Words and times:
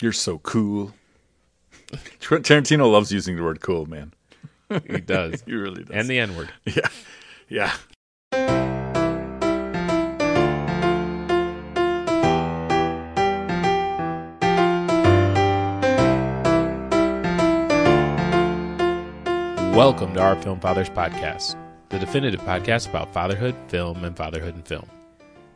You're 0.00 0.12
so 0.12 0.38
cool. 0.38 0.92
Tarantino 2.20 2.90
loves 2.90 3.10
using 3.12 3.36
the 3.36 3.42
word 3.42 3.60
cool, 3.60 3.86
man. 3.86 4.12
He 4.86 5.00
does. 5.00 5.42
He 5.46 5.54
really 5.54 5.84
does. 5.84 5.94
and 5.94 6.08
the 6.08 6.18
N 6.18 6.36
word. 6.36 6.50
yeah, 6.66 6.88
yeah. 7.48 7.72
Welcome 19.74 20.14
to 20.14 20.20
our 20.20 20.36
Film 20.42 20.58
Fathers 20.60 20.88
podcast, 20.90 21.56
the 21.90 21.98
definitive 21.98 22.40
podcast 22.42 22.88
about 22.88 23.12
fatherhood, 23.12 23.54
film, 23.68 24.04
and 24.04 24.16
fatherhood 24.16 24.54
and 24.54 24.66
film. 24.66 24.86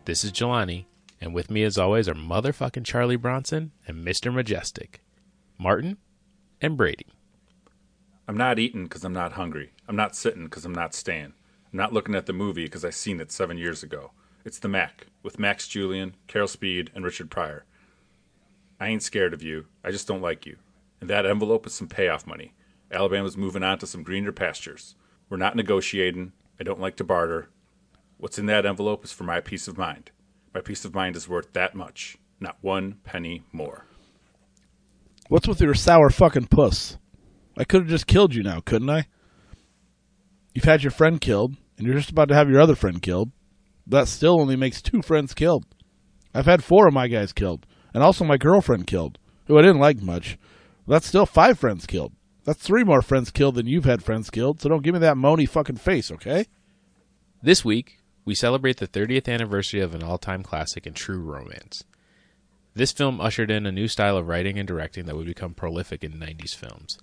This 0.05 0.25
is 0.25 0.33
Jelani, 0.33 0.85
and 1.21 1.35
with 1.35 1.51
me, 1.51 1.63
as 1.63 1.77
always, 1.77 2.09
are 2.09 2.15
motherfucking 2.15 2.85
Charlie 2.85 3.17
Bronson 3.17 3.73
and 3.87 4.07
Mr. 4.07 4.33
Majestic, 4.33 5.03
Martin, 5.59 5.99
and 6.61 6.77
Brady. 6.77 7.07
I'm 8.27 8.37
not 8.37 8.59
eating 8.59 8.85
because 8.85 9.05
I'm 9.05 9.13
not 9.13 9.33
hungry. 9.33 9.73
I'm 9.89 9.97
not 9.97 10.17
sitting 10.17 10.45
because 10.45 10.65
I'm 10.65 10.75
not 10.75 10.95
staying. 10.95 11.35
I'm 11.73 11.77
not 11.77 11.93
looking 11.93 12.15
at 12.15 12.27
the 12.27 12.33
movie 12.33 12.65
because 12.65 12.85
I 12.85 12.91
seen 12.91 13.21
it 13.21 13.33
seven 13.33 13.59
years 13.59 13.83
ago. 13.83 14.13
It's 14.45 14.59
the 14.59 14.69
Mack 14.69 15.09
with 15.23 15.39
Max 15.39 15.69
Julien, 15.69 16.15
Carol 16.27 16.49
Speed, 16.49 16.91
and 16.95 17.05
Richard 17.05 17.31
Pryor. 17.31 17.65
I 18.79 18.89
ain't 18.89 19.03
scared 19.03 19.35
of 19.35 19.43
you. 19.43 19.67
I 19.85 19.91
just 19.91 20.09
don't 20.09 20.23
like 20.23 20.47
you. 20.47 20.57
And 21.01 21.11
that 21.11 21.27
envelope 21.27 21.67
is 21.67 21.75
some 21.75 21.89
payoff 21.89 22.27
money. 22.27 22.55
Alabama's 22.91 23.37
moving 23.37 23.63
on 23.63 23.79
to 23.79 23.87
some 23.87 24.03
greener 24.03 24.33
pastures. 24.33 24.95
We're 25.29 25.37
not 25.37 25.55
negotiating. 25.55 26.33
I 26.59 26.65
don't 26.65 26.81
like 26.81 26.97
to 26.97 27.05
barter. 27.05 27.51
What's 28.17 28.39
in 28.39 28.47
that 28.47 28.67
envelope 28.67 29.05
is 29.05 29.13
for 29.13 29.25
my 29.25 29.41
peace 29.41 29.69
of 29.69 29.79
mind. 29.79 30.11
My 30.55 30.61
peace 30.61 30.85
of 30.85 30.95
mind 30.95 31.15
is 31.15 31.29
worth 31.29 31.53
that 31.53 31.75
much, 31.75 32.17
not 32.41 32.57
one 32.61 32.95
penny 33.05 33.45
more. 33.53 33.87
What's 35.29 35.47
with 35.47 35.61
your 35.61 35.75
sour 35.75 36.11
fucking 36.11 36.49
puss? 36.49 36.99
I 37.57 37.63
could 37.63 37.83
have 37.83 37.91
just 37.91 38.09
killed 38.09 38.35
you 38.35 38.43
now, 38.43 38.61
couldn't 38.61 38.91
I? 38.91 39.07
You've 40.53 40.65
had 40.65 40.83
your 40.83 40.91
friend 40.91 41.21
killed, 41.21 41.57
and 41.79 41.87
you're 41.87 41.97
just 41.97 42.11
about 42.11 42.29
to 42.29 42.35
have 42.35 42.51
your 42.51 42.61
other 42.61 42.75
friend 42.75 43.01
killed. 43.01 43.31
That 43.87 44.09
still 44.09 44.41
only 44.41 44.57
makes 44.57 44.83
two 44.83 45.03
friends 45.03 45.35
killed. 45.35 45.67
I've 46.35 46.47
had 46.47 46.65
four 46.65 46.89
of 46.89 46.95
my 46.95 47.07
guys 47.07 47.33
killed, 47.33 47.65
and 47.95 48.03
also 48.03 48.25
my 48.25 48.37
girlfriend 48.37 48.89
killed, 48.89 49.19
who 49.47 49.57
I 49.57 49.63
didn't 49.63 49.81
like 49.81 50.03
much. 50.03 50.37
That's 50.89 51.07
still 51.07 51.27
five 51.27 51.61
friends 51.61 51.87
killed. 51.87 52.13
That's 52.45 52.63
three 52.63 52.83
more 52.83 53.03
friends 53.03 53.31
killed 53.31 53.55
than 53.55 53.69
you've 53.69 53.85
had 53.85 54.03
friends 54.03 54.31
killed, 54.31 54.61
so 54.61 54.69
don't 54.69 54.83
give 54.83 54.95
me 54.95 55.01
that 55.01 55.17
moany 55.17 55.49
fucking 55.49 55.77
face, 55.77 56.11
okay? 56.11 56.47
This 57.41 57.65
week, 57.65 58.00
we 58.25 58.35
celebrate 58.35 58.77
the 58.77 58.89
30th 58.89 59.29
anniversary 59.29 59.81
of 59.81 59.95
an 59.95 60.03
all 60.03 60.19
time 60.19 60.43
classic 60.43 60.87
in 60.87 60.95
true 60.95 61.21
romance. 61.21 61.85
This 62.75 62.93
film 62.93 63.21
ushered 63.21 63.51
in 63.51 63.67
a 63.67 63.73
new 63.73 63.89
style 63.89 64.17
of 64.17 64.29
writing 64.29 64.59
and 64.59 64.69
directing 64.69 65.07
that 65.07 65.17
would 65.17 65.27
become 65.27 65.55
prolific 65.55 66.05
in 66.05 66.13
90s 66.13 66.55
films. 66.55 66.99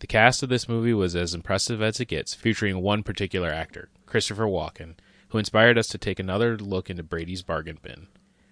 The 0.00 0.06
cast 0.08 0.42
of 0.42 0.48
this 0.48 0.68
movie 0.68 0.94
was 0.94 1.14
as 1.14 1.32
impressive 1.32 1.80
as 1.80 2.00
it 2.00 2.08
gets, 2.08 2.34
featuring 2.34 2.82
one 2.82 3.04
particular 3.04 3.50
actor, 3.50 3.88
Christopher 4.04 4.46
Walken, 4.46 4.94
who 5.28 5.38
inspired 5.38 5.78
us 5.78 5.86
to 5.88 5.98
take 5.98 6.18
another 6.18 6.58
look 6.58 6.90
into 6.90 7.04
Brady's 7.04 7.42
bargain 7.42 7.78
bin. 7.80 8.08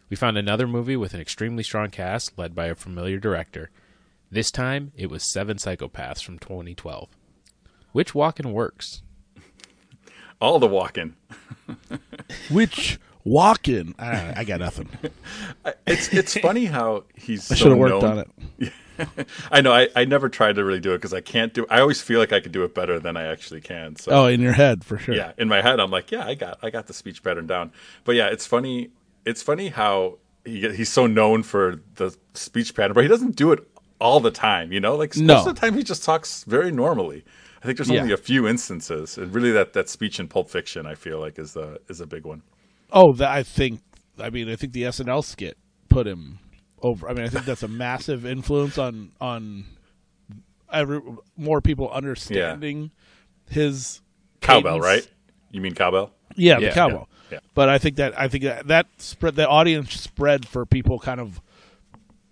We 0.09 0.17
found 0.17 0.39
another 0.39 0.69
movie 0.69 0.97
with 0.97 1.13
an 1.13 1.21
extremely 1.21 1.65
strong 1.65 1.91
cast 1.91 2.39
led 2.39 2.55
by 2.55 2.67
a 2.67 2.77
familiar 2.77 3.19
director. 3.19 3.71
This 4.31 4.53
time, 4.53 4.93
it 4.95 5.11
was 5.11 5.25
Seven 5.25 5.57
Psychopaths 5.57 6.23
from 6.23 6.39
2012. 6.39 7.09
Which 7.93 8.13
Walken 8.13 8.53
works? 8.53 9.03
All 10.41 10.59
the 10.61 10.69
walking. 10.69 11.17
Which 12.51 12.99
walk-in? 13.25 13.95
I, 13.99 14.35
I 14.39 14.45
got 14.45 14.61
nothing. 14.61 14.89
It's 15.87 16.09
it's 16.13 16.37
funny 16.39 16.67
how 16.67 17.05
he's. 17.15 17.51
I 17.51 17.55
so 17.55 17.59
should 17.63 17.69
have 17.71 17.79
worked 17.79 18.03
known- 18.03 18.19
on 18.19 18.25
it. 18.59 18.73
I 19.51 19.63
know. 19.63 19.73
I, 19.73 19.89
I 19.97 20.05
never 20.05 20.29
tried 20.29 20.57
to 20.57 20.65
really 20.65 20.81
do 20.81 20.93
it 20.93 20.99
because 20.99 21.15
I 21.15 21.23
can't 21.23 21.55
do. 21.55 21.67
I 21.71 21.81
always 21.81 22.03
feel 22.03 22.19
like 22.21 22.33
I 22.35 22.41
could 22.41 22.53
do 22.53 22.65
it 22.65 22.75
better 22.75 23.01
than 23.01 23.17
I 23.17 23.25
actually 23.25 23.63
can. 23.63 23.97
So 23.97 24.13
Oh, 24.13 24.27
in 24.27 24.41
your 24.43 24.53
head 24.53 24.85
for 24.85 24.99
sure. 24.99 25.15
yeah, 25.15 25.33
in 25.39 25.49
my 25.49 25.63
head, 25.63 25.81
I'm 25.81 25.91
like, 25.91 26.11
yeah, 26.11 26.27
I 26.27 26.35
got 26.35 26.59
I 26.63 26.69
got 26.71 26.87
the 26.87 26.93
speech 26.93 27.23
pattern 27.23 27.47
down. 27.47 27.73
But 28.05 28.17
yeah, 28.17 28.27
it's 28.27 28.47
funny. 28.47 28.91
It's 29.25 29.43
funny 29.43 29.69
how 29.69 30.19
he 30.45 30.69
he's 30.75 30.91
so 30.91 31.07
known 31.07 31.43
for 31.43 31.81
the 31.95 32.15
speech 32.35 32.75
pattern, 32.75 32.93
but 32.93 33.03
he 33.03 33.09
doesn't 33.09 33.37
do 33.37 33.53
it 33.53 33.67
all 34.01 34.21
the 34.21 34.31
time. 34.31 34.71
You 34.71 34.81
know, 34.81 34.97
like 34.97 35.17
No. 35.17 35.35
most 35.35 35.47
of 35.47 35.55
the 35.55 35.61
time 35.61 35.75
he 35.75 35.83
just 35.83 36.05
talks 36.05 36.45
very 36.45 36.71
normally. 36.71 37.25
I 37.63 37.67
think 37.67 37.77
there's 37.79 37.91
only 37.91 38.09
Yeah. 38.09 38.15
a 38.15 38.19
few 38.19 38.49
instances, 38.49 39.19
and 39.19 39.35
really 39.35 39.51
that 39.53 39.73
that 39.75 39.89
speech 39.89 40.19
in 40.19 40.29
Pulp 40.29 40.49
Fiction, 40.51 40.87
I 40.87 40.95
feel 40.95 41.21
like 41.21 41.39
is 41.39 41.53
the 41.53 41.81
is 41.89 42.01
a 42.01 42.07
big 42.07 42.25
one. 42.25 42.43
Oh, 42.93 43.13
that 43.15 43.31
I 43.31 43.43
think. 43.43 43.81
I 44.19 44.31
mean, 44.31 44.49
I 44.51 44.57
think 44.57 44.73
the 44.73 44.83
SNL 44.85 45.23
skit 45.25 45.57
put 45.89 46.07
him 46.07 46.39
over. 46.83 47.09
I 47.09 47.13
mean, 47.15 47.25
I 47.25 47.29
think 47.29 47.45
that's 47.45 47.63
a 47.63 47.69
massive 47.87 48.25
influence 48.25 48.79
on 48.79 49.13
on 49.21 49.65
every 50.73 51.01
more 51.37 51.61
people 51.61 51.91
understanding 51.91 52.91
his 53.49 54.01
Cowbell, 54.41 54.81
cadence. 54.81 54.85
right? 54.85 55.09
You 55.51 55.61
mean 55.61 55.75
cowbell? 55.75 56.13
Yeah, 56.37 56.59
Yeah, 56.59 56.69
the 56.69 56.75
cowbell. 56.75 57.09
yeah, 57.31 57.35
yeah. 57.37 57.39
But 57.55 57.69
I 57.69 57.79
think 57.79 57.97
that 57.97 58.19
I 58.19 58.29
think 58.29 58.45
that 58.45 58.69
that 58.69 58.87
spread 58.99 59.35
the 59.35 59.49
audience 59.49 59.93
spread 60.01 60.47
for 60.47 60.65
people 60.65 60.99
kind 60.99 61.21
of 61.21 61.41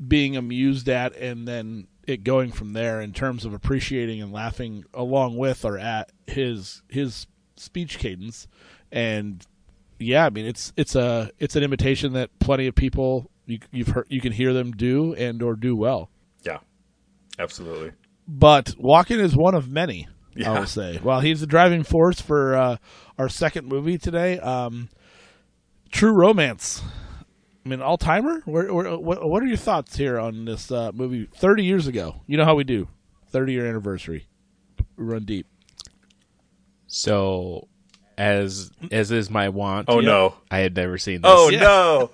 being 0.07 0.37
amused 0.37 0.89
at, 0.89 1.17
and 1.17 1.47
then 1.49 1.89
it 2.09 2.25
going 2.25 2.51
from 2.51 2.73
there 2.73 3.01
in 3.01 3.13
terms 3.13 3.45
of 3.45 3.53
appreciating 3.53 4.23
and 4.23 4.33
laughing 4.33 4.85
along 4.95 5.37
with 5.37 5.65
or 5.65 5.79
at 5.79 6.11
his 6.27 6.83
his 6.89 7.27
speech 7.57 7.99
cadence, 7.99 8.49
and 8.91 9.47
yeah, 9.99 10.27
I 10.27 10.31
mean 10.31 10.47
it's 10.47 10.73
it's 10.77 10.95
a 10.97 11.31
it's 11.39 11.55
an 11.57 11.63
imitation 11.63 12.13
that 12.15 12.37
plenty 12.39 12.67
of 12.67 12.75
people 12.75 13.31
you, 13.47 13.59
you've 13.71 13.89
heard 13.89 14.07
you 14.09 14.21
can 14.21 14.33
hear 14.33 14.53
them 14.53 14.73
do 14.73 15.15
and 15.15 15.43
or 15.43 15.55
do 15.55 15.77
well. 15.77 16.11
Yeah, 16.45 16.59
absolutely. 17.39 17.93
But 18.27 18.75
Walken 18.79 19.19
is 19.19 19.37
one 19.37 19.55
of 19.55 19.69
many. 19.69 20.07
I 20.37 20.41
Yeah. 20.41 20.59
will 20.61 20.67
say. 20.67 21.01
Well, 21.03 21.21
he's 21.21 21.41
the 21.41 21.47
driving 21.47 21.83
force 21.83 22.21
for 22.21 22.55
uh, 22.55 22.77
our 23.19 23.29
second 23.29 23.67
movie 23.67 23.99
today, 23.99 24.39
um, 24.39 24.89
True 25.91 26.13
Romance. 26.13 26.83
I 27.69 27.71
mean, 27.71 27.83
all 27.83 27.99
timer. 27.99 28.41
What, 28.47 29.03
what 29.03 29.43
are 29.43 29.47
your 29.47 29.59
thoughts 29.59 29.95
here 29.95 30.19
on 30.19 30.47
this 30.47 30.73
uh, 30.73 30.91
movie? 30.95 31.29
Thirty 31.35 31.65
years 31.65 31.87
ago. 31.87 32.23
You 32.27 32.39
know 32.39 32.47
how 32.47 32.55
we 32.55 32.65
do. 32.65 32.89
Thirty 33.27 33.53
year 33.53 33.67
anniversary. 33.67 34.27
We 34.97 35.05
run 35.05 35.27
deep. 35.27 35.47
So, 36.87 37.69
as 38.17 38.71
as 38.91 39.13
is 39.13 39.29
my 39.29 39.51
want, 39.51 39.91
Oh 39.91 40.01
no! 40.01 40.37
I 40.51 40.61
had 40.61 40.75
never 40.75 40.97
seen 40.97 41.21
this. 41.21 41.31
Oh 41.31 41.51
no! 41.53 42.11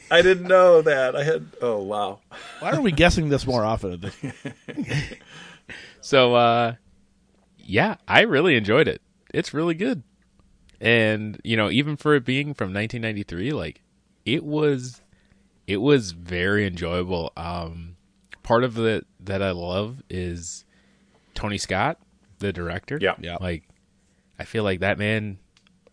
I 0.10 0.20
didn't 0.20 0.48
know 0.48 0.82
that. 0.82 1.16
I 1.16 1.24
had. 1.24 1.46
Oh 1.62 1.78
wow! 1.82 2.18
Why 2.60 2.72
are 2.72 2.82
we 2.82 2.92
guessing 2.92 3.30
this 3.30 3.46
more 3.46 3.64
often? 3.64 4.12
So, 6.00 6.34
uh, 6.34 6.74
yeah, 7.58 7.96
I 8.06 8.22
really 8.22 8.56
enjoyed 8.56 8.88
it. 8.88 9.02
It's 9.34 9.52
really 9.52 9.74
good. 9.74 10.02
And, 10.80 11.38
you 11.44 11.54
know, 11.54 11.70
even 11.70 11.96
for 11.96 12.14
it 12.14 12.24
being 12.24 12.54
from 12.54 12.72
1993, 12.72 13.52
like, 13.52 13.82
it 14.34 14.44
was, 14.44 15.00
it 15.66 15.78
was 15.78 16.12
very 16.12 16.66
enjoyable. 16.66 17.32
Um, 17.36 17.96
part 18.42 18.64
of 18.64 18.78
it 18.78 19.06
that 19.20 19.42
I 19.42 19.50
love 19.52 20.02
is 20.08 20.64
Tony 21.34 21.58
Scott, 21.58 21.98
the 22.38 22.52
director. 22.52 22.98
Yeah. 23.00 23.14
Yeah. 23.20 23.36
Like, 23.40 23.64
I 24.38 24.44
feel 24.44 24.64
like 24.64 24.80
that 24.80 24.98
man, 24.98 25.38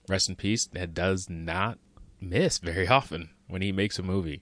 rest 0.07 0.29
in 0.29 0.35
peace, 0.35 0.67
that 0.73 0.93
does 0.93 1.29
not 1.29 1.79
miss 2.21 2.57
very 2.59 2.87
often 2.87 3.29
when 3.47 3.61
he 3.61 3.71
makes 3.71 3.99
a 3.99 4.03
movie. 4.03 4.41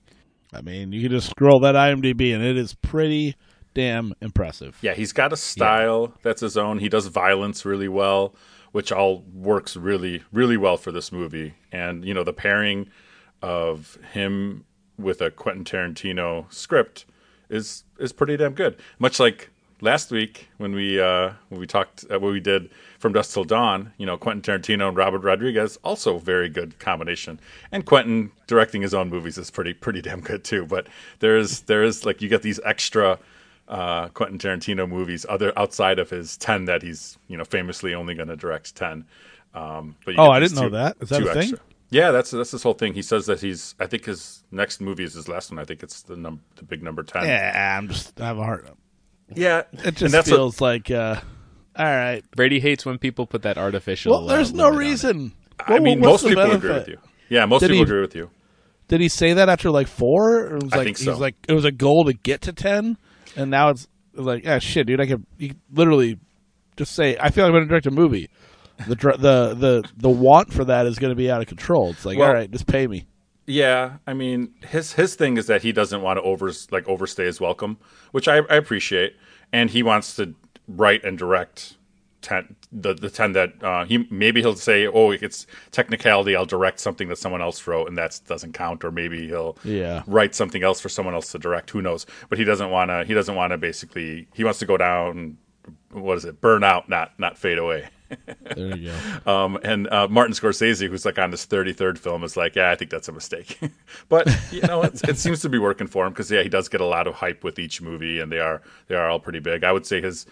I 0.54 0.62
mean, 0.62 0.92
you 0.92 1.02
can 1.02 1.12
just 1.12 1.30
scroll 1.30 1.60
that 1.62 1.76
IMDb, 1.76 2.34
and 2.34 2.44
it 2.44 2.58
is 2.58 2.76
pretty 2.76 3.36
damn 3.74 4.14
impressive. 4.22 4.78
Yeah, 4.82 4.94
he's 4.94 5.12
got 5.12 5.34
a 5.34 5.38
style 5.38 6.14
that's 6.22 6.42
his 6.42 6.58
own. 6.58 6.80
He 6.80 6.90
does 6.90 7.08
violence 7.08 7.66
really 7.66 7.88
well, 7.88 8.36
which 8.72 8.92
all 8.92 9.24
works 9.34 9.76
really, 9.76 10.24
really 10.32 10.58
well 10.58 10.78
for 10.78 10.92
this 10.92 11.12
movie. 11.12 11.56
And 11.72 12.06
you 12.06 12.14
know, 12.14 12.24
the 12.24 12.34
pairing 12.34 12.90
of 13.44 14.00
him 14.14 14.64
with 14.98 15.22
a 15.22 15.30
Quentin 15.30 15.66
Tarantino 15.66 16.52
script 16.52 17.06
is 17.50 17.84
is 18.00 18.12
pretty 18.14 18.38
damn 18.38 18.54
good. 18.54 18.78
Much 18.98 19.20
like 19.20 19.50
last 19.82 20.12
week 20.12 20.48
when 20.58 20.74
we 20.74 21.00
uh, 21.00 21.34
when 21.50 21.60
we 21.60 21.68
talked 21.68 22.06
uh, 22.10 22.20
what 22.20 22.32
we 22.32 22.40
did 22.40 22.72
from 22.98 23.12
Dusk 23.12 23.34
Till 23.34 23.44
Dawn, 23.44 23.92
you 23.98 24.06
know, 24.06 24.18
Quentin 24.18 24.42
Tarantino 24.42 24.88
and 24.88 24.98
Robert 24.98 25.24
Rodriguez 25.24 25.78
also 25.84 26.18
very 26.18 26.48
good 26.48 26.80
combination. 26.80 27.40
And 27.72 27.86
Quentin 27.86 28.32
directing 28.48 28.82
his 28.82 28.94
own 28.94 29.10
movies 29.10 29.38
is 29.38 29.52
pretty 29.52 29.74
pretty 29.74 30.02
damn 30.02 30.22
good 30.22 30.44
too. 30.44 30.66
But 30.66 30.88
there 31.20 31.38
is 31.38 31.62
there 31.62 31.84
is 31.84 32.06
like 32.06 32.22
you 32.22 32.30
get 32.30 32.42
these 32.42 32.62
extra 32.64 33.20
uh, 33.68 34.08
Quentin 34.10 34.38
Tarantino 34.40 34.88
movies 34.88 35.26
other 35.28 35.52
outside 35.60 36.00
of 36.00 36.10
his 36.10 36.38
ten 36.38 36.66
that 36.66 36.82
he's 36.82 37.18
you 37.28 37.38
know 37.38 37.44
famously 37.44 37.94
only 37.94 38.16
going 38.16 38.30
to 38.30 38.38
direct 38.38 38.74
ten. 38.76 39.06
Um, 39.54 39.96
but 40.06 40.16
you 40.16 40.20
Oh, 40.20 40.32
I 40.32 40.40
didn't 40.40 40.56
know 40.56 40.70
that. 40.70 40.96
Is 41.02 41.10
that 41.10 41.20
two 41.20 41.28
a 41.28 41.34
thing? 41.34 41.54
Yeah, 41.94 42.12
that's 42.12 42.32
that's 42.32 42.52
this 42.52 42.64
whole 42.64 42.74
thing. 42.74 42.94
He 42.96 43.02
says 43.04 43.28
that 43.28 43.40
he's. 43.40 43.76
I 43.80 43.86
think 43.86 44.06
his 44.06 44.44
next 44.52 44.82
movie 44.82 45.04
is 45.04 45.14
his 45.14 45.28
last 45.28 45.52
one. 45.52 45.60
I 45.60 45.64
think 45.66 45.84
it's 45.84 46.02
the 46.02 46.16
num 46.18 46.42
the 46.56 46.64
big 46.64 46.82
number 46.82 47.04
ten. 47.04 47.26
Yeah, 47.26 47.76
I'm 47.78 47.88
just 47.88 48.20
I 48.20 48.26
have 48.28 48.38
a 48.40 48.44
heart. 48.44 48.68
Yeah, 49.36 49.60
It 49.74 49.86
and 49.86 49.96
just 49.98 50.12
that's 50.12 50.30
what- 50.30 50.36
feels 50.38 50.60
like, 50.62 50.90
uh, 50.92 51.20
all 51.76 51.86
right. 51.86 52.24
Brady 52.36 52.60
hates 52.60 52.86
when 52.86 52.98
people 52.98 53.26
put 53.26 53.44
that 53.44 53.58
artificial. 53.58 54.12
Well, 54.12 54.26
there's 54.28 54.52
uh, 54.52 54.56
no 54.56 54.64
limit 54.66 54.74
on 54.74 54.80
reason. 54.80 55.32
I 55.60 55.74
What- 55.74 55.82
mean, 55.84 56.00
most 56.00 56.24
people 56.26 56.44
benefit? 56.44 56.58
agree 56.58 56.74
with 56.74 56.88
you. 56.88 56.98
Yeah, 57.30 57.46
most 57.46 57.62
Did 57.62 57.68
people 57.70 57.78
he- 57.78 57.84
agree 57.84 58.02
with 58.02 58.16
you. 58.16 58.30
Did 58.90 59.00
he 59.02 59.08
say 59.08 59.34
that 59.34 59.48
after 59.50 59.70
like 59.72 59.88
four? 59.88 60.56
It 60.58 60.64
was 60.64 60.74
I 60.74 60.78
like 60.78 60.86
think 60.86 60.98
so. 60.98 61.12
was 61.12 61.20
like 61.20 61.36
it 61.48 61.54
was 61.54 61.66
a 61.66 61.72
goal 61.72 62.06
to 62.06 62.14
get 62.14 62.42
to 62.42 62.54
ten, 62.54 62.98
and 63.36 63.50
now 63.50 63.70
it's 63.70 63.88
like 64.14 64.46
ah 64.48 64.60
shit, 64.60 64.88
dude. 64.88 65.00
I 65.00 65.06
could 65.08 65.26
you 65.38 65.50
could 65.50 65.60
literally 65.72 66.20
just 66.76 66.94
say 66.94 67.18
I 67.20 67.30
feel 67.30 67.44
like 67.46 67.50
I'm 67.50 67.54
going 67.54 67.64
to 67.64 67.70
direct 67.70 67.86
a 67.86 67.92
movie. 67.92 68.30
The 68.88 68.96
the 68.96 69.54
the 69.54 69.90
the 69.98 70.10
want 70.10 70.52
for 70.54 70.64
that 70.66 70.86
is 70.86 71.00
going 71.00 71.12
to 71.12 71.16
be 71.16 71.30
out 71.32 71.42
of 71.42 71.48
control. 71.48 71.92
It's 71.92 72.06
like 72.06 72.18
Well- 72.18 72.28
all 72.30 72.34
right, 72.34 72.50
just 72.50 72.68
pay 72.68 72.88
me. 72.88 73.06
Yeah, 73.46 73.98
I 74.08 74.14
mean, 74.14 74.54
his 74.70 74.94
his 74.94 75.16
thing 75.16 75.36
is 75.38 75.48
that 75.48 75.64
he 75.64 75.74
doesn't 75.74 76.02
want 76.02 76.18
to 76.18 76.24
over 76.24 76.50
like 76.72 76.88
overstay 76.88 77.26
his 77.26 77.42
welcome, 77.42 77.78
which 78.12 78.30
I, 78.30 78.38
I 78.38 78.56
appreciate, 78.56 79.18
and 79.52 79.70
he 79.70 79.84
wants 79.84 80.16
to 80.16 80.34
write 80.70 81.04
and 81.04 81.18
direct 81.18 81.76
ten 82.22 82.56
the 82.72 82.94
the 82.94 83.10
ten 83.10 83.34
that 83.34 83.62
uh, 83.62 83.84
he 83.84 84.08
maybe 84.10 84.40
he'll 84.40 84.56
say, 84.56 84.88
oh, 84.88 85.12
it's 85.12 85.46
technicality. 85.72 86.38
I'll 86.38 86.46
direct 86.46 86.80
something 86.80 87.10
that 87.10 87.18
someone 87.18 87.42
else 87.42 87.68
wrote, 87.68 87.90
and 87.90 87.98
that 87.98 88.18
doesn't 88.28 88.54
count, 88.54 88.86
or 88.86 88.92
maybe 88.92 89.28
he'll 89.28 89.58
Yeah. 89.66 90.04
write 90.08 90.34
something 90.36 90.64
else 90.64 90.80
for 90.80 90.88
someone 90.88 91.14
else 91.14 91.30
to 91.34 91.38
direct. 91.38 91.70
Who 91.72 91.82
knows? 91.82 92.06
But 92.30 92.38
he 92.40 92.46
doesn't 92.46 92.70
want 92.72 92.92
to. 92.92 93.04
He 93.04 93.14
doesn't 93.14 93.36
want 93.36 93.52
to 93.52 93.58
basically. 93.58 94.26
He 94.34 94.46
wants 94.46 94.60
to 94.60 94.66
go 94.66 94.78
down. 94.78 95.38
What 95.92 96.18
is 96.18 96.24
it? 96.24 96.40
Burn 96.40 96.64
out, 96.64 96.88
not 96.88 97.12
not 97.20 97.38
fade 97.38 97.58
away. 97.58 97.90
There 98.56 98.76
you 98.78 98.92
go. 98.92 98.98
Um, 99.26 99.58
and 99.64 99.88
uh, 99.88 100.08
Martin 100.10 100.34
Scorsese, 100.34 100.88
who's 100.90 101.06
like 101.06 101.18
on 101.18 101.32
his 101.32 101.46
33rd 101.46 101.98
film, 101.98 102.24
is 102.24 102.36
like, 102.36 102.56
yeah, 102.56 102.72
I 102.72 102.76
think 102.76 102.92
that's 102.92 103.08
a 103.08 103.12
mistake. 103.12 103.58
but 104.10 104.28
you 104.52 104.62
know, 104.62 104.82
it's, 104.84 105.02
it 105.04 105.18
seems 105.18 105.42
to 105.42 105.50
be 105.50 105.58
working 105.58 105.88
for 105.88 106.06
him 106.06 106.12
because 106.12 106.30
yeah, 106.30 106.44
he 106.44 106.50
does 106.50 106.68
get 106.68 106.82
a 106.82 106.86
lot 106.86 107.08
of 107.08 107.16
hype 107.16 107.44
with 107.44 107.58
each 107.58 107.82
movie, 107.82 108.20
and 108.20 108.32
they 108.32 108.40
are 108.40 108.62
they 108.88 108.96
are 108.96 109.10
all 109.10 109.20
pretty 109.20 109.40
big. 109.40 109.64
I 109.64 109.72
would 109.72 109.86
say 109.86 110.02
his 110.02 110.26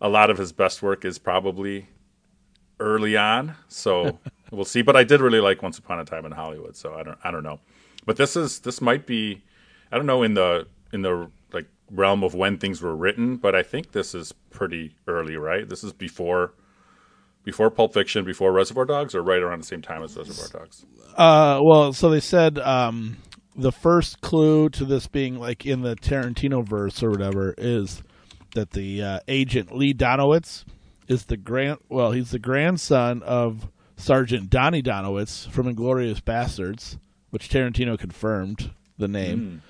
a 0.00 0.08
lot 0.08 0.30
of 0.30 0.38
his 0.38 0.52
best 0.52 0.82
work 0.82 1.04
is 1.04 1.18
probably 1.18 1.88
early 2.80 3.16
on. 3.16 3.54
So 3.68 4.18
we'll 4.50 4.64
see. 4.64 4.82
But 4.82 4.96
I 4.96 5.04
did 5.04 5.20
really 5.20 5.40
like 5.40 5.62
Once 5.62 5.78
Upon 5.78 5.98
a 5.98 6.04
Time 6.04 6.24
in 6.24 6.32
Hollywood. 6.32 6.76
So 6.76 6.94
I 6.94 7.02
don't 7.02 7.18
I 7.24 7.30
don't 7.30 7.42
know. 7.42 7.60
But 8.06 8.16
this 8.16 8.36
is 8.36 8.60
this 8.60 8.80
might 8.80 9.06
be 9.06 9.42
I 9.92 9.96
don't 9.96 10.06
know 10.06 10.22
in 10.22 10.34
the 10.34 10.66
in 10.92 11.02
the 11.02 11.30
like 11.52 11.66
realm 11.90 12.22
of 12.22 12.34
when 12.34 12.58
things 12.58 12.80
were 12.80 12.96
written, 12.96 13.36
but 13.36 13.54
I 13.54 13.62
think 13.62 13.92
this 13.92 14.14
is 14.14 14.32
pretty 14.50 14.96
early, 15.06 15.36
right? 15.36 15.68
This 15.68 15.84
is 15.84 15.92
before 15.92 16.54
before 17.44 17.70
Pulp 17.70 17.94
Fiction, 17.94 18.24
before 18.24 18.52
Reservoir 18.52 18.84
Dogs, 18.84 19.14
or 19.14 19.22
right 19.22 19.40
around 19.40 19.62
the 19.62 19.66
same 19.66 19.82
time 19.82 20.02
as 20.02 20.16
Reservoir 20.16 20.60
Dogs. 20.60 20.84
Uh, 21.16 21.60
well, 21.62 21.92
so 21.92 22.10
they 22.10 22.20
said 22.20 22.58
um, 22.58 23.16
the 23.56 23.72
first 23.72 24.20
clue 24.20 24.68
to 24.70 24.84
this 24.84 25.06
being 25.06 25.38
like 25.38 25.66
in 25.66 25.82
the 25.82 25.96
Tarantino 25.96 26.66
verse 26.66 27.02
or 27.02 27.10
whatever 27.10 27.54
is 27.58 28.02
that 28.54 28.70
the 28.70 29.02
uh, 29.02 29.20
agent 29.28 29.74
Lee 29.74 29.92
Donowitz 29.94 30.64
is 31.08 31.24
the 31.24 31.36
grand. 31.36 31.78
Well, 31.88 32.12
he's 32.12 32.30
the 32.30 32.38
grandson 32.38 33.22
of 33.22 33.68
Sergeant 33.96 34.48
Donnie 34.50 34.82
Donowitz 34.82 35.50
from 35.50 35.74
Inglourious 35.74 36.20
Basterds, 36.20 36.98
which 37.30 37.48
Tarantino 37.48 37.98
confirmed 37.98 38.72
the 38.96 39.08
name, 39.08 39.62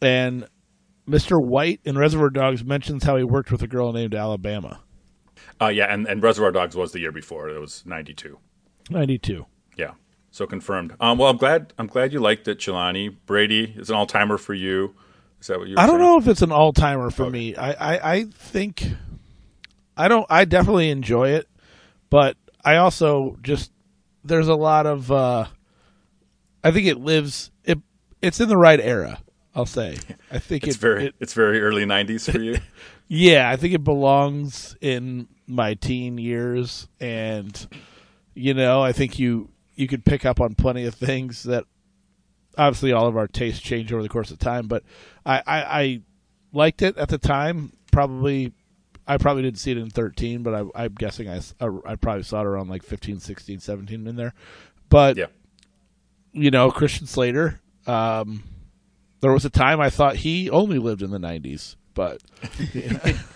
and 0.00 0.46
Mr. 1.08 1.36
White 1.38 1.80
in 1.84 1.98
Reservoir 1.98 2.30
Dogs 2.30 2.64
mentions 2.64 3.04
how 3.04 3.16
he 3.16 3.24
worked 3.24 3.52
with 3.52 3.62
a 3.62 3.66
girl 3.66 3.92
named 3.92 4.14
Alabama. 4.14 4.80
Uh, 5.64 5.68
yeah, 5.68 5.92
and, 5.92 6.06
and 6.06 6.22
Reservoir 6.22 6.52
Dogs 6.52 6.76
was 6.76 6.92
the 6.92 7.00
year 7.00 7.12
before. 7.12 7.48
It 7.48 7.60
was 7.60 7.82
ninety 7.86 8.14
two. 8.14 8.38
Ninety-two. 8.90 9.46
Yeah, 9.76 9.92
so 10.30 10.46
confirmed. 10.46 10.94
Um, 11.00 11.18
well, 11.18 11.30
I'm 11.30 11.36
glad 11.38 11.72
I'm 11.78 11.86
glad 11.86 12.12
you 12.12 12.20
liked 12.20 12.46
it, 12.48 12.58
Jelani. 12.58 13.14
Brady 13.26 13.74
is 13.76 13.88
an 13.90 13.96
all 13.96 14.06
timer 14.06 14.36
for 14.38 14.52
you. 14.54 14.94
Is 15.40 15.46
that 15.48 15.58
what 15.58 15.68
you? 15.68 15.76
I 15.78 15.86
don't 15.86 15.98
saying? 15.98 16.02
know 16.02 16.18
if 16.18 16.28
it's 16.28 16.42
an 16.42 16.52
all 16.52 16.72
timer 16.72 17.10
for 17.10 17.28
me. 17.30 17.56
I, 17.56 17.72
I, 17.72 18.12
I 18.14 18.24
think 18.24 18.84
I 19.96 20.08
don't. 20.08 20.26
I 20.28 20.44
definitely 20.44 20.90
enjoy 20.90 21.30
it, 21.30 21.48
but 22.10 22.36
I 22.64 22.76
also 22.76 23.38
just 23.42 23.72
there's 24.24 24.48
a 24.48 24.54
lot 24.54 24.86
of. 24.86 25.10
uh 25.10 25.46
I 26.62 26.70
think 26.70 26.86
it 26.86 26.98
lives. 26.98 27.50
It 27.64 27.78
it's 28.22 28.40
in 28.40 28.48
the 28.48 28.56
right 28.56 28.80
era. 28.80 29.20
I'll 29.54 29.66
say. 29.66 29.96
I 30.32 30.38
think 30.40 30.64
It's 30.66 30.76
it, 30.76 30.80
very 30.80 31.06
it- 31.06 31.14
it's 31.20 31.32
very 31.34 31.60
early 31.62 31.84
'90s 31.84 32.30
for 32.30 32.40
you. 32.40 32.58
yeah. 33.08 33.48
I 33.50 33.56
think 33.56 33.72
it 33.74 33.84
belongs 33.84 34.76
in 34.80 35.28
my 35.46 35.74
teen 35.74 36.18
years, 36.18 36.88
and 37.00 37.66
you 38.34 38.54
know, 38.54 38.82
I 38.82 38.92
think 38.92 39.18
you 39.18 39.50
you 39.74 39.88
could 39.88 40.04
pick 40.04 40.24
up 40.24 40.40
on 40.40 40.54
plenty 40.54 40.84
of 40.84 40.94
things 40.94 41.42
that 41.44 41.64
obviously 42.56 42.92
all 42.92 43.06
of 43.06 43.16
our 43.16 43.26
tastes 43.26 43.60
change 43.60 43.92
over 43.92 44.02
the 44.02 44.08
course 44.08 44.30
of 44.30 44.38
time, 44.38 44.68
but 44.68 44.82
I, 45.26 45.42
I, 45.46 45.80
I 45.80 46.00
liked 46.52 46.82
it 46.82 46.96
at 46.96 47.08
the 47.08 47.18
time. 47.18 47.72
Probably, 47.92 48.52
I 49.06 49.18
probably 49.18 49.42
didn't 49.42 49.58
see 49.58 49.72
it 49.72 49.78
in 49.78 49.90
13, 49.90 50.42
but 50.42 50.54
I, 50.54 50.84
I'm 50.84 50.94
guessing 50.94 51.28
I, 51.28 51.40
uh, 51.60 51.70
I 51.84 51.96
probably 51.96 52.22
saw 52.22 52.40
it 52.40 52.46
around 52.46 52.68
like 52.68 52.82
15, 52.82 53.20
16, 53.20 53.60
17 53.60 54.06
in 54.06 54.16
there. 54.16 54.34
But, 54.88 55.16
yeah, 55.16 55.26
you 56.32 56.50
know, 56.50 56.70
Christian 56.70 57.06
Slater, 57.06 57.60
um, 57.86 58.44
there 59.20 59.32
was 59.32 59.44
a 59.44 59.50
time 59.50 59.80
I 59.80 59.90
thought 59.90 60.16
he 60.16 60.50
only 60.50 60.78
lived 60.78 61.02
in 61.02 61.10
the 61.10 61.18
90s, 61.18 61.76
but 61.94 62.20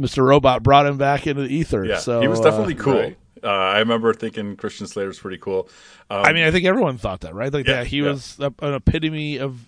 Mr. 0.00 0.24
Robot 0.24 0.62
brought 0.62 0.86
him 0.86 0.96
back 0.98 1.26
into 1.26 1.42
the 1.42 1.54
ether. 1.54 1.84
yeah. 1.84 1.98
so 1.98 2.20
he 2.20 2.28
was 2.28 2.40
uh, 2.40 2.44
definitely 2.44 2.74
cool. 2.74 2.94
right. 2.98 3.18
Uh, 3.44 3.48
I 3.48 3.78
remember 3.80 4.14
thinking 4.14 4.56
Christian 4.56 4.86
Slater's 4.86 5.18
pretty 5.18 5.38
cool. 5.38 5.68
Um, 6.08 6.24
I 6.24 6.32
mean, 6.32 6.44
I 6.44 6.50
think 6.52 6.64
everyone 6.64 6.96
thought 6.96 7.22
that, 7.22 7.34
right? 7.34 7.52
Like, 7.52 7.66
Yeah, 7.66 7.78
yeah, 7.80 7.84
he 7.84 7.96
yeah. 7.98 8.10
was 8.10 8.38
a, 8.38 8.52
an 8.60 8.74
epitome 8.74 9.38
of 9.38 9.58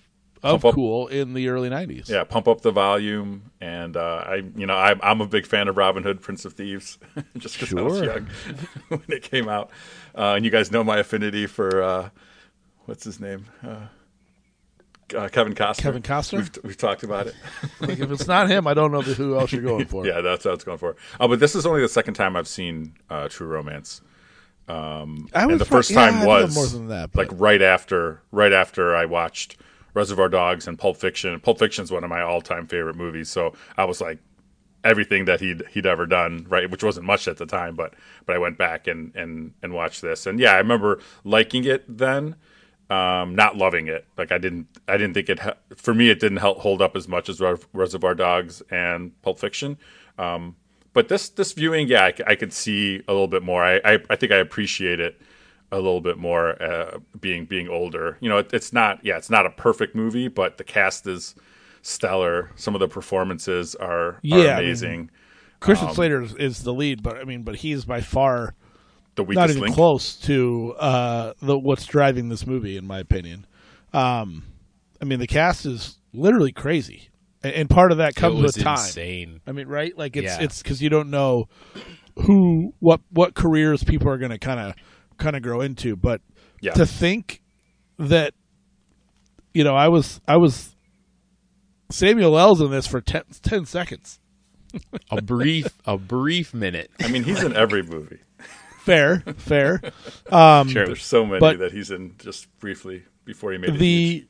of 0.45 0.61
Pump 0.61 0.65
up- 0.67 0.75
cool 0.75 1.07
in 1.09 1.33
the 1.33 1.49
early 1.49 1.71
'90s. 1.71 2.09
yeah, 2.09 2.23
pump 2.23 2.47
up 2.49 2.61
the 2.61 2.71
volume, 2.71 3.51
and 3.63 3.97
uh, 3.97 4.25
I, 4.27 4.35
you 4.55 4.67
know, 4.67 4.77
I, 4.77 4.95
I'm 5.03 5.23
a 5.23 5.27
big 5.27 5.47
fan 5.47 5.69
of 5.69 5.77
Robin 5.79 6.03
Hood, 6.03 6.21
Prince 6.21 6.45
of 6.45 6.53
Thieves, 6.53 6.99
just 7.39 7.59
because 7.59 7.75
I 7.75 7.81
was 7.81 8.01
young 8.03 8.29
when 8.89 9.03
it 9.09 9.23
came 9.23 9.49
out, 9.49 9.71
uh, 10.15 10.35
and 10.37 10.45
you 10.45 10.51
guys 10.51 10.71
know 10.71 10.85
my 10.85 10.99
affinity 10.99 11.47
for 11.47 11.83
uh, 11.83 12.11
what's 12.85 13.05
his 13.05 13.21
name, 13.21 13.47
uh, 15.13 15.19
uh, 15.19 15.29
Kevin 15.29 15.55
Costner. 15.55 15.79
Kevin 15.79 16.03
Costner? 16.03 16.39
We've, 16.39 16.65
we've 16.65 16.77
talked 16.77 17.03
about 17.03 17.27
it. 17.27 17.35
Like, 17.81 17.99
if 17.99 18.11
it's 18.11 18.27
not 18.27 18.49
him, 18.49 18.67
I 18.67 18.73
don't 18.73 18.93
know 18.93 19.03
who 19.03 19.39
else 19.39 19.53
you're 19.53 19.61
going 19.61 19.85
for. 19.87 20.07
yeah, 20.07 20.21
that's 20.23 20.45
what 20.45 20.55
it's 20.55 20.65
going 20.65 20.79
for. 20.79 20.97
Oh, 21.21 21.29
but 21.29 21.39
this 21.39 21.55
is 21.55 21.67
only 21.67 21.83
the 21.83 21.89
second 21.89 22.15
time 22.15 22.35
I've 22.37 22.49
seen 22.49 22.95
uh, 23.11 23.29
True 23.29 23.47
Romance. 23.47 24.01
I 25.35 25.43
and 25.43 25.61
the 25.61 25.67
first 25.67 25.91
yeah, 25.91 26.07
time 26.07 26.15
think 26.15 26.27
was 26.27 26.55
more 26.55 26.67
than 26.67 26.89
that. 26.89 27.15
like 27.15 27.29
right 27.33 27.61
after 27.61 28.23
right 28.31 28.53
after 28.53 28.97
I 28.97 29.05
watched 29.05 29.59
Reservoir 29.93 30.29
Dogs 30.29 30.67
and 30.67 30.79
Pulp 30.79 30.97
Fiction. 30.97 31.39
Pulp 31.41 31.59
Fiction 31.59 31.85
is 31.85 31.91
one 31.91 32.05
of 32.05 32.11
my 32.11 32.23
all 32.23 32.41
time 32.41 32.67
favorite 32.67 32.97
movies, 32.97 33.29
so 33.29 33.55
I 33.77 33.85
was 33.85 34.01
like 34.01 34.19
everything 34.83 35.25
that 35.25 35.41
he'd 35.41 35.63
he'd 35.71 35.87
ever 35.87 36.07
done, 36.07 36.47
right? 36.49 36.71
Which 36.71 36.83
wasn't 36.83 37.07
much 37.07 37.29
at 37.29 37.39
the 37.39 37.47
time, 37.47 37.75
but 37.75 37.95
but 38.27 38.37
I 38.37 38.39
went 38.39 38.59
back 38.59 38.87
and 38.87 39.15
and 39.15 39.53
and 39.63 39.73
watched 39.73 40.03
this, 40.03 40.27
and 40.27 40.39
yeah, 40.39 40.53
I 40.53 40.59
remember 40.59 41.01
liking 41.25 41.65
it 41.65 41.85
then. 41.89 42.37
Um, 42.91 43.35
not 43.35 43.57
loving 43.57 43.89
it. 43.89 44.07
Like 44.19 44.31
I 44.31 44.39
didn't, 44.39 44.67
I 44.87 44.97
didn't 44.99 45.15
think 45.15 45.29
it. 45.31 45.39
Ha- 45.39 45.55
for 45.77 45.95
me, 45.95 46.11
it 46.11 46.21
didn't 46.21 46.39
help 46.39 46.59
hold 46.59 46.83
up 46.83 46.97
as 46.97 47.09
much 47.09 47.29
as 47.29 47.41
Re- 47.41 47.57
Reservoir 47.73 48.15
Dogs 48.15 48.63
and 48.71 49.21
Pulp 49.23 49.39
Fiction. 49.39 49.79
Um, 50.19 50.57
but 50.93 51.09
this 51.09 51.31
this 51.31 51.53
viewing, 51.53 51.89
yeah, 51.89 52.11
I 52.27 52.35
could 52.35 52.53
see 52.53 53.03
a 53.09 53.13
little 53.13 53.29
bit 53.29 53.43
more. 53.43 53.65
I, 53.65 53.81
I 53.85 53.99
I 54.11 54.17
think 54.17 54.33
I 54.33 54.37
appreciate 54.37 55.01
it 55.01 55.21
a 55.73 55.77
little 55.77 56.01
bit 56.01 56.19
more 56.19 56.63
uh, 56.63 56.99
being 57.21 57.47
being 57.47 57.69
older. 57.69 58.17
You 58.21 58.29
know, 58.29 58.39
it, 58.39 58.51
it's 58.53 58.73
not 58.73 59.05
yeah, 59.05 59.17
it's 59.17 59.31
not 59.31 59.47
a 59.47 59.51
perfect 59.51 59.95
movie, 59.95 60.29
but 60.29 60.59
the 60.59 60.65
cast 60.65 61.07
is 61.07 61.35
stellar. 61.83 62.51
Some 62.55 62.75
of 62.75 62.81
the 62.81 62.89
performances 62.89 63.75
are, 63.75 63.91
are 63.91 64.21
Yeah, 64.23 64.37
I 64.37 64.39
mean, 64.39 64.49
amazing. 64.67 65.11
Christian 65.61 65.89
um, 65.89 65.95
Slater 65.95 66.23
is, 66.23 66.35
is 66.35 66.63
the 66.63 66.73
lead, 66.73 67.03
but 67.03 67.17
I 67.17 67.25
mean, 67.25 67.43
but 67.43 67.57
he's 67.57 67.85
by 67.85 68.01
far 68.01 68.55
the 69.17 69.23
not 69.23 69.29
weakest 69.29 69.51
even 69.51 69.63
link. 69.63 69.75
close 69.75 70.17
to 70.23 70.75
uh, 70.79 71.33
the 71.41 71.59
what's 71.59 71.87
driving 71.87 72.29
this 72.29 72.47
movie, 72.47 72.77
in 72.77 72.87
my 72.87 72.99
opinion. 72.99 73.47
Um, 73.93 74.45
I 75.01 75.05
mean, 75.05 75.19
the 75.21 75.27
cast 75.27 75.67
is 75.67 75.99
literally 76.13 76.53
crazy, 76.53 77.11
and, 77.43 77.53
and 77.53 77.71
part 77.71 77.93
of 77.93 77.99
that 77.99 78.11
It 78.11 78.17
comes 78.17 78.41
was 78.43 78.57
with 78.57 78.65
time. 78.65 78.79
insane. 78.79 79.41
I 79.47 79.53
mean, 79.53 79.69
right? 79.69 79.97
Like 79.97 80.17
it's 80.17 80.25
Yeah. 80.39 80.43
it's 80.43 80.63
because 80.63 80.83
you 80.83 80.89
don't 80.91 81.11
know 81.11 81.49
who 82.27 82.73
what 82.81 83.01
what 83.11 83.35
careers 83.35 83.85
people 83.85 84.09
are 84.09 84.19
going 84.19 84.31
to 84.33 84.39
kind 84.39 84.61
of 84.61 84.75
kind 85.19 85.37
of 85.37 85.43
grow 85.43 85.61
into. 85.61 85.97
But 85.97 86.21
Yeah. 86.61 86.73
to 86.75 86.87
think 86.87 87.41
that 87.99 88.35
you 89.53 89.63
know, 89.63 89.77
I 89.77 89.87
was 89.89 90.21
I 90.27 90.37
was 90.37 90.75
Samuel 91.91 92.37
L's 92.39 92.61
in 92.61 92.71
this 92.71 92.87
for 92.87 93.01
10, 93.01 93.23
10 93.43 93.67
seconds. 93.67 94.19
A 95.11 95.23
brief, 95.23 95.69
a 95.87 95.97
brief 95.97 96.53
minute. 96.53 96.91
I 97.01 97.07
mean, 97.07 97.23
he's 97.23 97.45
in 97.45 97.55
every 97.55 97.83
movie. 97.85 98.19
Fair, 98.85 99.21
fair. 99.37 99.81
Um, 100.31 100.69
Sure. 100.69 100.87
There's 100.87 101.05
so 101.05 101.25
many 101.27 101.41
But- 101.41 101.59
that 101.59 101.73
he's 101.73 101.91
in 101.91 102.15
just 102.19 102.47
briefly 102.59 103.05
before 103.25 103.53
he 103.53 103.59
made 103.59 103.71
it. 103.71 103.81
huge. 103.81 103.81
the 103.81 104.27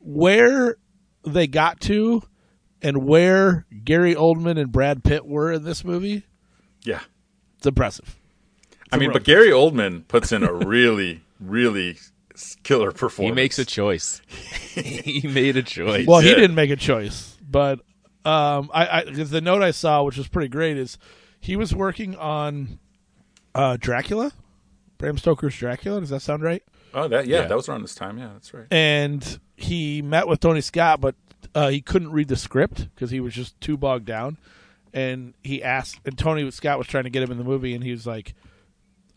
where 0.00 0.76
they 1.24 1.46
got 1.46 1.80
to 1.82 2.22
and 2.82 3.04
where 3.04 3.66
Gary 3.84 4.14
Oldman 4.14 4.58
and 4.58 4.70
Brad 4.72 5.02
Pitt 5.04 5.26
were 5.26 5.52
in 5.52 5.64
this 5.64 5.84
movie, 5.84 6.24
yeah. 6.84 7.00
it's 7.56 7.66
impressive. 7.66 8.16
I 8.92 8.96
mean, 8.96 9.08
real 9.10 9.14
but 9.18 9.24
Gary 9.24 9.48
Oldman 9.50 10.06
puts 10.08 10.32
in 10.32 10.42
a 10.42 10.52
really, 10.52 11.22
really 11.40 11.98
killer 12.62 12.92
performance. 12.92 13.32
He 13.32 13.34
makes 13.34 13.58
a 13.58 13.64
choice. 13.64 14.20
he 14.74 15.26
made 15.28 15.56
a 15.56 15.62
choice. 15.62 16.06
Well, 16.06 16.20
he 16.20 16.30
did. 16.30 16.36
didn't 16.36 16.54
make 16.56 16.70
a 16.70 16.76
choice, 16.76 17.36
but 17.48 17.80
um, 18.24 18.70
I, 18.72 19.00
I 19.00 19.04
'cause 19.04 19.30
the 19.30 19.40
note 19.40 19.62
I 19.62 19.72
saw, 19.72 20.02
which 20.04 20.16
was 20.16 20.28
pretty 20.28 20.48
great, 20.48 20.76
is 20.76 20.98
he 21.40 21.54
was 21.56 21.74
working 21.74 22.16
on 22.16 22.78
uh, 23.58 23.76
Dracula, 23.78 24.32
Bram 24.96 25.18
Stoker's 25.18 25.56
Dracula. 25.56 26.00
Does 26.00 26.10
that 26.10 26.20
sound 26.22 26.42
right? 26.42 26.62
Oh, 26.94 27.06
that 27.08 27.26
yeah, 27.26 27.42
Yeah. 27.42 27.46
that 27.48 27.56
was 27.56 27.68
around 27.68 27.82
this 27.82 27.94
time. 27.94 28.16
Yeah, 28.18 28.30
that's 28.32 28.54
right. 28.54 28.66
and 28.70 29.38
he 29.56 30.00
met 30.00 30.26
with 30.28 30.40
Tony 30.40 30.60
Scott, 30.62 31.00
but 31.00 31.14
uh, 31.54 31.68
he 31.68 31.80
couldn't 31.82 32.12
read 32.12 32.28
the 32.28 32.36
script 32.36 32.88
because 32.94 33.10
he 33.10 33.20
was 33.20 33.34
just 33.34 33.60
too 33.60 33.76
bogged 33.76 34.06
down. 34.06 34.38
And 34.94 35.34
he 35.44 35.62
asked, 35.62 36.00
and 36.06 36.16
Tony 36.16 36.50
Scott 36.50 36.78
was 36.78 36.86
trying 36.86 37.04
to 37.04 37.10
get 37.10 37.22
him 37.22 37.30
in 37.30 37.36
the 37.38 37.44
movie, 37.44 37.74
and 37.74 37.84
he 37.84 37.90
was 37.90 38.06
like, 38.06 38.34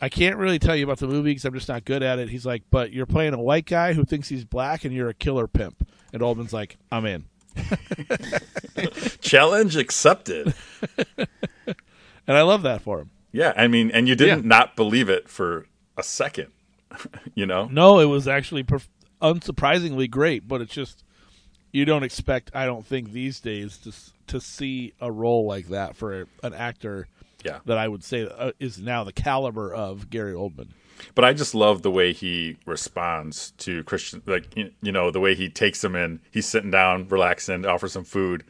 "I 0.02 0.10
can't 0.10 0.36
really 0.36 0.60
tell 0.60 0.76
you 0.76 0.84
about 0.84 0.98
the 1.00 1.08
movie 1.08 1.32
because 1.32 1.46
I'm 1.46 1.54
just 1.54 1.70
not 1.70 1.86
good 1.86 2.04
at 2.04 2.20
it." 2.20 2.28
He's 2.30 2.46
like, 2.46 2.64
"But 2.70 2.92
you're 2.92 3.06
playing 3.06 3.34
a 3.34 3.42
white 3.42 3.66
guy 3.66 3.94
who 3.94 4.04
thinks 4.04 4.28
he's 4.28 4.44
black, 4.44 4.84
and 4.84 4.94
you're 4.94 5.08
a 5.10 5.14
killer 5.14 5.48
pimp." 5.48 5.88
And 6.12 6.22
Oldman's 6.22 6.52
like, 6.52 6.78
"I'm 6.92 7.06
in," 7.06 7.24
Challenge 9.22 9.76
accepted. 9.78 10.54
and 11.18 11.28
I 12.38 12.42
love 12.42 12.64
that 12.64 12.82
for 12.82 13.00
him. 13.00 13.10
Yeah, 13.32 13.54
I 13.56 13.68
mean, 13.68 13.92
and 13.92 14.08
you 14.08 14.16
didn't 14.16 14.44
Yeah. 14.44 14.48
not 14.48 14.76
believe 14.76 15.10
it 15.10 15.30
for 15.30 15.66
a 15.98 16.04
second. 16.04 16.48
you 17.36 17.46
know, 17.46 17.68
No, 17.72 18.00
it 18.00 18.06
was 18.06 18.28
actually 18.28 18.64
perf- 18.64 18.88
unsurprisingly 19.22 20.10
great, 20.10 20.48
but 20.48 20.62
it's 20.62 20.74
just 20.74 21.04
you 21.72 21.86
don't 21.86 22.04
expect. 22.04 22.52
I 22.54 22.66
don't 22.66 22.86
think 22.86 23.12
these 23.12 23.40
days 23.40 23.78
to 23.80 23.94
to 24.28 24.42
see 24.42 24.94
a 25.02 25.12
role 25.12 25.46
like 25.46 25.68
that 25.70 25.96
for 25.96 26.28
an 26.44 26.54
actor 26.54 27.08
yeah. 27.44 27.60
that 27.66 27.78
I 27.78 27.88
would 27.88 28.04
say 28.04 28.28
uh, 28.38 28.52
is 28.60 28.80
now 28.80 29.04
the 29.04 29.14
caliber 29.14 29.74
of 29.74 30.10
Gary 30.10 30.34
Oldman. 30.34 30.70
But 31.16 31.26
I 31.26 31.34
just 31.34 31.56
love 31.56 31.82
the 31.82 31.92
way 31.92 32.14
he 32.14 32.58
responds 32.66 33.52
to 33.60 33.84
Christian, 33.86 34.22
like 34.26 34.56
you 34.58 34.72
you 34.82 34.92
know, 34.92 35.12
the 35.12 35.20
way 35.20 35.34
he 35.36 35.50
takes 35.50 35.84
him 35.84 35.96
in. 35.96 36.20
He's 36.32 36.46
sitting 36.48 36.72
down, 36.72 37.08
relaxing, 37.08 37.66
offers 37.66 37.94
some 37.94 38.04
food, 38.04 38.44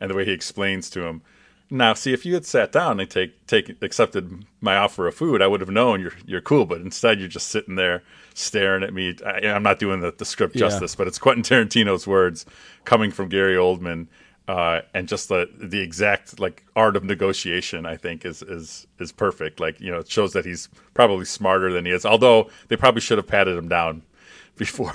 and 0.00 0.10
the 0.10 0.14
way 0.14 0.24
he 0.26 0.32
explains 0.32 0.90
to 0.90 1.04
him. 1.06 1.22
Now, 1.68 1.94
see, 1.94 2.12
if 2.12 2.24
you 2.24 2.34
had 2.34 2.46
sat 2.46 2.70
down 2.70 3.00
and 3.00 3.10
take 3.10 3.44
take 3.46 3.82
accepted 3.82 4.44
my 4.60 4.76
offer 4.76 5.08
of 5.08 5.14
food, 5.16 5.42
I 5.42 5.48
would 5.48 5.60
have 5.60 5.70
known 5.70 6.00
you're 6.00 6.12
you're 6.24 6.40
cool. 6.40 6.64
But 6.64 6.80
instead, 6.80 7.18
you're 7.18 7.28
just 7.28 7.48
sitting 7.48 7.74
there 7.74 8.02
staring 8.34 8.84
at 8.84 8.94
me. 8.94 9.16
I, 9.26 9.48
I'm 9.48 9.64
not 9.64 9.78
doing 9.80 10.00
the, 10.00 10.12
the 10.16 10.24
script 10.24 10.54
Yeah. 10.54 10.60
justice, 10.60 10.94
but 10.94 11.08
it's 11.08 11.18
Quentin 11.18 11.42
Tarantino's 11.42 12.06
words 12.06 12.46
coming 12.84 13.10
from 13.10 13.28
Gary 13.28 13.56
Oldman, 13.56 14.06
uh, 14.46 14.82
and 14.94 15.08
just 15.08 15.28
the 15.28 15.50
the 15.58 15.80
exact 15.80 16.38
like 16.38 16.64
art 16.76 16.94
of 16.94 17.02
negotiation. 17.02 17.84
I 17.84 17.96
think 17.96 18.24
is 18.24 18.42
is 18.42 18.86
is 19.00 19.10
perfect. 19.10 19.58
Like 19.58 19.80
you 19.80 19.90
know, 19.90 19.98
it 19.98 20.08
shows 20.08 20.34
that 20.34 20.44
he's 20.44 20.68
probably 20.94 21.24
smarter 21.24 21.72
than 21.72 21.84
he 21.84 21.90
is. 21.90 22.06
Although 22.06 22.48
they 22.68 22.76
probably 22.76 23.00
should 23.00 23.18
have 23.18 23.26
patted 23.26 23.56
him 23.56 23.66
down 23.68 24.02
before 24.56 24.94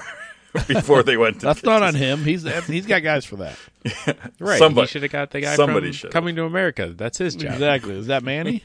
before 0.68 1.04
they 1.04 1.18
went. 1.18 1.40
To 1.40 1.46
That's 1.48 1.64
not 1.64 1.82
on 1.84 1.96
him. 1.96 2.24
He's 2.24 2.44
he's 2.68 2.86
got 2.86 3.04
guys 3.04 3.26
for 3.26 3.38
that. 3.38 3.58
Right. 4.40 4.60
Somebody- 4.60 4.88
he 4.88 4.92
should 4.92 5.04
have 5.04 5.12
got 5.12 5.32
the 5.32 5.42
guy 5.42 5.56
somebody 5.56 5.88
from 5.88 5.94
should've. 5.94 6.14
Coming 6.14 6.36
to 6.36 6.44
America. 6.46 6.94
That's 6.96 7.18
his 7.18 7.36
job. 7.36 7.54
Exactly. 7.54 7.98
Is 7.98 8.08
that 8.08 8.24
Manny? 8.24 8.64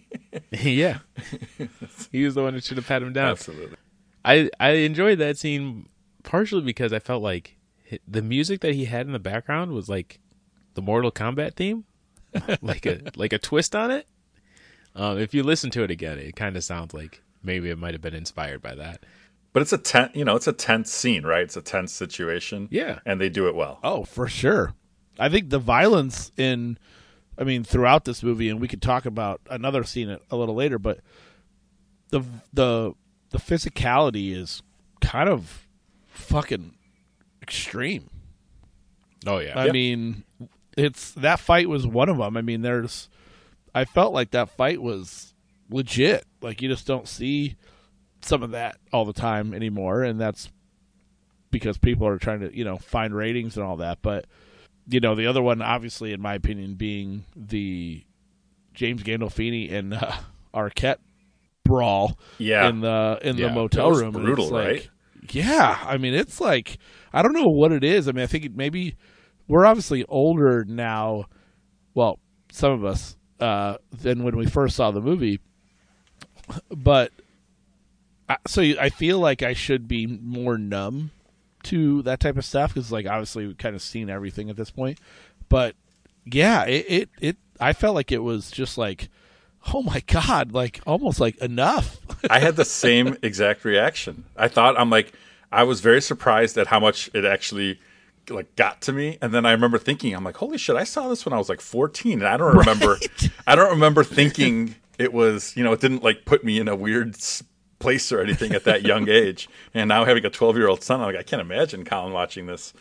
yeah. 0.50 0.98
he 2.10 2.24
was 2.24 2.34
the 2.34 2.42
one 2.42 2.54
that 2.54 2.64
should 2.64 2.76
have 2.76 2.86
pat 2.86 3.02
him 3.02 3.12
down. 3.12 3.28
Absolutely. 3.30 3.76
I 4.24 4.50
I 4.58 4.70
enjoyed 4.70 5.18
that 5.18 5.38
scene 5.38 5.88
partially 6.22 6.62
because 6.62 6.92
I 6.92 6.98
felt 6.98 7.22
like 7.22 7.56
hi- 7.90 7.98
the 8.06 8.22
music 8.22 8.60
that 8.60 8.74
he 8.74 8.84
had 8.86 9.06
in 9.06 9.12
the 9.12 9.18
background 9.18 9.72
was 9.72 9.88
like 9.88 10.20
the 10.74 10.82
Mortal 10.82 11.10
Kombat 11.12 11.54
theme, 11.54 11.84
like 12.62 12.86
a 12.86 13.00
like 13.16 13.32
a 13.32 13.38
twist 13.38 13.74
on 13.76 13.90
it. 13.90 14.06
Um, 14.94 15.18
if 15.18 15.32
you 15.34 15.42
listen 15.42 15.70
to 15.70 15.82
it 15.84 15.90
again, 15.90 16.18
it 16.18 16.34
kind 16.36 16.56
of 16.56 16.64
sounds 16.64 16.92
like 16.92 17.22
maybe 17.42 17.70
it 17.70 17.78
might 17.78 17.94
have 17.94 18.02
been 18.02 18.14
inspired 18.14 18.60
by 18.62 18.74
that. 18.74 19.04
But 19.52 19.62
it's 19.62 19.72
a 19.72 19.78
tense, 19.78 20.14
you 20.14 20.24
know, 20.24 20.36
it's 20.36 20.46
a 20.46 20.52
tense 20.52 20.90
scene, 20.92 21.24
right? 21.24 21.42
It's 21.42 21.56
a 21.56 21.62
tense 21.62 21.92
situation. 21.92 22.68
Yeah. 22.70 23.00
and 23.04 23.20
they 23.20 23.28
do 23.28 23.48
it 23.48 23.54
well. 23.54 23.80
Oh, 23.82 24.04
for 24.04 24.28
sure. 24.28 24.74
I 25.18 25.28
think 25.28 25.50
the 25.50 25.58
violence 25.58 26.30
in, 26.36 26.78
I 27.36 27.44
mean, 27.44 27.64
throughout 27.64 28.04
this 28.04 28.22
movie, 28.22 28.48
and 28.48 28.60
we 28.60 28.68
could 28.68 28.80
talk 28.82 29.06
about 29.06 29.40
another 29.50 29.82
scene 29.84 30.08
a- 30.30 30.36
little 30.36 30.54
later, 30.54 30.78
but 30.78 31.00
the 32.10 32.22
the 32.52 32.92
the 33.30 33.38
physicality 33.38 34.34
is 34.34 34.62
kind 35.00 35.28
of 35.28 35.66
fucking 36.08 36.74
extreme. 37.42 38.08
Oh 39.26 39.38
yeah, 39.38 39.58
I 39.58 39.70
mean, 39.70 40.24
it's 40.76 41.10
that 41.12 41.40
fight 41.40 41.68
was 41.68 41.86
one 41.86 42.08
of 42.08 42.18
them. 42.18 42.36
I 42.36 42.42
mean, 42.42 42.62
there's, 42.62 43.08
I 43.74 43.84
felt 43.84 44.12
like 44.14 44.30
that 44.30 44.48
fight 44.50 44.80
was 44.80 45.34
legit. 45.70 46.24
Like 46.40 46.62
you 46.62 46.68
just 46.68 46.86
don't 46.86 47.06
see 47.08 47.56
some 48.22 48.42
of 48.42 48.50
that 48.52 48.76
all 48.92 49.04
the 49.04 49.12
time 49.12 49.54
anymore, 49.54 50.02
and 50.02 50.20
that's 50.20 50.50
because 51.50 51.78
people 51.78 52.06
are 52.06 52.18
trying 52.18 52.40
to 52.40 52.56
you 52.56 52.64
know 52.64 52.76
find 52.78 53.14
ratings 53.14 53.56
and 53.56 53.66
all 53.66 53.76
that. 53.76 53.98
But 54.02 54.26
you 54.88 55.00
know, 55.00 55.14
the 55.14 55.26
other 55.26 55.42
one, 55.42 55.62
obviously, 55.62 56.12
in 56.12 56.20
my 56.20 56.34
opinion, 56.34 56.74
being 56.74 57.24
the 57.36 58.04
James 58.74 59.02
Gandolfini 59.02 59.72
and 59.72 59.94
uh, 59.94 60.12
Arquette 60.54 60.96
brawl 61.64 62.18
Yeah. 62.38 62.68
in 62.68 62.80
the 62.80 63.18
in 63.22 63.36
Yeah, 63.36 63.48
the 63.48 63.54
motel 63.54 63.90
room. 63.92 64.12
brutal, 64.12 64.48
like- 64.48 64.66
right? 64.66 64.90
Yeah, 65.32 65.78
I 65.84 65.98
mean, 65.98 66.14
it's 66.14 66.40
like 66.40 66.78
I 67.12 67.22
don't 67.22 67.34
know 67.34 67.44
what 67.46 67.72
it 67.72 67.84
is. 67.84 68.08
I 68.08 68.12
mean, 68.12 68.24
I 68.24 68.26
think 68.26 68.54
maybe 68.56 68.96
we're 69.46 69.66
obviously 69.66 70.04
older 70.08 70.64
now. 70.66 71.24
Well, 71.94 72.18
some 72.50 72.72
of 72.72 72.84
us 72.84 73.16
uh, 73.38 73.76
than 73.92 74.24
when 74.24 74.36
we 74.36 74.46
first 74.46 74.74
saw 74.76 74.90
the 74.90 75.00
movie, 75.00 75.38
but 76.70 77.12
so 78.46 78.62
I 78.62 78.90
feel 78.90 79.18
like 79.18 79.42
I 79.42 79.54
should 79.54 79.88
be 79.88 80.06
more 80.06 80.58
numb 80.58 81.10
to 81.64 82.02
that 82.02 82.20
type 82.20 82.36
of 82.36 82.44
stuff 82.44 82.74
because, 82.74 82.90
like, 82.92 83.06
obviously 83.06 83.46
we've 83.46 83.58
kind 83.58 83.74
of 83.74 83.82
seen 83.82 84.08
everything 84.08 84.50
at 84.50 84.56
this 84.56 84.70
point. 84.70 84.98
But 85.48 85.74
yeah, 86.24 86.64
it, 86.64 86.86
it 86.88 87.08
it 87.20 87.36
I 87.60 87.72
felt 87.72 87.94
like 87.94 88.12
it 88.12 88.22
was 88.22 88.50
just 88.50 88.78
like, 88.78 89.08
oh 89.72 89.82
my 89.82 90.02
god, 90.06 90.52
like 90.52 90.80
almost 90.86 91.20
like 91.20 91.36
enough. 91.38 91.98
I 92.28 92.38
had 92.38 92.56
the 92.56 92.64
same 92.66 93.16
exact 93.22 93.64
reaction. 93.64 94.24
I 94.36 94.48
thought 94.48 94.78
I'm 94.78 94.90
like 94.90 95.12
I 95.52 95.64
was 95.64 95.80
very 95.80 96.00
surprised 96.00 96.56
at 96.58 96.68
how 96.68 96.80
much 96.80 97.10
it 97.14 97.24
actually 97.24 97.80
like 98.28 98.54
got 98.54 98.80
to 98.82 98.92
me 98.92 99.18
and 99.20 99.34
then 99.34 99.44
I 99.44 99.50
remember 99.50 99.76
thinking 99.76 100.14
I'm 100.14 100.22
like 100.22 100.36
holy 100.36 100.56
shit 100.56 100.76
I 100.76 100.84
saw 100.84 101.08
this 101.08 101.24
when 101.24 101.32
I 101.32 101.38
was 101.38 101.48
like 101.48 101.60
14 101.60 102.20
and 102.20 102.28
I 102.28 102.36
don't 102.36 102.56
remember 102.56 102.96
I 103.46 103.56
don't 103.56 103.70
remember 103.70 104.04
thinking 104.04 104.76
it 104.98 105.12
was 105.12 105.56
you 105.56 105.64
know 105.64 105.72
it 105.72 105.80
didn't 105.80 106.04
like 106.04 106.26
put 106.26 106.44
me 106.44 106.60
in 106.60 106.68
a 106.68 106.76
weird 106.76 107.16
place 107.80 108.12
or 108.12 108.20
anything 108.20 108.52
at 108.52 108.62
that 108.64 108.82
young 108.82 109.08
age 109.22 109.48
and 109.74 109.88
now 109.88 110.04
having 110.04 110.24
a 110.24 110.30
12 110.30 110.56
year 110.56 110.68
old 110.68 110.82
son 110.84 111.00
I'm 111.00 111.06
like 111.06 111.16
I 111.16 111.22
can't 111.24 111.42
imagine 111.42 111.84
Colin 111.84 112.12
watching 112.12 112.46
this 112.46 112.72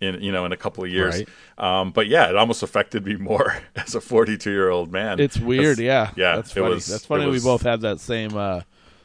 in 0.00 0.20
you 0.20 0.30
know 0.32 0.44
in 0.44 0.52
a 0.52 0.56
couple 0.56 0.84
of 0.84 0.90
years 0.90 1.24
Right. 1.58 1.80
um, 1.80 1.90
but 1.92 2.06
yeah 2.08 2.28
it 2.28 2.36
almost 2.36 2.62
affected 2.62 3.06
me 3.06 3.16
more 3.30 3.56
as 3.76 3.94
a 3.94 4.00
42 4.00 4.50
year 4.50 4.68
old 4.68 4.92
man 4.92 5.18
It's 5.20 5.38
weird, 5.38 5.78
yeah. 5.78 6.10
yeah 6.16 6.36
that's 6.36 6.50
it 6.50 6.60
funny. 6.60 6.74
was- 6.74 6.86
that's 6.86 7.06
funny. 7.06 7.24
was- 7.26 7.42
we 7.42 7.48
both 7.48 7.62
had 7.62 7.80
that 7.80 8.00
same 8.00 8.36
uh, 8.36 8.60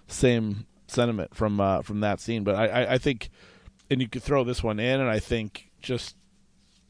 same 0.08 0.66
sentiment 0.88 1.34
from 1.34 1.60
uh, 1.62 1.82
from 1.82 2.02
that 2.02 2.20
scene. 2.20 2.44
But 2.44 2.56
I, 2.56 2.68
I, 2.68 2.94
I 2.94 2.98
think, 3.00 3.30
and 3.90 4.00
you 4.02 4.08
could 4.08 4.22
throw 4.22 4.44
this 4.44 4.62
one 4.62 4.80
in, 4.80 5.00
and 5.00 5.10
I 5.10 5.18
think 5.20 5.72
just, 5.82 6.16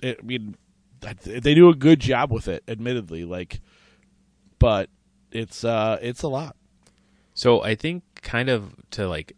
it, 0.02 0.18
I 0.22 0.26
mean, 0.26 0.58
they 1.24 1.54
do 1.54 1.70
a 1.70 1.76
good 1.76 2.00
job 2.02 2.32
with 2.32 2.48
it. 2.50 2.64
Admittedly, 2.68 3.24
like, 3.24 3.62
but 4.60 4.90
it's 5.32 5.64
uh, 5.64 6.00
it's 6.02 6.24
a 6.24 6.28
lot. 6.28 6.56
So 7.34 7.62
I 7.64 7.76
think 7.76 8.04
kind 8.22 8.50
of 8.50 8.74
to 8.92 9.08
like 9.08 9.36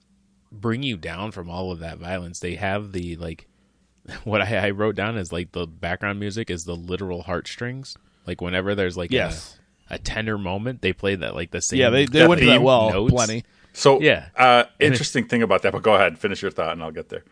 bring 0.51 0.83
you 0.83 0.97
down 0.97 1.31
from 1.31 1.49
all 1.49 1.71
of 1.71 1.79
that 1.79 1.97
violence, 1.97 2.39
they 2.39 2.55
have 2.55 2.91
the 2.91 3.15
like 3.17 3.47
what 4.23 4.41
I, 4.41 4.67
I 4.67 4.69
wrote 4.71 4.95
down 4.95 5.17
is 5.17 5.31
like 5.31 5.51
the 5.51 5.65
background 5.67 6.19
music 6.19 6.49
is 6.49 6.65
the 6.65 6.75
literal 6.75 7.23
heartstrings. 7.23 7.97
Like 8.27 8.41
whenever 8.41 8.75
there's 8.75 8.97
like 8.97 9.11
Yes. 9.11 9.57
a, 9.89 9.95
a 9.95 9.97
tender 9.97 10.37
moment, 10.37 10.81
they 10.81 10.93
play 10.93 11.15
that 11.15 11.35
like 11.35 11.51
the 11.51 11.61
same. 11.61 11.79
Yeah, 11.79 11.89
they 11.89 12.05
they 12.05 12.19
that 12.19 12.29
went 12.29 12.41
that 12.41 12.61
well 12.61 12.91
notes. 12.91 13.13
plenty. 13.13 13.43
So 13.73 14.01
Yeah. 14.01 14.27
uh, 14.35 14.65
interesting 14.79 15.27
thing 15.27 15.41
about 15.43 15.61
that. 15.63 15.73
But 15.73 15.83
go 15.83 15.95
ahead, 15.95 16.17
finish 16.17 16.41
your 16.41 16.51
thought, 16.51 16.71
and 16.73 16.81
I'll 16.83 16.91
get 16.91 17.09
there. 17.09 17.23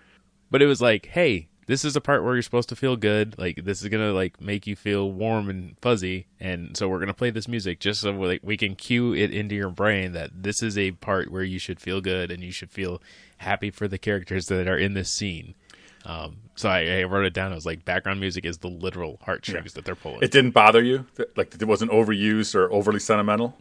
But 0.51 0.62
it 0.62 0.67
was 0.67 0.82
like, 0.82 1.08
hey, 1.08 1.48
this 1.65 1.86
is 1.86 1.96
a 1.96 2.01
part 2.01 2.24
where 2.24 2.34
you're 2.34 2.41
supposed 2.41 2.70
to 2.70 2.75
feel 2.75 2.96
good. 2.96 3.38
Like 3.38 3.63
this 3.63 3.82
is 3.82 3.89
gonna 3.89 4.12
like 4.12 4.41
make 4.41 4.67
you 4.67 4.75
feel 4.75 5.12
warm 5.12 5.50
and 5.50 5.77
fuzzy, 5.82 6.27
and 6.39 6.75
so 6.75 6.88
we're 6.88 7.00
gonna 7.00 7.13
play 7.13 7.29
this 7.29 7.48
music 7.48 7.79
just 7.79 8.01
so 8.01 8.12
like 8.12 8.41
we 8.43 8.58
can 8.58 8.75
cue 8.75 9.13
it 9.13 9.34
into 9.34 9.55
your 9.55 9.70
brain 9.70 10.12
that 10.13 10.32
this 10.43 10.62
is 10.62 10.77
a 10.77 10.91
part 10.91 11.32
where 11.32 11.43
you 11.43 11.60
should 11.60 11.79
feel 11.79 12.01
good 12.01 12.32
and 12.32 12.43
you 12.43 12.51
should 12.51 12.72
feel 12.72 13.01
happy 13.38 13.70
for 13.70 13.88
the 13.88 13.98
characters 13.98 14.48
that 14.48 14.67
are 14.67 14.77
in 14.77 14.93
this 14.93 15.10
scene. 15.10 15.55
Um, 16.05 16.38
so 16.55 16.70
I, 16.70 17.00
I 17.00 17.03
wrote 17.03 17.25
it 17.25 17.34
down. 17.34 17.53
I 17.53 17.55
was 17.55 17.65
like, 17.65 17.86
background 17.86 18.20
music 18.20 18.46
is 18.46 18.58
the 18.58 18.67
literal 18.67 19.20
heartstrings 19.24 19.74
that 19.74 19.86
they're 19.86 19.96
pulling. 19.96 20.22
It 20.22 20.32
didn't 20.32 20.51
bother 20.51 20.84
you, 20.84 21.05
like 21.38 21.55
it 21.55 21.65
wasn't 21.65 21.91
overused 21.91 22.55
or 22.55 22.72
overly 22.74 23.00
sentimental. 23.00 23.58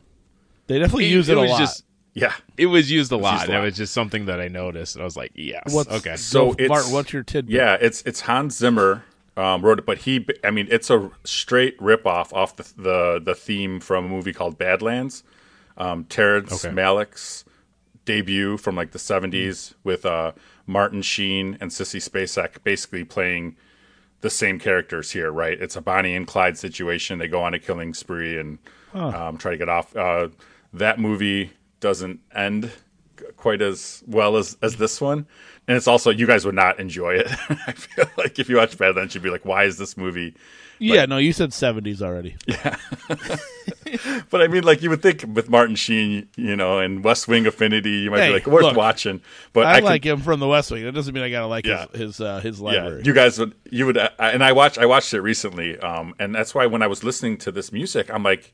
They 0.66 0.78
definitely 0.78 1.06
use 1.06 1.28
it, 1.28 1.36
a 1.36 1.40
was 1.40 1.50
lot. 1.50 1.60
just 1.60 1.84
Yeah. 2.14 2.34
it 2.58 2.66
was 2.66 2.90
used 2.90 3.10
a 3.12 3.16
lot. 3.16 3.32
used 3.34 3.42
a 3.42 3.46
and 3.46 3.54
lot. 3.54 3.62
It 3.62 3.64
was 3.66 3.76
just 3.76 3.94
something 3.94 4.26
that 4.26 4.40
I 4.40 4.48
noticed, 4.48 4.96
and 4.96 5.02
I 5.02 5.04
was 5.04 5.16
like, 5.16 5.32
yes, 5.34 5.72
What's, 5.74 5.90
okay. 5.90 6.16
So 6.16 6.50
so, 6.50 6.52
it's- 6.52 6.68
Martin, 6.68 6.92
what's 6.92 7.12
your 7.12 7.22
tidbit? 7.22 7.54
Yeah, 7.54 7.76
it's 7.80 8.02
it's 8.02 8.20
Hans 8.22 8.56
Zimmer 8.56 9.04
um, 9.36 9.62
wrote 9.62 9.78
it, 9.78 9.86
but 9.86 9.98
he, 9.98 10.26
I 10.44 10.50
mean, 10.50 10.68
it's 10.70 10.90
a 10.90 11.10
straight 11.24 11.78
ripoff 11.80 12.32
off 12.34 12.56
the 12.56 12.70
the 12.76 13.20
the 13.24 13.34
theme 13.34 13.80
from 13.80 14.04
a 14.04 14.08
movie 14.08 14.32
called 14.34 14.58
Badlands. 14.58 15.24
Um, 15.78 16.04
Terrence 16.04 16.64
Okay. 16.64 16.74
Malick's 16.74 17.44
debut 18.04 18.58
from 18.58 18.76
like 18.76 18.90
the 18.90 18.98
'70s 18.98 19.72
with 19.84 20.04
uh, 20.04 20.32
Martin 20.66 21.00
Sheen 21.00 21.56
and 21.62 21.70
Sissy 21.70 21.96
Spacek, 22.06 22.62
basically 22.62 23.04
playing 23.04 23.56
the 24.20 24.28
same 24.28 24.58
characters 24.58 25.12
here. 25.12 25.30
Right? 25.32 25.58
It's 25.58 25.76
a 25.76 25.80
Bonnie 25.80 26.14
and 26.14 26.26
Clyde 26.26 26.58
situation. 26.58 27.18
They 27.18 27.26
go 27.28 27.42
on 27.42 27.54
a 27.54 27.58
killing 27.58 27.94
spree 27.94 28.38
and 28.38 28.58
um, 28.92 29.38
try 29.38 29.52
to 29.52 29.56
get 29.56 29.70
off. 29.70 29.96
Uh, 29.96 30.28
that 30.74 30.98
movie 31.00 31.52
doesn't 31.82 32.20
end 32.34 32.70
quite 33.36 33.60
as 33.60 34.02
well 34.06 34.38
as 34.38 34.56
as 34.62 34.76
this 34.76 34.98
one, 35.02 35.26
and 35.68 35.76
it's 35.76 35.86
also 35.86 36.08
you 36.10 36.26
guys 36.26 36.46
would 36.46 36.54
not 36.54 36.80
enjoy 36.80 37.16
it. 37.16 37.26
I 37.66 37.72
feel 37.72 38.06
like 38.16 38.38
if 38.38 38.48
you 38.48 38.56
watch 38.56 38.78
Badlands, 38.78 39.14
you'd 39.14 39.22
be 39.22 39.28
like, 39.28 39.44
"Why 39.44 39.64
is 39.64 39.76
this 39.76 39.98
movie?" 39.98 40.34
Yeah, 40.78 41.04
no, 41.04 41.18
you 41.18 41.34
said 41.34 41.52
seventies 41.52 42.00
already. 42.00 42.36
Yeah 42.46 42.76
but 44.30 44.40
I 44.40 44.48
mean, 44.48 44.64
like 44.64 44.82
you 44.82 44.90
would 44.90 45.02
think 45.02 45.24
with 45.34 45.50
Martin 45.50 45.76
Sheen, 45.76 46.28
you 46.36 46.56
know, 46.56 46.78
and 46.78 47.04
West 47.04 47.28
Wing 47.28 47.46
Affinity, 47.46 47.90
you 47.90 48.10
might 48.10 48.20
Hey, 48.20 48.28
be 48.28 48.34
like 48.34 48.46
worth 48.46 48.62
look, 48.62 48.76
watching. 48.76 49.20
But 49.52 49.66
I, 49.66 49.72
I, 49.72 49.74
can- 49.76 49.84
like 49.84 50.04
him 50.04 50.20
from 50.20 50.40
The 50.40 50.48
West 50.48 50.70
Wing. 50.70 50.84
That 50.84 50.92
doesn't 50.92 51.14
mean 51.14 51.22
I 51.22 51.30
gotta 51.30 51.46
like 51.46 51.66
Yeah. 51.66 51.86
his 51.92 52.00
his, 52.00 52.20
uh, 52.20 52.40
his 52.40 52.58
yeah, 52.58 52.64
library. 52.64 53.02
you 53.04 53.12
guys 53.12 53.38
would 53.38 53.54
you 53.70 53.86
would, 53.86 53.98
uh, 53.98 54.10
and 54.18 54.42
I 54.42 54.52
watched 54.52 54.78
I 54.78 54.86
watched 54.86 55.12
it 55.14 55.20
recently, 55.20 55.78
um, 55.78 56.14
and 56.18 56.34
that's 56.34 56.54
why 56.54 56.66
when 56.66 56.82
I 56.82 56.86
was 56.86 57.04
listening 57.04 57.36
to 57.38 57.52
this 57.52 57.72
music, 57.72 58.10
I'm 58.12 58.22
like. 58.22 58.52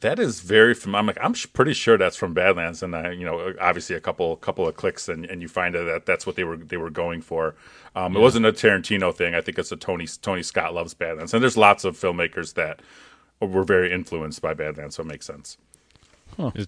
That 0.00 0.18
is 0.18 0.40
very 0.40 0.72
from. 0.72 0.94
I'm 0.94 1.06
like 1.06 1.18
I'm 1.20 1.34
sh- 1.34 1.46
pretty 1.52 1.74
sure 1.74 1.98
that's 1.98 2.16
from 2.16 2.32
Badlands, 2.32 2.82
and 2.82 2.96
I, 2.96 3.10
you 3.10 3.24
know, 3.24 3.52
obviously 3.60 3.94
a 3.96 4.00
couple 4.00 4.34
couple 4.36 4.66
of 4.66 4.74
clicks, 4.74 5.08
and, 5.08 5.26
and 5.26 5.42
you 5.42 5.48
find 5.48 5.76
out 5.76 5.84
that 5.84 6.06
that's 6.06 6.26
what 6.26 6.36
they 6.36 6.44
were 6.44 6.56
they 6.56 6.78
were 6.78 6.88
going 6.90 7.20
for. 7.20 7.54
Um, 7.94 8.16
It 8.16 8.20
wasn't 8.20 8.46
a 8.46 8.52
Tarantino 8.52 9.14
thing. 9.14 9.34
I 9.34 9.42
think 9.42 9.58
it's 9.58 9.72
a 9.72 9.76
Tony 9.76 10.06
Tony 10.22 10.42
Scott 10.42 10.72
loves 10.74 10.94
Badlands, 10.94 11.34
and 11.34 11.42
there's 11.42 11.56
lots 11.58 11.84
of 11.84 11.98
filmmakers 11.98 12.54
that 12.54 12.80
were 13.40 13.64
very 13.64 13.92
influenced 13.92 14.40
by 14.40 14.54
Badlands, 14.54 14.96
so 14.96 15.02
it 15.02 15.06
makes 15.06 15.26
sense. 15.26 15.58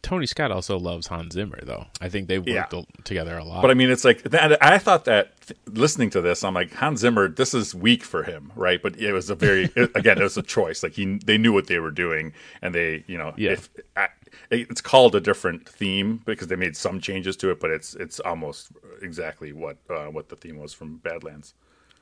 Tony 0.03 0.27
Scott 0.27 0.51
also 0.51 0.79
loves 0.79 1.07
Hans 1.07 1.35
Zimmer, 1.35 1.59
though. 1.63 1.87
I 2.01 2.09
think 2.09 2.29
they 2.29 2.39
worked 2.39 2.49
Yeah. 2.51 2.83
together 3.05 3.37
a 3.39 3.45
lot. 3.45 3.63
But 3.63 3.71
I 3.71 3.75
mean, 3.75 3.91
it's 3.91 4.05
like 4.05 4.23
I 4.35 4.79
thought 4.79 5.05
that 5.07 5.41
th- 5.47 5.59
listening 5.67 6.11
to 6.11 6.21
this, 6.21 6.45
I'm 6.45 6.55
like 6.55 6.73
Hans 6.73 7.01
Zimmer. 7.01 7.29
This 7.29 7.55
is 7.55 7.75
weak 7.75 8.03
for 8.05 8.23
him, 8.23 8.53
right? 8.57 8.81
But 8.83 8.97
it 8.99 9.13
was 9.13 9.31
a 9.31 9.35
very 9.35 9.65
again, 9.95 10.19
it 10.19 10.23
was 10.23 10.37
a 10.37 10.43
choice. 10.43 10.83
Like 10.83 10.93
he, 10.93 11.19
they 11.25 11.39
knew 11.39 11.53
what 11.53 11.67
they 11.67 11.79
were 11.79 11.91
doing, 11.91 12.33
and 12.61 12.75
they, 12.75 13.05
you 13.07 13.19
know, 13.19 13.35
Yeah. 13.37 13.53
if 13.53 13.71
I, 13.97 14.09
it's 14.51 14.81
called 14.81 15.15
a 15.15 15.21
different 15.21 15.69
theme 15.69 16.23
because 16.25 16.49
they 16.49 16.57
made 16.57 16.77
some 16.77 17.01
changes 17.01 17.37
to 17.39 17.51
it, 17.51 17.61
but 17.61 17.71
it's 17.71 17.95
it's 17.95 18.21
almost 18.21 18.69
exactly 19.03 19.53
what 19.53 19.79
uh, 19.91 20.07
what 20.07 20.29
the 20.29 20.37
theme 20.37 20.59
was 20.59 20.73
from 20.73 20.97
Badlands. 20.99 21.55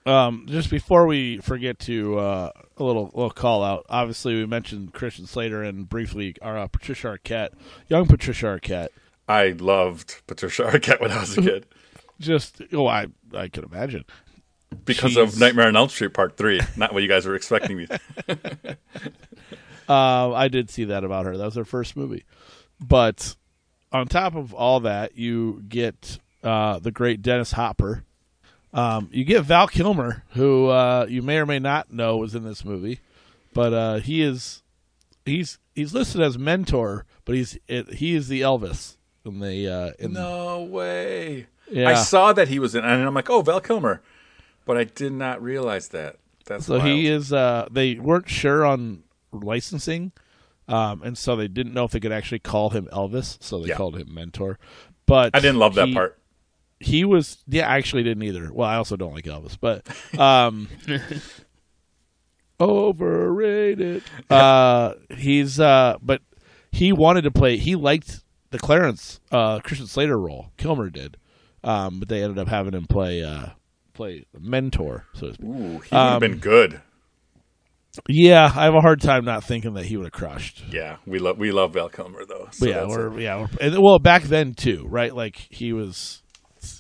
Um, 0.07 0.47
just 0.49 0.71
before 0.71 1.07
we 1.07 1.38
forget 1.38 1.78
to 1.80 2.19
uh, 2.19 2.50
a 2.78 2.83
little 2.85 3.11
little 3.14 3.30
call 3.30 3.62
out. 3.62 3.85
Obviously, 3.88 4.35
we 4.35 4.47
mentioned 4.47 4.95
Christian 4.95 5.26
Slater 5.26 5.62
and 5.62 5.88
briefly 5.88 6.35
our 6.40 6.57
uh, 6.57 6.66
Patricia 6.69 7.09
Arquette, 7.19 7.50
young 7.88 8.07
Patricia 8.07 8.47
Arquette. 8.47 8.88
I 9.28 9.50
loved 9.50 10.23
Patricia 10.26 10.62
Arquette 10.64 11.00
when 11.00 11.12
I 11.12 11.21
was 11.21 11.37
a 11.38 11.42
kid 11.42 11.66
Just 12.21 12.62
oh, 12.73 12.87
I 12.87 13.07
I 13.35 13.49
could 13.49 13.64
imagine. 13.64 14.04
because 14.85 15.14
Jeez. 15.16 15.23
of 15.23 15.38
Nightmare 15.38 15.69
on 15.69 15.76
Elm 15.76 15.88
Street 15.88 16.14
Part 16.14 16.37
Three. 16.37 16.61
Not 16.76 16.92
what 16.95 17.02
you 17.02 17.09
guys 17.09 17.26
were 17.26 17.35
expecting 17.35 17.76
me. 17.76 17.87
Uh, 19.88 20.33
I 20.35 20.49
did 20.49 20.71
see 20.71 20.85
that 20.85 21.04
about 21.04 21.26
her. 21.26 21.37
That 21.37 21.45
was 21.45 21.54
her 21.57 21.64
first 21.64 21.97
movie. 21.97 22.25
But 22.80 23.37
on 23.92 24.07
top 24.07 24.35
of 24.35 24.54
all 24.54 24.80
that, 24.80 25.16
you 25.16 25.62
get 25.69 26.19
uh, 26.42 26.78
the 26.78 26.90
great 26.90 27.23
Dennis 27.23 27.52
Hopper. 27.52 28.04
Um, 28.73 29.09
you 29.12 29.25
get 29.25 29.43
Val 29.43 29.67
Kilmer, 29.67 30.23
who 30.31 30.69
uh, 30.69 31.07
you 31.09 31.23
may 31.23 31.39
or 31.39 31.47
may 31.47 31.59
not 31.59 31.93
know 31.93 32.17
was 32.19 32.35
in 32.35 32.45
this 32.45 32.65
movie, 32.65 33.00
but 33.53 33.73
uh, 33.73 33.97
he 33.99 34.23
is 34.23 34.62
he's 35.25 35.59
he's 35.75 35.93
listed 35.93 36.21
as 36.21 36.39
mentor, 36.39 37.05
but 37.25 37.35
he's 37.35 37.59
it, 37.67 37.95
he 37.95 38.15
is 38.15 38.29
the 38.29 38.43
Elvis 38.43 38.97
in 39.25 39.41
the 39.41 39.69
uh, 39.69 39.91
in 39.99 40.12
No 40.12 40.62
way. 40.62 41.47
Yeah. 41.69 41.89
I 41.89 41.95
saw 41.95 42.33
that 42.33 42.49
he 42.49 42.59
was 42.59 42.75
in, 42.75 42.85
and 42.85 43.03
I'm 43.07 43.15
like, 43.15 43.31
oh, 43.31 43.43
Val 43.43 43.61
Kilmer, 43.61 44.03
but 44.65 44.77
I 44.77 44.85
did 44.85 45.12
not 45.12 45.43
realize 45.43 45.89
that. 45.89 46.17
That's 46.47 46.67
So 46.67 46.79
he 46.81 47.07
is. 47.07 47.33
Uh, 47.33 47.69
they 47.71 47.95
weren't 47.95 48.29
sure 48.29 48.65
on 48.65 49.03
licensing, 49.33 50.12
um, 50.69 51.03
and 51.03 51.17
so 51.19 51.35
they 51.37 51.49
didn't 51.49 51.73
know 51.75 51.85
if 51.85 51.91
they 51.93 52.00
could 52.00 52.12
actually 52.12 52.41
call 52.41 52.71
him 52.71 52.89
Elvis. 52.93 53.37
So 53.41 53.61
they 53.61 53.69
Yeah. 53.71 53.77
called 53.77 53.97
him 53.97 54.12
Mentor. 54.15 54.59
But 55.07 55.35
I 55.35 55.41
didn't 55.41 55.59
love 55.59 55.75
that 55.75 55.93
part. 55.93 56.20
He 56.81 57.05
was. 57.05 57.39
Yeah, 57.47 57.69
I 57.69 57.77
actually 57.77 58.03
didn't 58.03 58.23
either. 58.23 58.51
Well, 58.53 58.67
I 58.69 58.77
also 58.77 58.97
don't 58.97 59.15
like 59.15 59.25
Elvis, 59.27 59.57
but 59.61 59.87
um, 60.19 60.69
overrated. 62.61 64.03
Uh, 64.29 64.95
he's. 65.16 65.61
Uh, 65.61 65.97
but 66.03 66.23
he 66.73 66.93
wanted 66.93 67.23
to 67.23 67.31
play. 67.31 67.57
He 67.57 67.77
liked 67.77 68.21
the 68.51 68.59
Clarence 68.59 69.21
uh, 69.31 69.61
Christian 69.61 69.87
Slater 69.87 70.19
role. 70.19 70.53
Kilmer 70.57 70.90
did, 70.90 71.16
um, 71.64 72.01
but 72.01 72.09
they 72.09 72.23
ended 72.23 72.38
up 72.38 72.49
having 72.49 72.75
him 72.75 72.87
play. 72.87 73.23
Uh, 73.23 73.51
play 73.93 74.25
mentor, 74.38 75.05
so 75.14 75.29
to 75.29 75.35
speak. 75.35 75.47
Ooh, 75.47 75.53
he 75.53 75.66
would 75.77 75.87
have 75.90 76.12
Um, 76.14 76.21
been 76.21 76.38
good. 76.38 76.81
Yeah, 78.09 78.45
I 78.45 78.64
have 78.64 78.75
a 78.75 78.81
hard 78.81 79.01
time 79.03 79.25
not 79.25 79.43
thinking 79.45 79.75
that 79.75 79.85
he 79.85 79.97
would 79.97 80.05
have 80.07 80.12
crushed. 80.12 80.62
Yeah, 80.71 80.97
we 81.07 81.19
love 81.19 81.38
we 81.38 81.51
love 81.51 81.75
Val 81.75 81.88
Kilmer 81.88 82.25
though. 82.25 82.49
So 82.53 82.66
yeah, 82.66 82.87
we're, 82.87 83.19
yeah, 83.21 83.40
we're, 83.40 83.49
and, 83.61 83.79
well, 83.83 83.99
back 83.99 84.23
then 84.23 84.55
too, 84.55 84.87
right? 84.88 85.14
Like 85.14 85.37
he 85.51 85.73
was, 85.73 86.23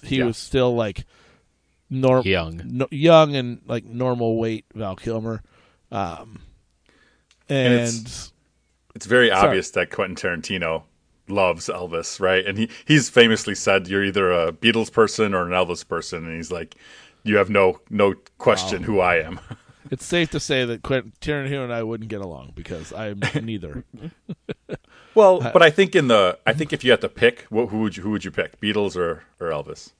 he 0.04 0.18
Yeah. 0.18 0.26
was 0.26 0.36
still 0.36 0.74
like 0.74 1.04
norm 1.88 2.24
Young. 2.26 2.60
no, 2.64 2.86
young 2.90 3.34
and 3.36 3.60
like 3.66 3.84
normal 3.84 4.38
weight 4.38 4.64
Val 4.74 4.96
Kilmer, 4.96 5.42
um, 5.90 6.40
and, 7.48 7.74
it's- 7.74 8.32
it's 8.94 9.06
very 9.06 9.28
Sorry. 9.28 9.46
obvious 9.48 9.70
that 9.72 9.90
Quentin 9.90 10.16
Tarantino 10.16 10.82
loves 11.28 11.66
Elvis, 11.68 12.20
right? 12.20 12.44
And 12.46 12.58
he 12.58 12.68
he's 12.84 13.08
famously 13.08 13.54
said 13.54 13.86
you're 13.88 14.04
either 14.04 14.30
a 14.32 14.52
Beatles 14.52 14.92
person 14.92 15.32
or 15.34 15.44
an 15.46 15.52
Elvis 15.52 15.86
person, 15.86 16.24
and 16.26 16.36
he's 16.36 16.50
like, 16.52 16.74
you 17.22 17.36
have 17.36 17.50
no 17.50 17.80
no 17.90 18.14
question 18.38 18.82
who 18.82 19.00
I 19.00 19.16
am. 19.16 19.38
it's 19.90 20.04
safe 20.04 20.30
to 20.32 20.40
say 20.40 20.64
that 20.64 20.82
Quentin 20.82 21.12
Tarantino 21.20 21.64
and 21.64 21.72
I 21.72 21.82
wouldn't 21.82 22.10
get 22.10 22.20
along 22.20 22.52
because 22.54 22.92
I'm 22.92 23.20
neither. 23.42 23.84
Well, 25.14 25.40
but 25.40 25.60
I 25.60 25.70
think 25.70 25.96
in 25.96 26.06
the 26.06 26.38
I 26.46 26.52
think 26.52 26.72
if 26.72 26.84
you 26.84 26.92
had 26.92 27.00
to 27.00 27.08
pick, 27.08 27.40
wh- 27.48 27.66
who 27.68 27.80
would 27.80 27.96
you, 27.96 28.02
who 28.04 28.10
would 28.10 28.24
you 28.24 28.30
pick, 28.30 28.60
Beatles 28.60 28.96
or 28.96 29.24
or 29.40 29.48
Elvis? 29.48 29.90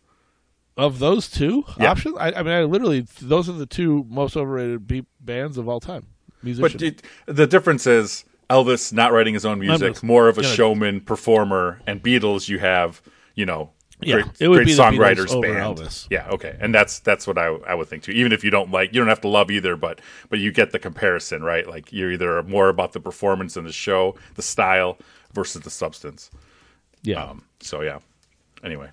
of 0.76 0.98
those 1.00 1.28
two 1.28 1.64
Yeah. 1.78 1.90
options, 1.90 2.16
I, 2.18 2.30
I 2.32 2.42
mean, 2.44 2.52
I 2.54 2.62
literally 2.62 3.06
those 3.20 3.48
are 3.48 3.52
the 3.52 3.66
two 3.66 4.06
most 4.08 4.36
overrated 4.36 4.86
beat 4.86 5.06
bands 5.20 5.58
of 5.58 5.68
all 5.68 5.80
time. 5.80 6.06
Musicians. 6.44 6.72
But 6.72 6.82
it, 6.82 7.02
the 7.26 7.46
difference 7.48 7.86
is 7.88 8.24
Elvis 8.48 8.92
not 8.92 9.12
writing 9.12 9.34
his 9.34 9.44
own 9.44 9.58
music, 9.58 9.94
Elvis. 9.94 10.02
more 10.04 10.28
of 10.28 10.38
a 10.38 10.42
Yeah. 10.42 10.48
showman, 10.54 11.00
performer, 11.00 11.80
and 11.88 12.00
Beatles. 12.02 12.48
You 12.48 12.60
have 12.60 13.02
you 13.34 13.44
know. 13.44 13.70
Yeah, 14.02 14.22
great, 14.22 14.26
it 14.40 14.48
would 14.48 14.56
great 14.56 14.66
be 14.66 14.72
songwriters 14.74 15.30
over 15.32 15.46
band. 15.52 15.78
Elvis. 15.78 16.06
Yeah, 16.10 16.28
okay, 16.30 16.56
and 16.60 16.74
that's 16.74 17.00
that's 17.00 17.26
what 17.26 17.38
I 17.38 17.46
I 17.46 17.74
would 17.74 17.88
think 17.88 18.02
too. 18.04 18.12
Even 18.12 18.32
if 18.32 18.42
you 18.44 18.50
don't 18.50 18.70
like, 18.70 18.92
you 18.92 19.00
don't 19.00 19.08
have 19.08 19.20
to 19.22 19.28
love 19.28 19.50
either, 19.50 19.76
but 19.76 20.00
but 20.28 20.38
you 20.38 20.52
get 20.52 20.70
the 20.72 20.78
comparison, 20.78 21.42
right? 21.42 21.66
Like 21.68 21.92
you're 21.92 22.12
either 22.12 22.42
more 22.44 22.68
about 22.68 22.92
the 22.92 23.00
performance 23.00 23.56
and 23.56 23.66
the 23.66 23.72
show, 23.72 24.16
the 24.34 24.42
style 24.42 24.98
versus 25.32 25.62
the 25.62 25.70
substance. 25.70 26.30
yeah. 27.02 27.22
Um, 27.24 27.44
so 27.60 27.82
yeah. 27.82 27.98
Anyway, 28.64 28.90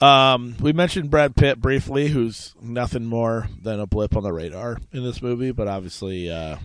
Um, 0.00 0.56
we 0.60 0.72
mentioned 0.72 1.10
Brad 1.10 1.34
Pitt 1.36 1.60
briefly, 1.60 2.08
who's 2.08 2.54
nothing 2.60 3.04
more 3.04 3.48
than 3.62 3.80
a 3.80 3.86
blip 3.86 4.16
on 4.16 4.22
the 4.22 4.32
radar 4.32 4.78
in 4.92 5.02
this 5.02 5.20
movie, 5.20 5.50
but 5.52 5.66
obviously, 5.68 6.30
uh, 6.30 6.56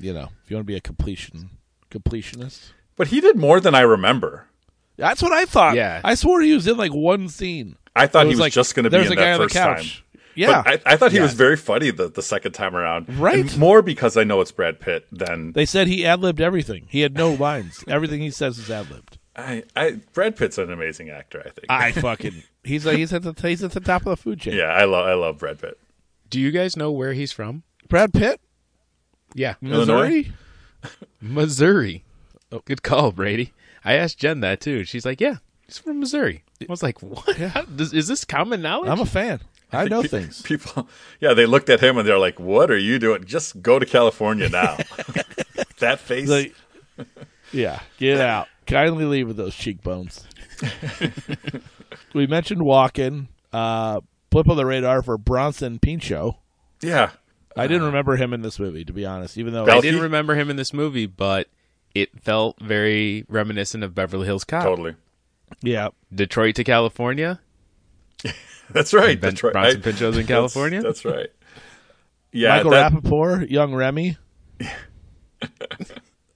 you 0.00 0.12
know, 0.12 0.28
if 0.44 0.50
you 0.50 0.56
want 0.56 0.66
to 0.66 0.70
be 0.72 0.76
a 0.76 0.80
completion 0.80 1.50
completionist, 1.90 2.72
but 2.96 3.08
he 3.08 3.20
did 3.20 3.36
more 3.36 3.60
than 3.60 3.74
I 3.74 3.80
remember. 3.82 4.46
That's 4.96 5.22
what 5.22 5.32
I 5.32 5.44
thought. 5.44 5.76
Yeah. 5.76 6.00
I 6.04 6.14
swore 6.14 6.40
he 6.40 6.52
was 6.54 6.66
in 6.66 6.76
like 6.76 6.92
one 6.92 7.28
scene. 7.28 7.76
I 7.96 8.06
thought 8.06 8.26
It 8.26 8.30
he 8.30 8.34
was 8.34 8.40
like, 8.40 8.52
just 8.52 8.74
going 8.74 8.84
to 8.84 8.90
be 8.90 8.96
there's 8.96 9.06
in 9.06 9.12
a 9.12 9.16
guy 9.16 9.24
that 9.26 9.32
on 9.34 9.38
the 9.40 9.44
first 9.44 9.54
time. 9.54 10.02
Yeah, 10.36 10.62
But 10.64 10.82
I, 10.86 10.94
I 10.94 10.96
thought 10.96 11.12
he 11.12 11.18
Yeah. 11.18 11.22
was 11.22 11.34
very 11.34 11.56
funny 11.56 11.90
the, 11.92 12.08
the 12.08 12.22
second 12.22 12.52
time 12.52 12.74
around. 12.74 13.20
Right. 13.20 13.38
And 13.38 13.56
more 13.58 13.82
because 13.82 14.16
I 14.16 14.24
know 14.24 14.40
it's 14.40 14.50
Brad 14.50 14.80
Pitt 14.80 15.06
than 15.12 15.52
they 15.52 15.64
said 15.64 15.86
he 15.86 16.04
ad 16.04 16.20
libbed 16.20 16.40
everything. 16.40 16.86
He 16.88 17.00
had 17.02 17.14
no 17.14 17.32
lines. 17.32 17.84
everything 17.86 18.20
he 18.20 18.30
says 18.32 18.58
is 18.58 18.68
ad 18.68 18.90
libbed. 18.90 19.18
I, 19.36 19.62
I. 19.76 20.00
Brad 20.12 20.36
Pitt's 20.36 20.58
an 20.58 20.72
amazing 20.72 21.10
actor. 21.10 21.40
I 21.40 21.50
think. 21.50 21.66
I 21.68 21.92
fucking 21.92 22.42
he's 22.64 22.82
he's 22.84 23.12
at 23.12 23.22
the 23.22 23.34
he's 23.40 23.62
at 23.64 23.72
the 23.72 23.80
top 23.80 24.02
of 24.02 24.10
the 24.10 24.16
food 24.16 24.40
chain. 24.40 24.54
yeah, 24.54 24.66
I 24.72 24.84
love 24.84 25.06
I 25.06 25.14
love 25.14 25.38
Brad 25.38 25.60
Pitt. 25.60 25.78
Do 26.30 26.40
you 26.40 26.50
guys 26.52 26.76
know 26.76 26.90
where 26.92 27.12
he's 27.12 27.30
from? 27.32 27.62
Brad 27.88 28.12
Pitt, 28.12 28.40
Yeah, 29.34 29.54
Missouri. 29.60 30.32
Missouri. 31.20 32.04
Oh, 32.52 32.62
good 32.64 32.82
call, 32.82 33.12
Brady. 33.12 33.52
I 33.84 33.94
asked 33.94 34.18
Jen 34.18 34.40
that 34.40 34.60
too. 34.60 34.84
She's 34.84 35.04
like, 35.04 35.20
"Yeah, 35.20 35.36
he's 35.66 35.78
from 35.78 36.00
Missouri." 36.00 36.42
I 36.60 36.66
was 36.68 36.82
like, 36.82 37.02
"What? 37.02 37.36
How, 37.36 37.62
does, 37.62 37.92
is 37.92 38.08
this 38.08 38.24
common 38.24 38.62
knowledge?" 38.62 38.90
I'm 38.90 39.00
a 39.00 39.06
fan. 39.06 39.40
I 39.72 39.88
know 39.88 40.02
things. 40.02 40.40
People, 40.42 40.88
yeah, 41.20 41.34
they 41.34 41.46
looked 41.46 41.68
at 41.68 41.80
him 41.80 41.98
and 41.98 42.06
they're 42.06 42.18
like, 42.18 42.38
"What 42.38 42.70
are 42.70 42.78
you 42.78 42.98
doing? 42.98 43.24
Just 43.24 43.60
go 43.60 43.78
to 43.78 43.86
California 43.86 44.48
now." 44.48 44.76
that 45.78 45.98
face. 46.00 46.28
Like, 46.28 46.54
yeah, 47.52 47.80
get 47.98 48.20
out. 48.22 48.48
Kindly 48.66 49.04
leave 49.04 49.26
with 49.26 49.36
those 49.36 49.54
cheekbones. 49.54 50.24
we 52.14 52.26
mentioned 52.26 52.62
Walken. 52.62 53.28
Uh, 53.52 54.00
blip 54.30 54.48
on 54.48 54.56
the 54.56 54.66
radar 54.66 55.02
for 55.02 55.18
Bronson 55.18 55.78
Pinchot. 55.78 56.36
yeah, 56.80 57.10
I 57.56 57.66
didn't 57.66 57.84
remember 57.84 58.16
him 58.16 58.32
in 58.32 58.42
this 58.42 58.58
movie, 58.58 58.84
to 58.84 58.92
be 58.92 59.04
honest. 59.04 59.36
Even 59.38 59.52
though 59.52 59.66
I 59.66 59.80
didn't 59.80 60.00
remember 60.02 60.34
him 60.34 60.50
in 60.50 60.56
this 60.56 60.72
movie, 60.72 61.06
but 61.06 61.48
it 61.94 62.20
felt 62.22 62.58
very 62.60 63.24
reminiscent 63.28 63.84
of 63.84 63.94
Beverly 63.94 64.26
Hills 64.26 64.44
Cop. 64.44 64.62
totally. 64.64 64.94
yeah, 65.62 65.88
Detroit 66.14 66.54
to 66.56 66.64
California. 66.64 67.40
That's 68.70 68.92
right. 68.94 69.20
Ben- 69.20 69.30
That's 69.30 69.42
right. 69.42 69.52
Bronson 69.52 69.80
I- 69.80 69.82
Pinchot's 69.84 70.16
in 70.16 70.22
that's- 70.26 70.26
California? 70.28 70.82
That's, 70.82 71.04
right. 71.04 71.28
Yeah, 72.32 72.56
Michael 72.56 72.70
that- 72.72 72.92
Rappaport, 72.92 73.48
young 73.50 73.74
Remy. 73.74 74.16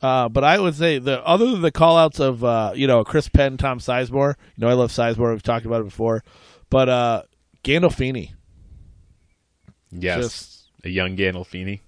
Uh, 0.01 0.29
but 0.29 0.44
I 0.44 0.61
would 0.61 0.77
say 0.77 1.01
the 1.01 1.27
other 1.27 1.51
than 1.51 1.61
the 1.61 1.73
call 1.73 1.97
outs 1.99 2.21
of 2.21 2.44
uh, 2.44 2.71
you 2.77 2.87
know 2.87 3.03
Chris 3.03 3.29
Penn, 3.29 3.57
Tom 3.57 3.81
Sizemore. 3.81 4.35
You 4.57 4.61
know 4.61 4.68
I 4.68 4.75
love 4.75 4.92
Sizemore. 4.92 5.33
We've 5.33 5.42
talked 5.42 5.66
about 5.66 5.81
it 5.81 5.85
before. 5.87 6.23
But 6.71 6.88
uh, 6.88 7.23
Gandolfini, 7.64 8.31
Yes, 9.90 10.21
Just- 10.23 10.71
a 10.85 10.88
young 10.88 11.16
Gandolfini. 11.16 11.81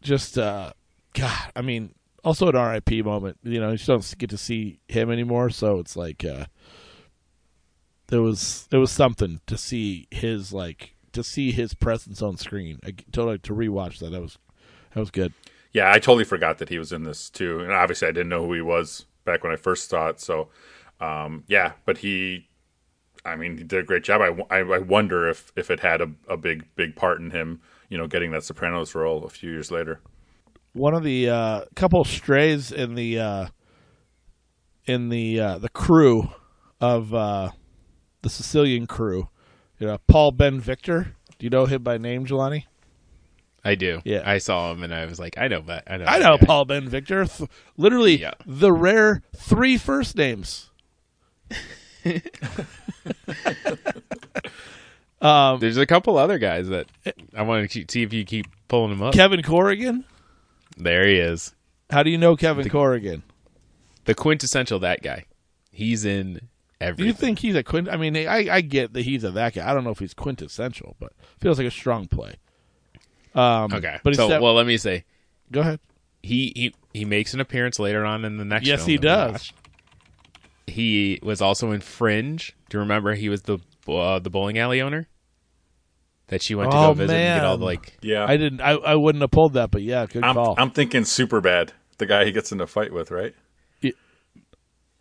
just 0.00 0.38
uh, 0.38 0.72
God. 1.12 1.52
I 1.54 1.60
mean, 1.60 1.94
also 2.24 2.48
an 2.48 2.56
RIP 2.56 3.04
moment. 3.04 3.38
You 3.42 3.60
know, 3.60 3.70
you 3.70 3.76
just 3.76 3.88
don't 3.88 4.18
get 4.18 4.30
to 4.30 4.38
see 4.38 4.80
him 4.88 5.10
anymore. 5.10 5.50
So 5.50 5.78
it's 5.78 5.96
like 5.96 6.24
uh, 6.24 6.46
there 8.08 8.22
was 8.22 8.68
it 8.70 8.78
was 8.78 8.90
something 8.90 9.40
to 9.46 9.56
see 9.56 10.06
his 10.10 10.52
like 10.52 10.94
to 11.12 11.22
see 11.22 11.52
his 11.52 11.74
presence 11.74 12.22
on 12.22 12.36
screen. 12.36 12.78
I, 12.84 12.94
to 13.12 13.38
to 13.38 13.54
rewatch 13.54 13.98
that. 13.98 14.10
That 14.10 14.22
was 14.22 14.38
that 14.94 15.00
was 15.00 15.10
good. 15.10 15.32
Yeah, 15.72 15.90
I 15.90 15.94
totally 15.94 16.24
forgot 16.24 16.58
that 16.58 16.68
he 16.68 16.78
was 16.78 16.92
in 16.92 17.04
this 17.04 17.30
too, 17.30 17.60
and 17.60 17.72
obviously 17.72 18.08
I 18.08 18.12
didn't 18.12 18.28
know 18.28 18.46
who 18.46 18.52
he 18.52 18.60
was 18.60 19.06
back 19.24 19.42
when 19.42 19.52
I 19.52 19.56
first 19.56 19.88
saw 19.88 20.08
it. 20.08 20.20
So, 20.20 20.48
um, 21.00 21.44
yeah, 21.46 21.72
but 21.86 21.98
he, 21.98 22.48
I 23.24 23.36
mean, 23.36 23.56
he 23.56 23.64
did 23.64 23.78
a 23.78 23.82
great 23.82 24.04
job. 24.04 24.20
I 24.50 24.58
I 24.58 24.78
wonder 24.78 25.28
if 25.28 25.50
if 25.56 25.70
it 25.70 25.80
had 25.80 26.02
a, 26.02 26.10
a 26.28 26.36
big 26.36 26.66
big 26.76 26.94
part 26.94 27.20
in 27.20 27.30
him, 27.30 27.62
you 27.88 27.96
know, 27.96 28.06
getting 28.06 28.32
that 28.32 28.44
Sopranos 28.44 28.94
role 28.94 29.24
a 29.24 29.30
few 29.30 29.50
years 29.50 29.70
later. 29.70 30.00
One 30.72 30.94
of 30.94 31.02
the 31.02 31.28
uh, 31.28 31.64
couple 31.76 32.04
strays 32.04 32.72
in 32.72 32.94
the 32.94 33.18
uh, 33.18 33.46
in 34.86 35.08
the 35.08 35.40
uh, 35.40 35.58
the 35.58 35.68
crew 35.68 36.30
of 36.80 37.12
uh, 37.14 37.50
the 38.22 38.30
Sicilian 38.30 38.86
crew. 38.86 39.28
You 39.78 39.86
know, 39.88 39.98
Paul 40.06 40.32
Ben 40.32 40.60
Victor. 40.60 41.14
Do 41.38 41.44
you 41.46 41.50
know 41.50 41.66
him 41.66 41.82
by 41.82 41.98
name, 41.98 42.24
Jelani? 42.26 42.64
I 43.64 43.74
do. 43.76 44.00
Yeah. 44.04 44.22
I 44.24 44.38
saw 44.38 44.72
him 44.72 44.82
and 44.82 44.92
I 44.92 45.04
was 45.06 45.20
like, 45.20 45.38
I 45.38 45.46
know 45.48 45.60
that. 45.62 45.84
I 45.86 45.96
know. 45.96 46.04
I 46.06 46.18
know 46.18 46.36
guy. 46.38 46.46
Paul 46.46 46.64
Ben 46.64 46.88
Victor. 46.88 47.24
Th- 47.26 47.48
literally, 47.76 48.16
Yeah. 48.20 48.32
the 48.44 48.72
rare 48.72 49.22
three 49.36 49.76
first 49.78 50.16
names. 50.16 50.70
um, 55.20 55.60
There's 55.60 55.76
a 55.76 55.86
couple 55.86 56.16
other 56.18 56.38
guys 56.38 56.68
that 56.68 56.88
I 57.36 57.42
want 57.42 57.70
to 57.70 57.84
see 57.88 58.02
if 58.02 58.12
you 58.12 58.24
keep 58.24 58.46
pulling 58.68 58.90
them 58.90 59.02
up. 59.02 59.14
Kevin 59.14 59.42
Corrigan. 59.42 60.04
There 60.76 61.06
he 61.06 61.16
is, 61.16 61.54
How 61.90 62.02
do 62.02 62.10
you 62.10 62.18
know 62.18 62.36
Kevin 62.36 62.68
Corrigan? 62.68 63.22
the 64.04 64.14
quintessential 64.14 64.78
that 64.80 65.02
guy. 65.02 65.24
He's 65.70 66.04
in 66.04 66.34
Do 66.34 66.40
everything. 66.80 67.06
you 67.06 67.12
think 67.12 67.38
he's 67.38 67.54
a 67.54 67.62
quint? 67.62 67.88
I 67.88 67.96
mean, 67.96 68.16
I, 68.16 68.48
I 68.50 68.60
get 68.60 68.92
that 68.94 69.02
he's 69.02 69.24
a 69.24 69.30
that 69.30 69.54
guy. 69.54 69.68
I 69.70 69.72
don't 69.74 69.84
know 69.84 69.90
if 69.90 69.98
he's 70.00 70.12
quintessential, 70.14 70.96
but 70.98 71.12
feels 71.40 71.58
like 71.58 71.66
a 71.66 71.70
strong 71.70 72.06
play. 72.08 72.34
Um, 73.34 73.72
okay, 73.72 73.98
but 74.02 74.14
so 74.14 74.28
well, 74.42 74.54
let 74.54 74.66
me 74.66 74.76
say 74.76 75.04
go 75.50 75.60
ahead. 75.60 75.80
he 76.22 76.52
he 76.54 76.74
he 76.92 77.04
makes 77.06 77.32
an 77.32 77.40
appearance 77.40 77.78
later 77.78 78.04
on 78.04 78.24
in 78.26 78.36
the 78.36 78.44
next. 78.44 78.66
Yes, 78.66 78.84
he 78.84 78.98
does. 78.98 79.52
He 80.66 81.18
was 81.22 81.40
also 81.40 81.72
in 81.72 81.80
Fringe. 81.80 82.54
Do 82.68 82.76
you 82.76 82.80
remember 82.80 83.14
he 83.14 83.28
was 83.28 83.42
the 83.42 83.58
uh, 83.88 84.18
the 84.18 84.28
bowling 84.30 84.58
alley 84.58 84.80
owner 84.82 85.08
that 86.32 86.42
she 86.42 86.54
went 86.54 86.70
to 86.72 86.76
Oh, 86.76 86.88
go 86.88 86.94
visit 86.94 87.14
and 87.14 87.40
get 87.40 87.44
all 87.46 87.56
the 87.58 87.64
like. 87.64 87.96
Yeah, 88.02 88.24
I 88.28 88.36
didn't. 88.36 88.60
I, 88.60 88.72
I 88.72 88.94
wouldn't 88.96 89.22
have 89.22 89.30
pulled 89.30 89.54
that, 89.54 89.70
but 89.70 89.82
yeah, 89.82 90.06
good 90.06 90.24
I'm 90.24 90.34
call. 90.34 90.54
I'm 90.58 90.70
thinking 90.70 91.04
super 91.04 91.40
bad. 91.40 91.72
The 91.98 92.06
guy 92.06 92.24
he 92.24 92.32
gets 92.32 92.50
in 92.52 92.60
a 92.60 92.66
fight 92.66 92.92
with, 92.92 93.10
right? 93.10 93.34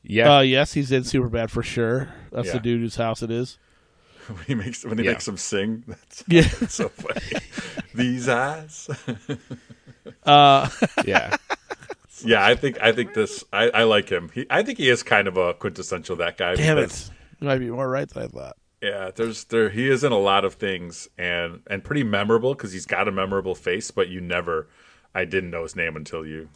Yeah, 0.03 0.37
uh, 0.37 0.41
yes, 0.41 0.73
he's 0.73 0.91
in 0.91 1.03
Superbad 1.03 1.51
for 1.51 1.61
sure. 1.61 2.09
That's 2.31 2.47
Yeah. 2.47 2.53
the 2.53 2.59
dude 2.59 2.81
whose 2.81 2.95
house 2.95 3.21
it 3.21 3.29
is. 3.29 3.59
when 4.27 4.43
he 4.47 4.55
makes 4.55 4.83
when 4.83 4.97
he 4.97 5.03
Yeah. 5.05 5.11
makes 5.11 5.27
him 5.27 5.37
sing. 5.37 5.83
That's 5.87 6.23
Yeah. 6.27 6.41
so 6.69 6.89
funny. 6.89 7.21
These 7.93 8.27
eyes. 8.27 8.89
Uh, 10.25 10.69
yeah. 11.05 11.35
yeah, 12.25 12.43
I 12.43 12.55
think 12.55 12.81
I 12.81 12.91
think 12.93 13.13
this. 13.13 13.43
I, 13.53 13.69
I 13.69 13.83
like 13.83 14.09
him. 14.09 14.31
He, 14.33 14.45
I 14.49 14.63
think 14.63 14.79
he 14.79 14.89
is 14.89 15.03
kind 15.03 15.27
of 15.27 15.37
a 15.37 15.53
quintessential 15.53 16.15
that 16.17 16.35
guy. 16.37 16.55
damn 16.55 16.79
it, 16.79 17.09
you 17.39 17.47
might 17.47 17.59
be 17.59 17.69
more 17.69 17.87
right 17.87 18.09
than 18.09 18.23
I 18.23 18.27
thought. 18.27 18.57
Yeah, 18.81 19.11
there's 19.15 19.43
there 19.45 19.69
he 19.69 19.87
is 19.87 20.03
in 20.03 20.11
a 20.11 20.17
lot 20.17 20.43
of 20.43 20.55
things 20.55 21.07
and 21.17 21.61
and 21.67 21.83
pretty 21.83 22.03
memorable 22.03 22.55
because 22.55 22.71
he's 22.71 22.87
got 22.87 23.07
a 23.07 23.11
memorable 23.11 23.53
face, 23.55 23.91
but 23.91 24.09
you 24.09 24.21
never. 24.21 24.67
I 25.13 25.25
didn't 25.25 25.51
know 25.51 25.63
his 25.63 25.75
name 25.75 25.95
until 25.95 26.25
you 26.25 26.49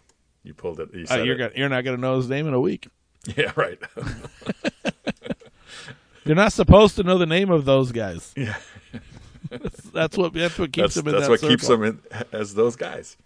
you 0.43 0.53
pulled 0.53 0.79
it. 0.79 0.89
You 0.93 1.05
uh, 1.09 1.17
you're 1.17 1.35
it. 1.35 1.37
gonna, 1.37 1.51
you're 1.55 1.69
not 1.69 1.83
going 1.83 1.97
to 1.97 2.01
know 2.01 2.17
his 2.17 2.29
name 2.29 2.47
in 2.47 2.53
a 2.53 2.59
week. 2.59 2.87
Yeah, 3.35 3.53
right. 3.55 3.79
You're 6.25 6.35
not 6.35 6.53
supposed 6.53 6.95
to 6.97 7.03
know 7.03 7.17
the 7.17 7.25
name 7.25 7.49
of 7.49 7.65
those 7.65 7.91
guys. 7.91 8.31
yeah, 8.37 8.57
That's 9.93 10.15
what 10.15 10.33
that's 10.33 10.59
what 10.59 10.71
keeps 10.71 10.93
that's 10.93 10.95
them 10.95 11.07
in 11.07 11.13
that's 11.13 11.25
that 11.25 11.31
what 11.31 11.41
keeps 11.41 11.67
them 11.67 11.83
in 11.83 11.99
as 12.31 12.53
those 12.53 12.75
guys. 12.75 13.17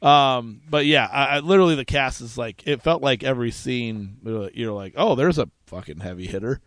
Um, 0.00 0.60
but 0.68 0.86
yeah, 0.86 1.08
I, 1.10 1.24
I, 1.24 1.38
literally 1.40 1.74
the 1.74 1.84
cast 1.84 2.20
is 2.20 2.38
like 2.38 2.66
it 2.66 2.82
felt 2.82 3.02
like 3.02 3.24
every 3.24 3.50
scene 3.50 4.18
you're 4.54 4.72
like, 4.72 4.94
oh, 4.96 5.14
there's 5.14 5.38
a 5.38 5.50
fucking 5.66 6.00
heavy 6.00 6.26
hitter, 6.26 6.60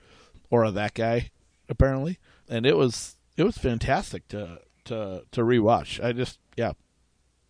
or 0.52 0.64
a 0.64 0.72
that 0.72 0.94
guy, 0.94 1.32
apparently, 1.68 2.20
and 2.48 2.68
it 2.68 2.78
was 2.78 3.18
it 3.36 3.44
was 3.44 3.58
fantastic 3.58 4.28
to 4.28 4.60
to 4.86 5.24
to 5.32 5.42
rewatch. 5.42 6.04
I 6.04 6.12
just 6.12 6.38
yeah 6.56 6.74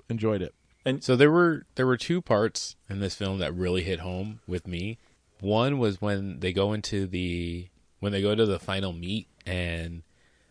enjoyed 0.10 0.42
it. 0.42 0.54
And 0.86 1.04
so 1.04 1.16
there 1.16 1.32
were 1.32 1.66
there 1.76 1.86
were 1.86 1.98
two 1.98 2.22
parts 2.22 2.76
in 2.90 3.00
this 3.02 3.16
film 3.16 3.40
that 3.40 3.54
really 3.54 3.84
hit 3.84 4.00
home 4.00 4.40
with 4.48 4.68
me. 4.68 4.98
One 5.42 5.80
was 5.80 6.02
when 6.02 6.40
they 6.40 6.54
go 6.54 6.72
into 6.72 7.08
the 7.08 7.68
when 8.00 8.12
they 8.12 8.22
go 8.22 8.36
to 8.36 8.46
the 8.46 8.60
final 8.60 8.94
meet 8.94 9.28
and 9.46 10.04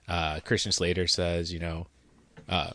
uh, 0.09 0.41
Christian 0.41 0.73
Slater 0.73 1.07
says, 1.07 1.53
you 1.53 1.61
know, 1.61 1.87
uh, 2.49 2.71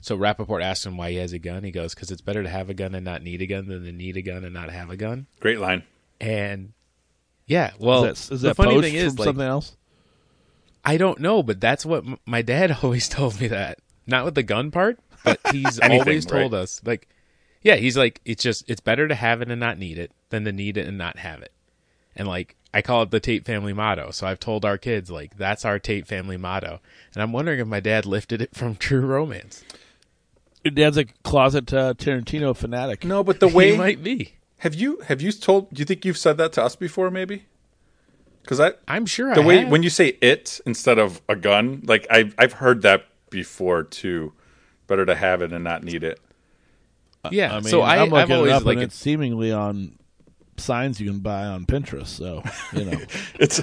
so 0.00 0.18
Rappaport 0.18 0.62
asks 0.62 0.84
him 0.84 0.96
why 0.96 1.12
he 1.12 1.16
has 1.18 1.32
a 1.32 1.38
gun. 1.38 1.62
He 1.62 1.70
goes, 1.70 1.94
because 1.94 2.10
it's 2.10 2.20
better 2.20 2.42
to 2.42 2.48
have 2.48 2.68
a 2.68 2.74
gun 2.74 2.94
and 2.94 3.04
not 3.04 3.22
need 3.22 3.40
a 3.40 3.46
gun 3.46 3.68
than 3.68 3.84
to 3.84 3.92
need 3.92 4.16
a 4.16 4.22
gun 4.22 4.44
and 4.44 4.52
not 4.52 4.70
have 4.70 4.90
a 4.90 4.96
gun. 4.96 5.26
Great 5.38 5.60
line. 5.60 5.84
And 6.20 6.72
yeah, 7.46 7.72
well, 7.78 8.04
is 8.04 8.28
that, 8.28 8.34
is 8.34 8.42
the 8.42 8.48
that 8.48 8.54
funny 8.56 8.80
thing 8.80 8.94
is, 8.94 9.18
like, 9.18 9.26
something 9.26 9.46
else? 9.46 9.76
I 10.84 10.96
don't 10.96 11.20
know, 11.20 11.42
but 11.42 11.60
that's 11.60 11.86
what 11.86 12.04
m- 12.06 12.18
my 12.26 12.42
dad 12.42 12.76
always 12.82 13.08
told 13.08 13.40
me 13.40 13.48
that. 13.48 13.78
Not 14.06 14.24
with 14.24 14.34
the 14.34 14.42
gun 14.42 14.70
part, 14.70 14.98
but 15.24 15.40
he's 15.50 15.78
Anything, 15.82 16.00
always 16.00 16.26
told 16.26 16.52
right? 16.52 16.60
us 16.60 16.80
like 16.84 17.08
yeah, 17.62 17.76
he's 17.76 17.96
like 17.96 18.20
it's 18.24 18.42
just 18.42 18.68
it's 18.68 18.80
better 18.80 19.06
to 19.08 19.14
have 19.14 19.40
it 19.42 19.50
and 19.50 19.60
not 19.60 19.78
need 19.78 19.98
it 19.98 20.10
than 20.30 20.44
to 20.44 20.52
need 20.52 20.76
it 20.76 20.86
and 20.88 20.98
not 20.98 21.18
have 21.18 21.40
it. 21.42 21.52
And 22.16 22.26
like 22.26 22.56
I 22.74 22.82
call 22.82 23.02
it 23.02 23.10
the 23.10 23.20
Tate 23.20 23.44
family 23.44 23.72
motto. 23.72 24.10
So 24.10 24.26
I've 24.26 24.40
told 24.40 24.64
our 24.64 24.78
kids 24.78 25.10
like 25.10 25.36
that's 25.36 25.64
our 25.64 25.78
Tate 25.78 26.06
family 26.06 26.36
motto. 26.36 26.80
And 27.14 27.22
I'm 27.22 27.32
wondering 27.32 27.60
if 27.60 27.66
my 27.66 27.80
dad 27.80 28.04
lifted 28.06 28.42
it 28.42 28.54
from 28.54 28.74
True 28.76 29.00
Romance. 29.06 29.62
Your 30.64 30.72
dad's 30.72 30.96
a 30.96 31.04
closet 31.04 31.72
uh, 31.72 31.94
Tarantino 31.94 32.56
fanatic. 32.56 33.04
No, 33.04 33.22
but 33.24 33.40
the 33.40 33.48
he 33.48 33.54
way 33.54 33.76
might 33.76 34.02
be. 34.02 34.34
Have 34.62 34.74
you 34.74 35.00
have 35.06 35.20
you 35.20 35.32
told? 35.32 35.72
Do 35.74 35.80
you 35.80 35.84
think 35.84 36.04
you've 36.04 36.18
said 36.18 36.36
that 36.38 36.52
to 36.54 36.62
us 36.62 36.76
before? 36.76 37.10
Maybe 37.10 37.44
because 38.42 38.60
I 38.60 38.72
I'm 38.88 39.06
sure 39.06 39.34
the 39.34 39.42
I 39.42 39.46
way 39.46 39.58
have. 39.58 39.68
when 39.70 39.82
you 39.82 39.90
say 39.90 40.16
it 40.20 40.60
instead 40.66 40.98
of 40.98 41.20
a 41.28 41.36
gun, 41.36 41.82
like 41.84 42.06
I've 42.10 42.34
I've 42.38 42.54
heard 42.54 42.82
that 42.82 43.06
before 43.30 43.82
too. 43.84 44.32
Better 44.86 45.06
to 45.06 45.14
have 45.14 45.42
it 45.42 45.52
and 45.52 45.64
not 45.64 45.84
need 45.84 46.04
it. 46.04 46.20
yeah. 47.30 47.52
I 47.52 47.60
mean, 47.60 47.64
so 47.64 47.82
I, 47.82 47.96
I'm 48.02 48.12
I've 48.14 48.28
looking 48.28 48.30
it 48.34 48.38
always 48.38 48.52
up 48.52 48.64
like 48.64 48.74
and 48.76 48.84
it's 48.84 48.96
seemingly 48.96 49.52
on 49.52 49.98
signs 50.58 51.00
you 51.00 51.08
can 51.10 51.20
buy 51.20 51.44
on 51.46 51.64
Pinterest. 51.66 52.06
So 52.08 52.42
you 52.72 52.84
know, 52.84 52.98
It's 53.40 53.60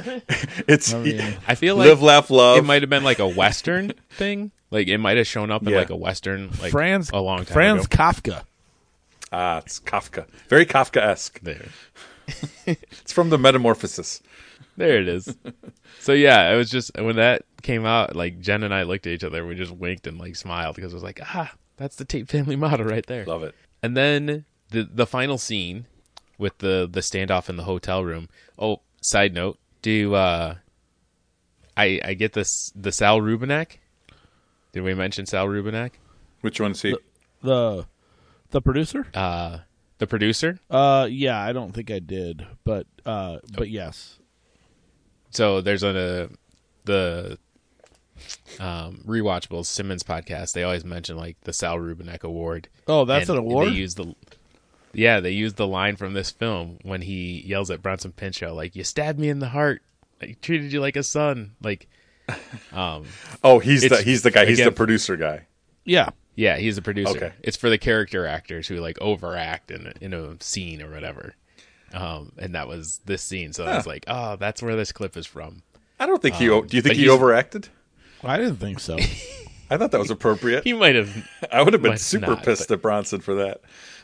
it's 0.68 0.94
mean- 0.94 1.38
I 1.48 1.56
feel 1.56 1.76
like 1.76 1.88
live, 1.88 2.02
laugh, 2.02 2.30
love. 2.30 2.58
it 2.58 2.64
might 2.64 2.82
have 2.82 2.90
been 2.90 3.04
like 3.04 3.20
a 3.20 3.28
western 3.28 3.94
thing. 4.12 4.52
Like 4.72 4.88
it 4.88 4.98
might 4.98 5.18
have 5.18 5.28
shown 5.28 5.50
up 5.52 5.62
in 5.64 5.70
Yeah. 5.70 5.78
like 5.78 5.90
a 5.92 5.96
western 5.96 6.50
like 6.62 6.72
Franz 6.72 7.10
a 7.12 7.20
long 7.20 7.40
time 7.40 7.54
Franz 7.54 7.86
ago. 7.86 7.96
Kafka. 7.98 8.44
Ah, 9.32 9.60
it's 9.60 9.80
Kafka, 9.80 10.28
very 10.48 10.66
Kafka-esque. 10.66 11.40
There. 11.42 11.68
It's 12.68 13.12
from 13.12 13.32
the 13.32 13.40
Metamorphosis. 13.40 14.22
There 14.78 15.02
it 15.02 15.08
is. 15.08 15.36
so 16.00 16.14
yeah, 16.14 16.54
it 16.54 16.56
was 16.56 16.70
just 16.70 16.92
when 16.96 17.16
that 17.16 17.44
came 17.64 17.86
out, 17.86 18.16
like 18.16 18.40
Jen 18.40 18.64
and 18.64 18.74
I 18.74 18.84
looked 18.84 19.08
at 19.08 19.14
each 19.14 19.24
other, 19.24 19.46
we 19.46 19.56
just 19.56 19.72
winked 19.72 20.08
and 20.08 20.20
like 20.20 20.36
smiled 20.36 20.76
because 20.76 20.94
it 20.94 20.96
was 20.96 21.04
like, 21.04 21.20
ah, 21.22 21.52
that's 21.78 21.96
the 21.96 22.06
Tate 22.06 22.28
family 22.30 22.56
motto 22.58 22.84
right 22.84 23.06
there. 23.06 23.26
Love 23.26 23.44
it. 23.44 23.56
And 23.82 23.98
then 23.98 24.46
the 24.70 24.84
the 24.84 25.06
final 25.08 25.38
scene 25.38 25.86
with 26.38 26.60
the 26.60 26.88
the 26.90 27.02
standoff 27.02 27.50
in 27.50 27.58
the 27.58 27.64
hotel 27.64 28.04
room. 28.04 28.30
Oh, 28.58 28.82
side 29.02 29.34
note, 29.34 29.58
do 29.82 30.14
uh, 30.14 30.56
I 31.76 32.00
I 32.04 32.14
get 32.14 32.34
this 32.34 32.72
the 32.76 32.92
Saul 32.92 33.22
Rubinek? 33.22 33.80
Did 34.72 34.84
we 34.84 34.94
mention 34.94 35.26
Saul 35.26 35.48
Rubinek? 35.48 35.92
Which 36.42 36.60
one's 36.62 36.82
he? 36.82 36.92
The 36.92 37.00
the 37.42 37.86
producer? 38.62 39.06
Uh, 39.14 39.60
the 40.00 40.08
producer. 40.08 40.60
Uh, 40.70 41.08
yeah, 41.10 41.40
I 41.42 41.52
don't 41.54 41.72
think 41.74 41.92
I 41.92 42.00
did, 42.00 42.46
but 42.64 42.88
uh, 43.06 43.40
but 43.56 43.70
yes, 43.70 44.18
So 45.32 45.62
there's 45.62 45.84
a 45.84 46.30
the 46.86 47.38
um 48.60 49.02
rewatchables 49.06 49.66
Simmons 49.66 50.04
podcast. 50.04 50.54
They 50.54 50.64
always 50.64 50.84
mention 50.86 51.18
like 51.18 51.38
the 51.42 51.54
Saul 51.54 51.78
Rubinek 51.78 52.24
Award. 52.24 52.68
Oh, 52.88 53.06
that's 53.06 53.30
And 53.30 53.38
an 53.40 53.46
award? 53.46 53.68
They 53.70 53.72
use 53.74 53.96
the 53.96 54.16
yeah, 54.94 55.20
they 55.20 55.32
use 55.32 55.54
the 55.54 55.68
line 55.68 55.96
from 55.98 56.14
this 56.14 56.32
film 56.32 56.80
when 56.84 57.02
he 57.02 57.44
yells 57.46 57.70
at 57.70 57.82
Bronson 57.82 58.12
Pinchot 58.12 58.56
like, 58.56 58.76
"You 58.76 58.84
stabbed 58.84 59.20
me 59.20 59.30
in 59.30 59.40
the 59.40 59.50
heart. 59.50 59.82
I 60.22 60.36
treated 60.42 60.74
you 60.74 60.82
like 60.82 60.96
a 60.96 61.04
son." 61.04 61.52
Like, 61.62 61.88
um, 62.74 63.06
Oh, 63.44 63.60
he's 63.60 63.88
the 63.88 64.02
he's 64.02 64.24
the 64.24 64.32
guy. 64.32 64.46
He's 64.46 64.58
the 64.64 64.72
producer 64.72 65.16
guy. 65.16 65.46
yeah. 65.86 66.10
Yeah, 66.36 66.58
he's 66.58 66.78
a 66.78 66.82
producer. 66.82 67.18
Okay. 67.18 67.34
It's 67.44 67.58
for 67.58 67.70
the 67.70 67.78
character 67.78 68.26
actors 68.26 68.68
who 68.68 68.78
like 68.78 69.00
overact 69.02 69.72
in 69.72 69.88
a, 69.88 69.94
in 70.02 70.14
a 70.14 70.42
scene 70.42 70.82
or 70.82 70.90
whatever. 70.90 71.36
Um, 71.94 72.32
and 72.38 72.56
that 72.56 72.68
was 72.68 73.00
this 73.06 73.22
scene, 73.22 73.52
so 73.52 73.66
I 73.66 73.76
was 73.76 73.88
like, 73.88 74.06
oh, 74.08 74.36
that's 74.36 74.62
where 74.62 74.76
this 74.76 74.92
clip 74.92 75.18
is 75.18 75.26
from. 75.26 75.64
I 76.00 76.06
don't 76.06 76.22
think 76.22 76.36
he. 76.36 76.50
o 76.50 76.62
do 76.62 76.78
you 76.78 76.82
think 76.82 76.96
he 76.96 77.02
he's- 77.04 77.14
overacted? 77.14 77.68
I 78.24 78.38
didn't 78.38 78.58
think 78.58 78.80
so. 78.80 78.98
I 79.72 79.78
thought 79.78 79.92
that 79.92 80.00
was 80.00 80.10
appropriate. 80.10 80.64
He 80.64 80.74
might 80.74 80.96
have. 80.96 81.28
I 81.52 81.62
would 81.62 81.74
have 81.74 81.82
been 81.82 81.98
super 81.98 82.32
not, 82.32 82.44
pissed 82.44 82.72
at 82.72 82.82
Bronson 82.82 83.22
for 83.22 83.36
that. 83.36 83.62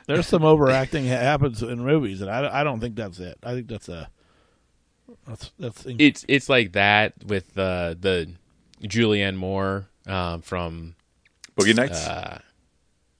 There's 0.07 0.27
some 0.27 0.43
overacting 0.43 1.05
that 1.05 1.21
happens 1.23 1.63
in 1.63 1.79
movies, 1.79 2.21
and 2.21 2.29
I, 2.29 2.61
I 2.61 2.63
don't 2.63 2.79
think 2.79 2.95
that's 2.95 3.19
it. 3.19 3.37
I 3.43 3.53
think 3.53 3.67
that's 3.67 3.89
a 3.89 4.09
that's 5.27 5.51
that's 5.57 5.85
in- 5.85 5.99
It's 5.99 6.25
it's 6.27 6.49
like 6.49 6.73
that 6.73 7.13
with 7.25 7.57
uh, 7.57 7.95
the 7.99 8.31
Julianne 8.83 9.35
Moore 9.35 9.87
um, 10.07 10.41
from 10.41 10.95
Boogie 11.57 11.75
Nights. 11.75 12.05
uh, 12.07 12.39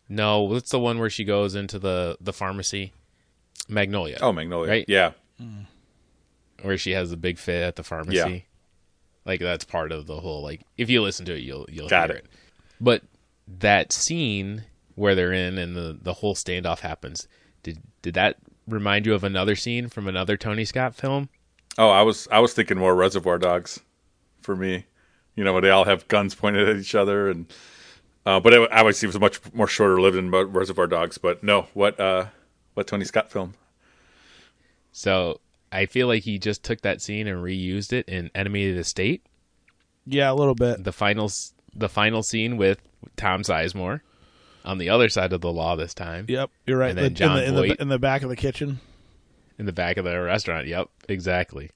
no, 0.10 0.42
what's 0.42 0.70
the 0.72 0.80
one 0.80 1.00
where 1.00 1.10
she 1.10 1.24
goes 1.24 1.56
into 1.56 1.80
the 1.80 2.18
the 2.22 2.34
pharmacy? 2.34 2.94
Magnolia. 3.68 4.18
oh, 4.22 4.32
Magnolia. 4.32 4.70
right? 4.70 4.86
Yeah. 4.88 5.12
where 6.62 6.78
she 6.78 6.92
has 6.92 7.10
the 7.10 7.18
big 7.18 7.38
fit 7.38 7.64
at 7.64 7.76
the 7.76 7.84
pharmacy. 7.84 8.16
Yeah. 8.18 8.40
Like 9.26 9.40
that's 9.40 9.66
part 9.66 9.92
of 9.92 10.06
the 10.06 10.20
whole 10.20 10.44
like 10.44 10.62
if 10.78 10.90
you 10.90 11.02
listen 11.02 11.26
to 11.26 11.34
it 11.36 11.42
you'll 11.42 11.66
you'll 11.70 11.88
Got 11.90 12.10
hear 12.10 12.18
it. 12.18 12.26
it. 12.26 12.32
But 12.80 13.04
that 13.48 13.92
scene 13.92 14.64
where 14.96 15.16
they're 15.16 15.34
in 15.34 15.58
and 15.58 15.76
the 15.76 15.98
the 16.00 16.14
whole 16.14 16.36
standoff 16.36 16.80
happens, 16.82 17.28
did 17.64 17.80
did 18.02 18.14
that 18.14 18.38
remind 18.68 19.06
you 19.06 19.14
of 19.16 19.24
another 19.24 19.56
scene 19.56 19.88
from 19.90 20.08
another 20.08 20.38
Tony 20.38 20.66
Scott 20.66 20.94
film? 20.96 21.30
Oh, 21.78 21.90
I 21.90 22.04
was 22.04 22.28
I 22.32 22.40
was 22.40 22.54
thinking 22.54 22.78
more 22.78 22.96
Reservoir 22.96 23.38
Dogs, 23.40 23.80
for 24.42 24.56
me. 24.56 24.86
You 25.36 25.44
know, 25.44 25.52
where 25.54 25.62
they 25.62 25.70
all 25.72 25.84
have 25.86 26.08
guns 26.08 26.34
pointed 26.36 26.70
at 26.70 26.78
each 26.78 26.96
other, 26.96 27.30
and 27.30 27.52
uh, 28.26 28.40
but 28.40 28.54
it 28.54 28.70
obviously 28.72 29.08
was 29.08 29.20
much 29.20 29.40
more 29.54 29.68
shorter 29.68 30.00
lived 30.02 30.18
than 30.18 30.30
Mo- 30.30 30.44
Reservoir 30.46 30.88
Dogs. 30.88 31.18
But 31.18 31.44
no, 31.44 31.68
what 31.74 32.00
uh, 32.00 32.28
what 32.74 32.88
Tony 32.88 33.06
Scott 33.06 33.32
film? 33.32 33.54
So 34.92 35.40
I 35.72 35.86
feel 35.86 36.08
like 36.08 36.24
he 36.24 36.38
just 36.40 36.64
took 36.64 36.82
that 36.82 37.02
scene 37.02 37.28
and 37.28 37.44
reused 37.44 37.94
it 37.94 38.08
in 38.08 38.32
Enemy 38.34 38.70
of 38.72 38.76
the 38.78 38.84
State. 38.84 39.26
yeah, 40.06 40.32
a 40.32 40.34
little 40.36 40.56
bit. 40.56 40.84
The 40.84 40.92
final 40.94 41.30
the 41.74 41.90
final 41.90 42.24
scene 42.24 42.58
with 42.58 42.80
Tom 43.18 43.44
Sizemore 43.44 44.02
on 44.64 44.78
the 44.78 44.90
other 44.90 45.10
side 45.10 45.34
of 45.34 45.42
the 45.42 45.52
law 45.52 45.76
this 45.76 45.94
time 45.94 46.26
Yep, 46.28 46.50
you're 46.66 46.78
right. 46.78 46.90
And 46.92 46.98
then 46.98 47.04
The- 47.06 47.10
John 47.12 47.38
in, 47.40 47.44
the, 47.44 47.48
in, 47.50 47.56
Voight. 47.70 47.78
the, 47.78 47.82
in 47.84 47.88
the 47.90 48.00
back 48.00 48.24
of 48.24 48.30
the 48.30 48.36
kitchen. 48.36 48.80
in 49.60 49.66
the 49.66 49.74
back 49.74 49.98
of 49.98 50.06
the 50.06 50.20
restaurant. 50.22 50.68
Yep, 50.68 50.88
exactly. 51.10 51.70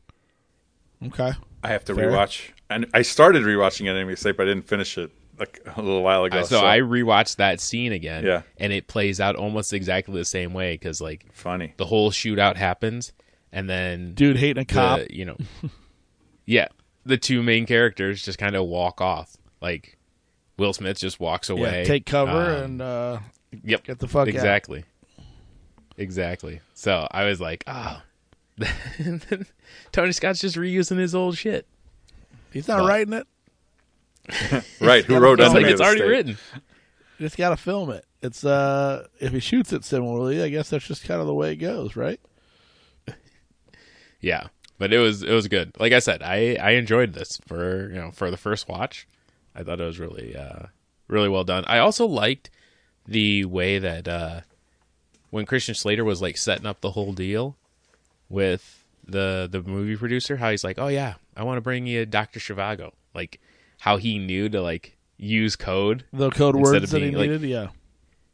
Okay. 1.06 1.34
I 1.64 1.68
have 1.68 1.84
to 1.86 1.96
Fair. 1.96 2.10
rewatch, 2.12 2.50
and 2.70 2.86
I 2.94 3.02
started 3.04 3.44
rewatching 3.44 3.88
Enemy 3.88 4.04
of 4.04 4.10
the 4.10 4.16
State, 4.18 4.38
but 4.38 4.44
I 4.48 4.52
didn't 4.52 4.68
finish 4.68 4.98
it 4.98 5.12
like 5.40 5.60
a 5.76 5.82
little 5.82 6.04
while 6.04 6.26
ago. 6.26 6.40
Uh, 6.40 6.44
so, 6.44 6.66
I 6.66 6.80
rewatched 6.80 7.38
that 7.38 7.60
scene 7.60 7.92
again, 7.94 8.26
Yeah. 8.26 8.42
and 8.58 8.74
it 8.74 8.88
plays 8.88 9.20
out 9.22 9.36
almost 9.36 9.74
exactly 9.74 10.16
the 10.20 10.26
same 10.26 10.54
way 10.54 10.74
because 10.74 11.00
like 11.02 11.26
funny. 11.32 11.74
the 11.78 11.86
whole 11.86 12.12
shootout 12.12 12.58
happens, 12.58 13.14
and 13.52 13.70
then 13.70 14.14
Dude 14.14 14.38
hating 14.38 14.62
a 14.62 14.66
the- 14.66 14.74
cop. 14.74 15.00
you 15.10 15.26
know, 15.26 15.38
yeah, 16.46 16.68
the 17.06 17.18
two 17.18 17.42
main 17.42 17.66
characters 17.66 18.24
just 18.24 18.38
kind 18.38 18.56
of 18.56 18.66
walk 18.66 19.02
off. 19.02 19.36
Like 19.62 19.98
Will 20.58 20.74
Smith 20.74 20.98
just 21.00 21.20
walks 21.20 21.50
away, 21.50 21.80
yeah, 21.82 21.88
take 21.88 22.06
cover 22.06 22.32
Um, 22.58 22.64
and 22.64 22.82
uh, 22.82 23.20
yep, 23.64 23.84
get 23.84 24.00
the 24.00 24.08
fuck 24.08 24.22
out. 24.24 24.28
exactly, 24.28 24.84
exactly. 25.98 26.62
So 26.74 27.08
I 27.10 27.26
was 27.26 27.40
like, 27.42 27.64
oh. 27.68 28.02
Tony 29.92 30.12
Scott's 30.12 30.42
just 30.42 30.56
reusing 30.58 30.98
his 30.98 31.16
old 31.16 31.38
shit. 31.38 31.66
He's 32.52 32.68
not 32.68 32.80
But- 32.80 32.88
writing 32.88 33.14
it. 33.14 33.28
Right? 34.82 35.04
Who 35.06 35.18
wrote 35.20 35.38
go. 35.40 35.46
It's 35.46 35.52
Enemy 35.52 35.64
like 35.66 35.72
it's 35.74 35.82
already 35.82 36.00
State? 36.00 36.08
written. 36.10 36.38
You 37.18 37.26
just 37.26 37.38
got 37.38 37.50
to 37.50 37.58
film 37.58 37.90
it. 37.92 38.06
It's 38.22 38.44
uh, 38.46 39.08
if 39.20 39.32
he 39.32 39.40
shoots 39.40 39.74
it 39.74 39.84
similarly, 39.84 40.42
I 40.42 40.50
guess 40.50 40.70
that's 40.70 40.88
just 40.88 41.04
kind 41.06 41.22
of 41.22 41.28
the 41.28 41.34
way 41.34 41.54
it 41.54 41.58
goes, 41.58 41.96
right? 41.96 42.20
Yeah, 44.22 44.48
but 44.78 44.92
it 44.92 45.00
was 45.00 45.24
it 45.24 45.32
was 45.32 45.48
good. 45.48 45.72
Like 45.80 45.94
I 45.94 46.00
said, 46.00 46.22
I 46.22 46.56
I 46.56 46.72
enjoyed 46.72 47.14
this 47.14 47.40
for 47.48 47.90
you 47.90 47.96
know 47.96 48.12
for 48.12 48.30
the 48.30 48.38
first 48.38 48.68
watch. 48.68 49.08
I 49.56 49.64
thought 49.64 49.80
it 49.80 49.86
was 49.86 50.00
really 50.00 50.36
uh 50.36 50.68
really 51.08 51.30
well 51.30 51.44
done. 51.46 51.64
I 51.68 51.80
also 51.80 52.06
liked 52.06 52.50
the 53.08 53.46
way 53.46 53.80
that 53.80 54.08
uh 54.08 54.42
when 55.30 55.46
Christian 55.46 55.76
Slater 55.76 56.04
was 56.04 56.22
like 56.22 56.38
setting 56.38 56.66
up 56.66 56.82
the 56.82 56.92
whole 56.92 57.14
deal 57.14 57.56
with 58.28 58.84
the 59.08 59.48
the 59.50 59.62
movie 59.62 59.96
producer, 59.96 60.38
how 60.38 60.52
he's 60.52 60.64
like, 60.64 60.78
"Oh 60.78 60.88
yeah, 60.88 61.16
I 61.38 61.44
want 61.44 61.58
to 61.58 61.62
bring 61.62 61.88
you 61.88 62.06
Doctor 62.06 62.40
Zhivago." 62.40 62.92
Like 63.16 63.40
how 63.80 63.98
he 63.98 64.20
knew 64.20 64.48
to 64.50 64.62
like 64.62 64.98
use 65.18 65.56
code. 65.56 66.06
The 66.14 66.30
code 66.30 66.56
words 66.56 66.92
that 66.92 67.02
he 67.02 67.12
like- 67.12 67.30
needed. 67.30 67.42
yeah, 67.42 67.68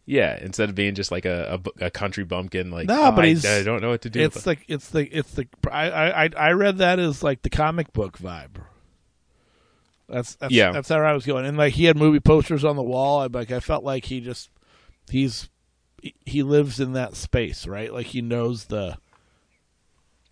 Yeah, 0.05 0.37
instead 0.41 0.69
of 0.69 0.75
being 0.75 0.93
just 0.95 1.11
like 1.11 1.25
a 1.25 1.59
a, 1.79 1.85
a 1.85 1.89
country 1.89 2.23
bumpkin. 2.25 2.69
Like, 2.71 2.87
No, 2.87 3.05
"Oh, 3.07 3.11
but 3.11 3.25
I, 3.25 3.27
he's- 3.29 3.45
I 3.45 3.63
don't 3.63 3.81
know 3.81 3.89
what 3.89 4.01
to 4.03 4.09
do. 4.09 4.19
it's 4.21 4.43
but- 4.43 4.57
the 4.57 4.73
it's 4.73 4.89
the 4.89 5.17
it's 5.17 5.31
the 5.31 5.47
I, 5.71 5.89
I 6.25 6.29
I- 6.37 6.51
read 6.51 6.77
that 6.79 6.99
as 6.99 7.23
like 7.23 7.41
the 7.41 7.49
comic 7.49 7.91
book 7.93 8.17
vibe. 8.19 8.57
That's, 10.07 10.35
that's 10.35 10.53
Yeah. 10.53 10.71
That's 10.71 10.89
how 10.89 10.97
I 10.99 11.13
was 11.13 11.25
going, 11.25 11.45
and 11.45 11.57
like 11.57 11.73
he 11.73 11.85
had 11.85 11.97
movie 11.97 12.19
posters 12.19 12.63
on 12.63 12.75
the 12.75 12.83
wall. 12.83 13.21
I 13.21 13.25
like 13.27 13.51
I 13.51 13.59
felt 13.59 13.83
like 13.83 14.05
he 14.05 14.21
just 14.21 14.49
he's 15.09 15.49
he- 16.25 16.43
lives 16.43 16.79
in 16.79 16.93
that 16.93 17.15
space, 17.15 17.65
right? 17.65 17.91
Like 17.91 18.05
he 18.07 18.21
knows 18.21 18.65
the. 18.65 18.97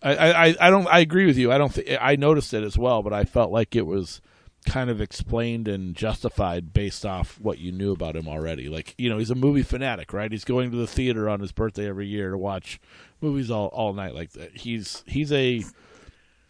I, 0.00 0.14
I, 0.14 0.46
I- 0.48 0.56
I 0.60 0.70
don't 0.70 0.86
I 0.86 1.00
agree 1.00 1.26
with 1.26 1.36
you. 1.36 1.50
I 1.50 1.58
don't 1.58 1.72
think 1.72 1.88
I 2.00 2.14
noticed 2.14 2.54
it 2.54 2.62
as 2.62 2.78
well, 2.78 3.02
but 3.02 3.12
I 3.12 3.24
felt 3.24 3.50
like 3.50 3.74
it 3.74 3.86
was 3.86 4.20
kind 4.64 4.90
of 4.90 5.00
explained 5.00 5.68
and 5.68 5.94
justified 5.94 6.72
based 6.72 7.04
off 7.06 7.38
what 7.40 7.58
you 7.58 7.72
knew 7.72 7.92
about 7.92 8.16
him 8.16 8.28
already. 8.28 8.68
Like 8.68 8.94
you 8.98 9.08
know, 9.08 9.18
he's 9.18 9.30
a 9.30 9.34
movie 9.34 9.62
fanatic, 9.62 10.12
right? 10.12 10.30
He's 10.30 10.44
going 10.44 10.70
to 10.70 10.76
the 10.76 10.86
theater 10.86 11.28
on 11.28 11.40
his 11.40 11.52
birthday 11.52 11.88
every 11.88 12.06
year 12.06 12.30
to 12.30 12.38
watch 12.38 12.80
movies 13.20 13.50
all, 13.50 13.68
all 13.68 13.92
night. 13.92 14.14
Like 14.14 14.32
that. 14.32 14.56
He's 14.56 15.02
he's 15.06 15.32
a 15.32 15.62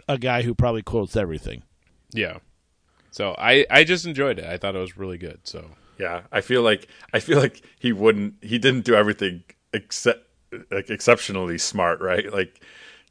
a 0.09 0.19
guy 0.19 0.43
who 0.43 0.55
probably 0.55 0.83
quotes 0.83 1.17
everything. 1.17 1.63
Yeah. 2.13 2.39
So 3.11 3.35
I 3.39 3.67
I 3.71 3.85
just 3.85 4.07
enjoyed 4.07 4.39
it. 4.39 4.45
I 4.45 4.57
thought 4.57 4.75
it 4.77 4.81
was 4.81 4.97
really 4.97 5.19
good. 5.19 5.41
So 5.45 5.71
Yeah, 5.99 6.23
I 6.33 6.41
feel 6.41 6.63
like 6.63 6.89
I 7.13 7.21
feel 7.21 7.39
like 7.39 7.63
he 7.79 7.93
wouldn't. 7.93 8.35
He 8.43 8.59
didn't 8.59 8.85
do 8.85 8.95
everything 8.95 9.45
except 9.73 10.29
like 10.71 10.91
exceptionally 10.91 11.59
smart, 11.59 12.01
right? 12.01 12.33
Like 12.33 12.61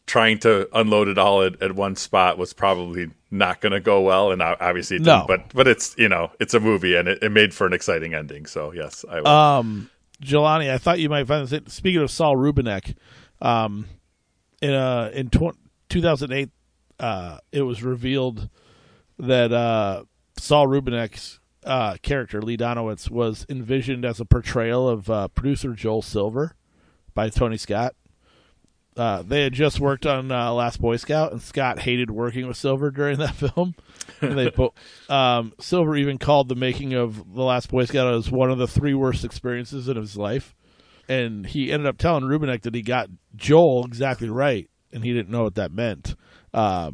trying 0.06 0.39
to 0.39 0.68
unload 0.74 1.08
it 1.08 1.18
all 1.18 1.44
at, 1.44 1.62
at 1.62 1.76
one 1.76 1.96
spot 1.96 2.38
was 2.38 2.54
probably 2.54 3.10
not 3.32 3.62
going 3.62 3.72
to 3.72 3.80
go 3.80 4.02
well, 4.02 4.32
and 4.32 4.42
obviously 4.42 4.98
it 4.98 5.04
No. 5.04 5.26
But 5.28 5.54
but 5.54 5.68
it's 5.68 5.96
you 5.98 6.10
know 6.10 6.32
it's 6.39 6.54
a 6.54 6.60
movie, 6.60 6.96
and 6.96 7.08
it, 7.08 7.20
it 7.22 7.32
made 7.32 7.54
for 7.54 7.66
an 7.68 7.74
exciting 7.74 8.13
ending. 8.13 8.46
So 8.46 8.72
yes, 8.74 9.06
I 9.10 9.22
will. 9.22 9.28
Um, 9.28 9.89
Jelani, 10.22 10.72
I 10.72 10.78
thought 10.78 11.00
you 11.00 11.10
might 11.10 11.28
find 11.28 11.48
this. 11.48 11.74
Speaking 11.74 12.02
of 12.02 12.12
Saul 12.12 12.36
Rubinek, 12.36 12.96
um, 13.42 13.88
in 14.62 14.74
uh 14.74 15.12
in 15.13 15.30
tw- 15.30 15.58
2008, 15.89 16.50
uh, 17.00 17.38
it 17.52 17.63
was 17.63 17.84
revealed 17.84 18.50
that 19.20 19.52
uh, 19.52 20.04
Saul 20.38 20.68
Rubinek's 20.68 21.39
uh, 21.66 21.98
character 22.02 22.42
Lee 22.42 22.58
Donowitz 22.58 23.10
was 23.10 23.46
envisioned 23.50 24.06
as 24.06 24.20
a 24.20 24.26
portrayal 24.26 24.88
of 24.88 25.10
uh, 25.10 25.28
producer 25.30 25.74
Joel 25.74 26.02
Silver 26.02 26.56
by 27.13 27.30
Tony 27.30 27.58
Scott. 27.58 27.96
Uh, 28.96 29.24
they 29.24 29.44
had 29.44 29.54
just 29.54 29.80
worked 29.80 30.06
on 30.06 30.32
uh, 30.32 30.52
Last 30.52 30.80
Boy 30.80 30.98
Scout, 30.98 31.32
and 31.32 31.42
Scott 31.42 31.80
hated 31.80 32.12
working 32.12 32.48
with 32.48 32.58
Silver 32.58 32.92
during 32.92 33.18
that 33.20 33.36
film. 33.56 33.76
and 34.22 34.38
they 34.38 34.50
po- 34.52 34.74
um, 35.10 35.54
Silver 35.60 35.96
even 35.96 36.18
called 36.18 36.50
the 36.50 36.56
making 36.56 36.94
of 36.94 37.34
The 37.34 37.44
Last 37.44 37.70
Boy 37.70 37.86
Scout 37.86 38.14
as 38.14 38.32
one 38.32 38.52
of 38.52 38.58
the 38.58 38.68
three 38.68 38.94
worst 38.94 39.26
experiences 39.26 39.88
in 39.88 39.98
his 39.98 40.16
life. 40.16 40.56
And 41.10 41.46
he 41.46 41.72
ended 41.72 41.88
up 41.88 41.98
telling 41.98 42.24
Rubinek 42.24 42.62
that 42.62 42.76
he 42.76 42.82
got 42.82 43.10
Joel 43.36 43.86
exactly 43.86 44.30
right, 44.30 44.70
and 44.92 45.04
he 45.04 45.12
didn't 45.12 45.30
know 45.30 45.44
what 45.44 45.56
that 45.56 45.72
meant. 45.72 46.16
Uh, 46.54 46.92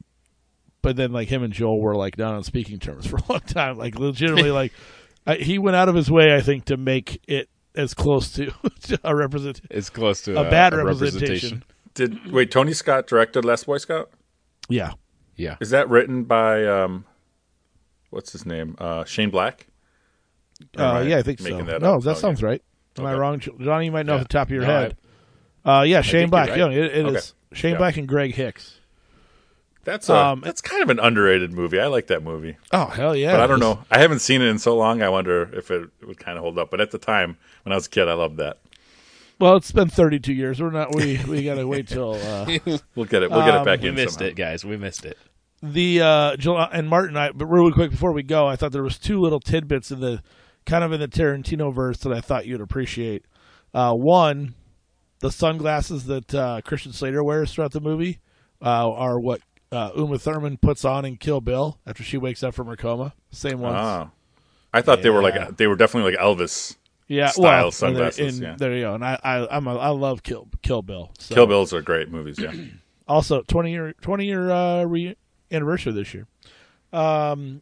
but 0.82 0.96
then, 0.96 1.12
like 1.12 1.28
him 1.28 1.44
and 1.44 1.54
Joel 1.54 1.82
were 1.82 1.96
like 1.96 2.18
not 2.18 2.34
on 2.34 2.44
speaking 2.44 2.80
terms 2.80 3.06
for 3.10 3.18
a 3.18 3.24
long 3.30 3.42
time. 3.42 3.78
Like 3.78 4.00
legitimately, 4.00 4.52
like 4.52 4.74
I, 5.28 5.36
he 5.36 5.60
went 5.60 5.76
out 5.76 5.90
of 5.90 5.96
his 5.96 6.10
way, 6.10 6.34
I 6.36 6.42
think, 6.42 6.66
to 6.66 6.78
make 6.78 7.22
it 7.28 7.50
as 7.76 7.94
close 7.94 8.32
to, 8.34 8.52
a 9.04 9.16
represent 9.16 9.62
it's 9.70 9.90
close 9.90 10.22
to 10.24 10.40
a 10.40 10.50
bad 10.50 10.74
representation. 10.74 11.64
Did 12.00 12.32
wait? 12.32 12.50
Tony 12.50 12.72
Scott 12.74 13.08
directed 13.08 13.44
Last 13.44 13.66
Boy 13.66 13.78
Scout. 13.78 14.10
Yeah, 14.70 14.94
Yeah. 15.36 15.58
Is 15.60 15.72
that 15.72 15.90
written 15.90 16.24
by 16.24 16.66
um, 16.66 17.04
what's 18.10 18.32
his 18.32 18.46
name? 18.46 18.76
Uh, 18.78 19.04
Shane 19.04 19.30
Black. 19.30 19.68
Uh, 20.78 21.04
yeah, 21.08 21.18
I 21.18 21.22
think 21.24 21.40
so. 21.40 21.62
that 21.64 21.82
no, 21.82 21.96
up? 21.96 22.04
that 22.04 22.12
Okay. 22.12 22.20
sounds 22.20 22.42
right. 22.44 22.62
Am 22.98 23.06
I 23.06 23.14
wrong, 23.16 23.40
Johnny? 23.40 23.86
You 23.86 23.92
might 23.92 24.06
know 24.06 24.14
Yeah. 24.16 24.20
off 24.22 24.28
the 24.28 24.34
top 24.34 24.48
of 24.48 24.52
your 24.52 24.62
No, 24.62 24.68
head. 24.68 24.98
Uh, 25.66 25.84
yeah, 25.88 26.02
Shane 26.02 26.30
Black. 26.30 26.50
right. 26.50 26.58
Yeah, 26.58 26.68
it, 26.70 26.78
it 26.98 27.06
Okay. 27.06 27.18
is 27.18 27.34
Shane 27.54 27.72
Yeah. 27.74 27.78
Black 27.78 27.98
and 27.98 28.08
Greg 28.08 28.34
Hicks. 28.36 28.80
That's 29.84 30.08
a, 30.10 30.16
Um, 30.16 30.42
that's 30.42 30.62
kind 30.62 30.84
of 30.84 30.90
an 30.90 31.00
underrated 31.00 31.52
movie. 31.52 31.80
I 31.80 31.88
like 31.88 32.08
that 32.08 32.22
movie, 32.24 32.58
Oh 32.72 32.86
hell 32.88 33.16
yeah! 33.16 33.32
but 33.32 33.40
I 33.40 33.48
don't 33.48 33.60
know. 33.62 33.84
I 33.90 34.00
haven't 34.00 34.20
seen 34.20 34.42
it 34.42 34.46
in 34.48 34.60
so 34.60 34.76
long. 34.78 35.02
I 35.02 35.10
wonder 35.10 35.50
if 35.54 35.72
it 35.72 35.90
would 36.06 36.20
kind 36.20 36.38
of 36.38 36.44
hold 36.44 36.60
up. 36.60 36.70
But 36.70 36.80
at 36.82 36.92
the 36.92 36.98
time 36.98 37.38
when 37.64 37.74
I 37.74 37.76
was 37.76 37.88
a 37.88 37.90
kid, 37.90 38.08
I 38.08 38.14
loved 38.14 38.38
that. 38.38 38.60
Well, 39.40 39.56
it's 39.56 39.72
been 39.72 39.90
32 39.90 40.34
years. 40.34 40.62
We're 40.62 40.70
not. 40.72 40.94
We 40.94 41.20
we 41.28 41.44
gotta 41.44 41.66
wait 41.68 41.88
till 41.88 42.16
uh, 42.16 42.46
We'll 42.96 43.06
get 43.06 43.24
it. 43.24 43.32
We'll 43.32 43.46
get 43.46 43.56
Um, 43.56 43.62
it 43.62 43.66
back 43.66 43.82
We 43.82 43.90
in. 43.90 43.96
We 43.96 44.04
missed 44.04 44.16
somehow. 44.16 44.30
it, 44.32 44.36
guys. 44.36 44.66
We 44.66 44.76
missed 44.78 45.06
it. 45.06 45.18
the 45.64 46.02
uh, 46.02 46.36
July 46.38 46.70
and 46.74 46.90
Martin. 46.90 47.16
I 47.18 47.32
but 47.32 47.46
really 47.46 47.72
quick 47.72 47.92
before 47.92 48.12
we 48.12 48.24
go, 48.24 48.48
I 48.48 48.56
thought 48.56 48.72
there 48.74 48.84
was 48.84 48.98
two 48.98 49.20
little 49.22 49.40
tidbits 49.40 49.92
in 49.92 50.02
the 50.02 50.22
kind 50.66 50.84
of 50.84 50.92
in 50.92 51.00
the 51.00 51.08
Tarantino 51.08 51.74
verse 51.74 51.98
that 52.00 52.12
I 52.14 52.20
thought 52.22 52.46
you'd 52.46 52.62
appreciate. 52.62 53.26
Uh, 53.74 53.94
one, 53.94 54.56
the 55.20 55.32
sunglasses 55.32 56.06
that 56.06 56.34
uh, 56.36 56.62
Christian 56.64 56.92
Slater 56.92 57.24
wears 57.24 57.54
throughout 57.54 57.72
the 57.72 57.80
movie 57.82 58.20
uh, 58.62 58.92
are 58.92 59.20
what 59.20 59.42
uh, 59.72 59.92
Uma 59.96 60.18
Thurman 60.20 60.58
puts 60.58 60.84
on 60.84 61.06
in 61.06 61.16
Kill 61.18 61.40
Bill 61.40 61.80
after 61.88 62.04
she 62.04 62.18
wakes 62.18 62.44
up 62.44 62.54
from 62.56 62.68
her 62.68 62.76
coma. 62.76 63.14
Same 63.32 63.60
ones. 63.60 63.78
Oh. 63.80 64.12
I 64.74 64.82
thought 64.82 65.02
they 65.02 65.10
were 65.10 65.22
like 65.24 65.58
they 65.58 65.66
were 65.68 65.76
definitely 65.78 66.12
like 66.12 66.20
Elvis. 66.22 66.76
Yeah, 67.10 67.32
style 67.32 67.44
well, 67.44 67.72
sunglasses, 67.72 68.36
and 68.36 68.44
yeah. 68.44 68.56
There 68.58 68.74
you 68.74 68.82
go. 68.84 68.94
And 68.94 69.04
I, 69.04 69.20
I, 69.22 69.58
I'm 69.58 69.68
a, 69.68 69.76
I 69.76 69.90
love 69.90 70.24
Kill 70.24 70.48
Kill 70.62 70.82
Bill. 70.82 71.12
So. 71.20 71.36
Kill 71.36 71.48
Bills 71.48 71.74
are 71.74 71.82
great 71.82 72.10
movies. 72.10 72.40
Yeah. 72.40 72.54
also 73.08 73.42
20 73.42 73.72
year 73.72 73.94
20 74.00 74.26
year 74.26 74.50
uh, 74.50 74.84
re- 74.84 75.18
anniversary 75.52 75.92
this 75.92 76.14
year. 76.14 76.28
Um, 76.94 77.62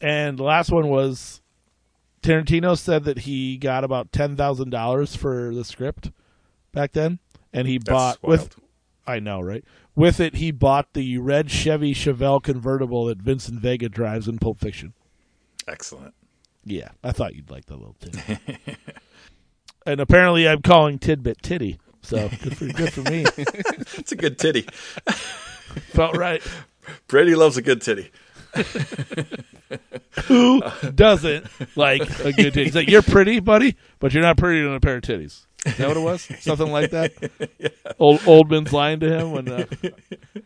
and 0.00 0.38
the 0.38 0.44
last 0.44 0.70
one 0.70 0.88
was 0.88 1.40
Tarantino 2.22 2.76
said 2.78 3.04
that 3.04 3.20
he 3.20 3.56
got 3.56 3.82
about 3.82 4.12
ten 4.12 4.36
thousand 4.36 4.70
dollars 4.70 5.16
for 5.16 5.54
the 5.54 5.64
script 5.64 6.10
back 6.72 6.92
then, 6.92 7.18
and 7.52 7.66
he 7.66 7.78
That's 7.78 7.90
bought 7.90 8.22
wild. 8.22 8.40
with. 8.40 8.56
I 9.08 9.20
know, 9.20 9.40
right? 9.40 9.64
With 9.94 10.18
it, 10.18 10.34
he 10.34 10.50
bought 10.50 10.92
the 10.92 11.18
red 11.18 11.48
Chevy 11.48 11.94
Chevelle 11.94 12.42
convertible 12.42 13.06
that 13.06 13.18
Vincent 13.18 13.60
Vega 13.60 13.88
drives 13.88 14.26
in 14.26 14.38
Pulp 14.38 14.58
Fiction. 14.58 14.94
Excellent. 15.68 16.12
Yeah, 16.68 16.88
I 17.04 17.12
thought 17.12 17.34
you'd 17.36 17.48
like 17.50 17.66
the 17.66 17.76
little 17.76 17.94
tidbit. 18.00 18.76
and 19.86 20.00
apparently, 20.00 20.48
I'm 20.48 20.62
calling 20.62 20.98
tidbit 20.98 21.40
titty. 21.42 21.78
So 22.02 22.28
good 22.42 22.56
for 22.56 22.66
good 22.66 22.92
for 22.92 23.02
me. 23.02 23.24
It's 23.96 24.10
a 24.12 24.16
good 24.16 24.36
titty. 24.38 24.66
Felt 25.92 26.16
right. 26.16 26.42
Brady 27.06 27.36
loves 27.36 27.56
a 27.56 27.62
good 27.62 27.80
titty. 27.82 28.10
Who 30.26 30.60
doesn't 30.94 31.46
like 31.76 32.02
a 32.20 32.32
good 32.32 32.54
titty? 32.54 32.64
He's 32.64 32.74
like, 32.74 32.88
you're 32.88 33.02
pretty, 33.02 33.38
buddy, 33.40 33.76
but 33.98 34.12
you're 34.12 34.22
not 34.22 34.36
prettier 34.38 34.64
than 34.64 34.74
a 34.74 34.80
pair 34.80 34.96
of 34.96 35.02
titties. 35.02 35.46
Is 35.64 35.76
that 35.78 35.88
what 35.88 35.96
it 35.96 36.00
was? 36.00 36.22
Something 36.40 36.70
like 36.70 36.90
that. 36.90 37.12
Old 37.98 38.20
Oldman's 38.20 38.72
lying 38.72 39.00
to 39.00 39.08
him 39.08 39.32
when 39.32 39.48
uh, 39.50 39.66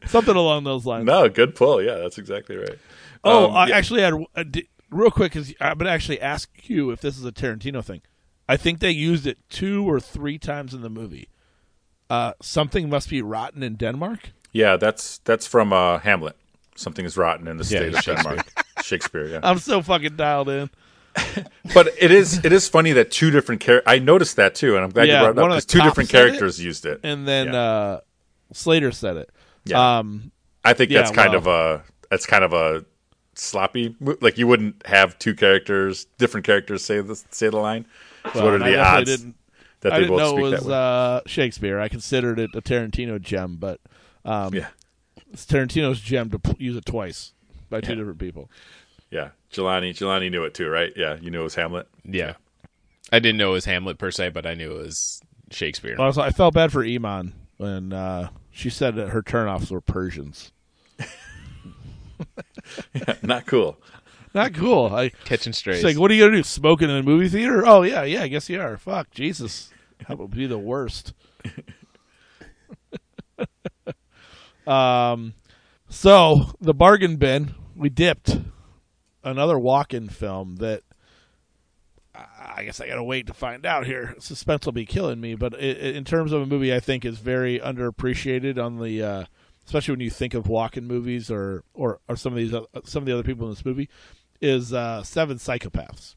something 0.07 0.35
along 0.35 0.65
those 0.65 0.87
lines. 0.87 1.05
No, 1.05 1.29
good 1.29 1.55
pull. 1.55 1.83
Yeah, 1.83 1.97
that's 1.97 2.17
exactly 2.19 2.57
right. 2.57 2.79
oh, 3.25 3.47
Um, 3.51 3.57
I 3.57 3.69
yeah. 3.69 3.77
actually 3.77 4.01
had 4.03 4.15
uh, 4.35 4.43
di- 4.45 4.69
real 4.91 5.11
quick 5.11 5.33
because 5.33 5.53
I'm 5.61 5.79
gonna 5.79 5.91
actually 5.91 6.21
ask 6.21 6.51
you 6.69 6.91
if 6.91 7.01
this 7.01 7.17
is 7.19 7.25
a 7.25 7.33
Tarantino 7.33 7.85
thing. 7.85 8.03
I 8.49 8.57
think 8.57 8.81
they 8.81 8.91
used 8.91 9.27
it 9.27 9.39
two 9.49 9.89
or 9.89 10.01
three 10.01 10.39
times 10.39 10.75
in 10.75 10.83
the 10.83 10.91
movie. 10.91 11.29
Uh, 12.09 12.33
something 12.43 12.89
must 12.89 13.09
be 13.09 13.23
rotten 13.23 13.63
in 13.63 13.77
Denmark. 13.77 14.33
Yeah, 14.53 14.77
that's 14.77 15.19
that's 15.19 15.47
from 15.47 15.73
uh, 15.73 15.99
Hamlet. 16.01 16.37
Something 16.75 17.05
is 17.05 17.17
rotten 17.17 17.47
in 17.47 17.57
the 17.59 17.65
Yeah, 17.65 17.91
state 17.91 17.95
of 17.95 18.05
Denmark. 18.25 18.53
Shakespeare, 18.83 19.27
yeah. 19.27 19.41
I'm 19.43 19.59
so 19.59 19.83
fucking 19.83 20.17
dialed 20.17 20.49
in. 20.49 20.71
But 21.75 21.89
it 22.01 22.11
is 22.11 22.45
it 22.45 22.53
is 22.53 22.69
funny 22.69 22.93
that 22.93 23.11
two 23.11 23.31
different 23.31 23.61
characters. 23.61 23.85
I 23.93 23.99
noticed 24.01 24.37
that 24.37 24.55
too, 24.55 24.75
and 24.77 24.85
I'm 24.85 24.91
glad 24.91 25.07
Yeah, 25.09 25.15
you 25.21 25.27
brought 25.33 25.39
it 25.39 25.41
one 25.43 25.51
up. 25.53 25.59
of 25.59 25.63
the 25.63 25.67
Because 25.67 25.83
two 25.83 25.83
different 25.89 26.11
said 26.11 26.19
it, 26.19 26.27
characters 26.29 26.61
used 26.61 26.87
it. 26.87 27.01
And 27.05 27.27
then 27.29 27.49
Yeah. 27.53 27.61
uh, 27.61 28.01
Slater 28.53 28.91
said 28.93 29.17
it. 29.17 29.31
Yeah. 29.65 29.99
Um, 29.99 30.33
I 30.65 30.73
think 30.73 30.91
that's 30.91 31.11
yeah, 31.11 31.15
kind 31.17 31.31
well- 31.31 31.39
of 31.39 31.47
a 31.81 31.85
that's 32.11 32.27
kind 32.27 32.43
of 32.45 32.53
a 32.53 32.85
sloppy. 33.35 33.95
Like 34.21 34.39
you 34.39 34.47
wouldn't 34.47 34.87
have 34.87 35.19
two 35.19 35.35
characters, 35.35 36.07
different 36.19 36.45
characters 36.47 36.85
say 36.85 37.01
the 37.01 37.17
say 37.31 37.49
the 37.49 37.57
line. 37.59 37.87
So 38.25 38.31
well, 38.35 38.45
what 38.45 38.53
are 38.53 38.55
and 38.57 38.65
I 38.65 38.71
the 38.71 38.79
odds 38.81 39.17
Didn't, 39.17 39.35
that 39.81 39.93
I 39.93 39.97
they 39.97 40.01
didn't 40.05 40.17
both 40.17 40.21
know 40.21 40.37
speak 40.51 40.61
it 40.61 40.65
that 40.65 40.69
way? 40.69 40.75
uh, 40.75 41.21
Shakespeare. 41.27 41.81
I 41.81 41.89
considered 41.89 42.39
it 42.39 42.51
a 42.55 42.61
Tarantino 42.61 43.21
gem, 43.21 43.57
but 43.57 43.81
um, 44.25 44.53
yeah, 44.55 44.69
it's 45.33 45.47
Tarantino's 45.47 46.01
gem 46.01 46.31
to 46.31 46.39
p- 46.39 46.57
use 46.65 46.77
it 46.77 46.85
twice 46.85 47.33
by 47.71 47.81
two 47.81 47.93
Yeah. 47.93 47.99
different 47.99 48.19
people. 48.19 48.51
yeah. 49.11 49.31
Jelani, 49.53 49.91
Jelani 49.91 50.31
knew 50.31 50.45
it 50.45 50.55
too, 50.55 50.69
right? 50.69 50.93
Yeah, 50.97 51.17
you 51.21 51.31
knew 51.31 51.41
it 51.41 51.45
was 51.45 51.57
Hamlet. 51.57 51.89
Yeah. 52.05 52.35
I 53.13 53.19
didn't 53.19 53.39
know 53.39 53.51
it 53.51 53.55
was 53.55 53.65
Hamlet 53.65 53.99
per 53.99 54.13
se, 54.13 54.29
but 54.29 54.47
I 54.47 54.55
knew 54.55 54.71
it 54.71 54.83
was 54.83 55.21
Shakespeare. 55.51 55.97
Also, 55.99 56.21
I 56.23 56.31
felt 56.31 56.55
bad 56.55 56.71
for 56.71 56.85
Iman 56.85 57.33
when 57.57 57.93
uh, 57.93 58.29
she 58.53 58.71
said 58.71 58.95
that 58.95 59.09
her 59.09 59.23
turnoffs 59.23 59.71
were 59.73 59.81
Persians. 59.81 60.53
Not 63.23 63.47
cool. 63.47 63.79
Not 64.35 64.55
cool. 64.55 64.87
I 64.87 65.11
Catching 65.25 65.53
strays. 65.53 65.77
she's 65.77 65.85
like, 65.85 65.99
"What 65.99 66.11
are 66.11 66.15
you 66.15 66.25
gonna 66.25 66.37
do? 66.37 66.43
Smoking 66.43 66.89
in 66.89 66.97
a 66.97 67.03
movie 67.03 67.29
theater? 67.29 67.67
Oh 67.67 67.83
yeah, 67.83 68.05
yeah. 68.05 68.23
I 68.23 68.29
guess 68.29 68.49
you 68.49 68.61
are. 68.61 68.77
Fuck 68.77 69.11
Jesus, 69.11 69.71
that 70.07 70.19
would 70.19 70.31
be 70.31 70.47
the 70.47 70.59
worst." 70.59 71.15
um, 74.67 75.35
so 75.89 76.53
the 76.61 76.75
bargain 76.75 77.17
bin, 77.17 77.55
we 77.75 77.89
dipped 77.89 78.39
another 79.25 79.57
Walken 79.57 80.11
film 80.11 80.57
that 80.57 80.83
I 82.15 82.65
guess 82.65 82.81
I 82.81 82.87
gotta 82.87 83.03
wait 83.03 83.27
to 83.29 83.35
find 83.35 83.65
out 83.65 83.87
here. 83.87 84.15
Suspense 84.19 84.67
will 84.67 84.73
be 84.73 84.87
killing 84.87 85.21
me, 85.21 85.35
but 85.35 85.55
i 85.55 85.59
i 85.59 85.61
in 85.61 86.05
terms 86.05 86.33
of 86.33 86.43
a 86.43 86.47
movie, 86.47 86.75
I 86.75 86.81
think 86.81 87.05
is 87.05 87.19
very 87.19 87.59
underappreciated 87.59 88.63
on 88.63 88.79
the, 88.81 89.03
uh, 89.03 89.25
especially 89.71 89.93
when 89.93 90.01
you 90.01 90.11
think 90.11 90.35
of 90.35 90.47
Walken 90.47 90.83
movies 90.83 91.31
or 91.31 91.63
or, 91.75 92.01
or 92.09 92.17
some 92.17 92.33
of 92.33 92.39
these 92.39 92.53
uh, 92.53 92.65
some 92.83 93.05
of 93.05 93.07
the 93.07 93.13
other 93.13 93.23
people 93.23 93.47
in 93.47 93.53
this 93.53 93.65
movie, 93.65 93.89
is 94.41 94.73
uh, 94.73 95.05
Seven 95.05 95.39
Psychopaths 95.39 96.17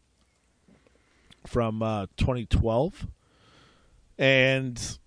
from 1.45 1.83
uh, 1.83 2.07
2012, 2.17 3.05
and 4.17 4.97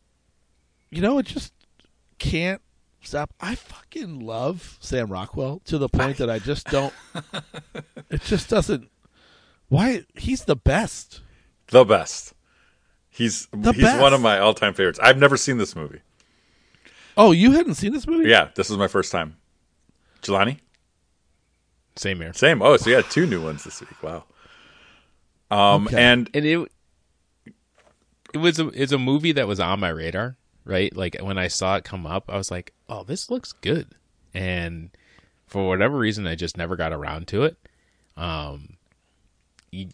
you 0.91 1.03
know 1.03 1.19
it 1.19 1.27
just 1.27 1.53
can't 2.21 2.63
stop. 3.03 3.35
I 3.41 3.57
fucking 3.57 4.21
love 4.21 4.79
Sam 4.81 5.11
Rockwell 5.11 5.61
to 5.65 5.77
the 5.77 5.89
point 5.89 6.19
that 6.19 6.31
I 6.31 6.39
just 6.39 6.69
don't. 6.69 6.95
it 8.11 8.23
just 8.23 8.49
doesn't. 8.49 8.89
Why 9.69 10.05
he's 10.15 10.45
the 10.45 10.55
best. 10.55 11.21
The 11.73 11.85
best. 11.85 12.33
He's 13.11 13.49
The 13.53 13.73
he's 13.73 13.83
best. 13.83 14.01
one 14.01 14.15
of 14.15 14.21
my 14.21 14.39
all 14.39 14.55
time 14.55 14.73
favorites. 14.73 15.01
I've 15.03 15.19
never 15.19 15.37
seen 15.37 15.59
this 15.59 15.75
movie. 15.75 16.03
Oh, 17.16 17.33
you 17.33 17.52
hadn't 17.52 17.74
seen 17.74 17.92
this 17.92 18.07
movie? 18.07 18.29
Yeah, 18.29 18.48
this 18.55 18.70
is 18.70 18.76
my 18.76 18.88
first 18.88 19.11
time. 19.11 19.37
Jelani? 20.22 20.59
Same 21.96 22.20
here. 22.20 22.33
Same. 22.35 22.61
Oh, 22.62 22.76
so 22.76 22.90
you 22.90 22.96
had 22.96 23.11
two 23.11 23.26
new 23.26 23.42
ones 23.42 23.64
this 23.64 23.81
week. 23.81 24.02
Wow. 24.02 24.24
Um 25.50 25.87
Okay. 25.87 25.96
and 26.02 26.29
And 26.35 26.44
it 26.44 26.72
it 28.35 28.38
was 28.38 28.59
a 28.59 28.68
it's 28.68 28.92
a 28.92 28.98
movie 28.98 29.33
that 29.33 29.48
was 29.48 29.61
on 29.61 29.81
my 29.81 29.88
radar, 29.88 30.37
right? 30.64 30.94
Like 30.94 31.16
when 31.20 31.38
I 31.38 31.48
saw 31.48 31.76
it 31.76 31.85
come 31.85 32.07
up, 32.07 32.24
I 32.29 32.37
was 32.37 32.50
like, 32.50 32.74
"Oh, 32.88 33.02
this 33.05 33.31
looks 33.31 33.52
good." 33.52 33.94
And 34.35 34.90
for 35.46 35.66
whatever 35.68 35.96
reason, 35.96 36.26
I 36.26 36.35
just 36.35 36.57
never 36.59 36.76
got 36.76 36.92
around 36.92 37.29
to 37.29 37.44
it. 37.44 37.57
Um 38.16 38.76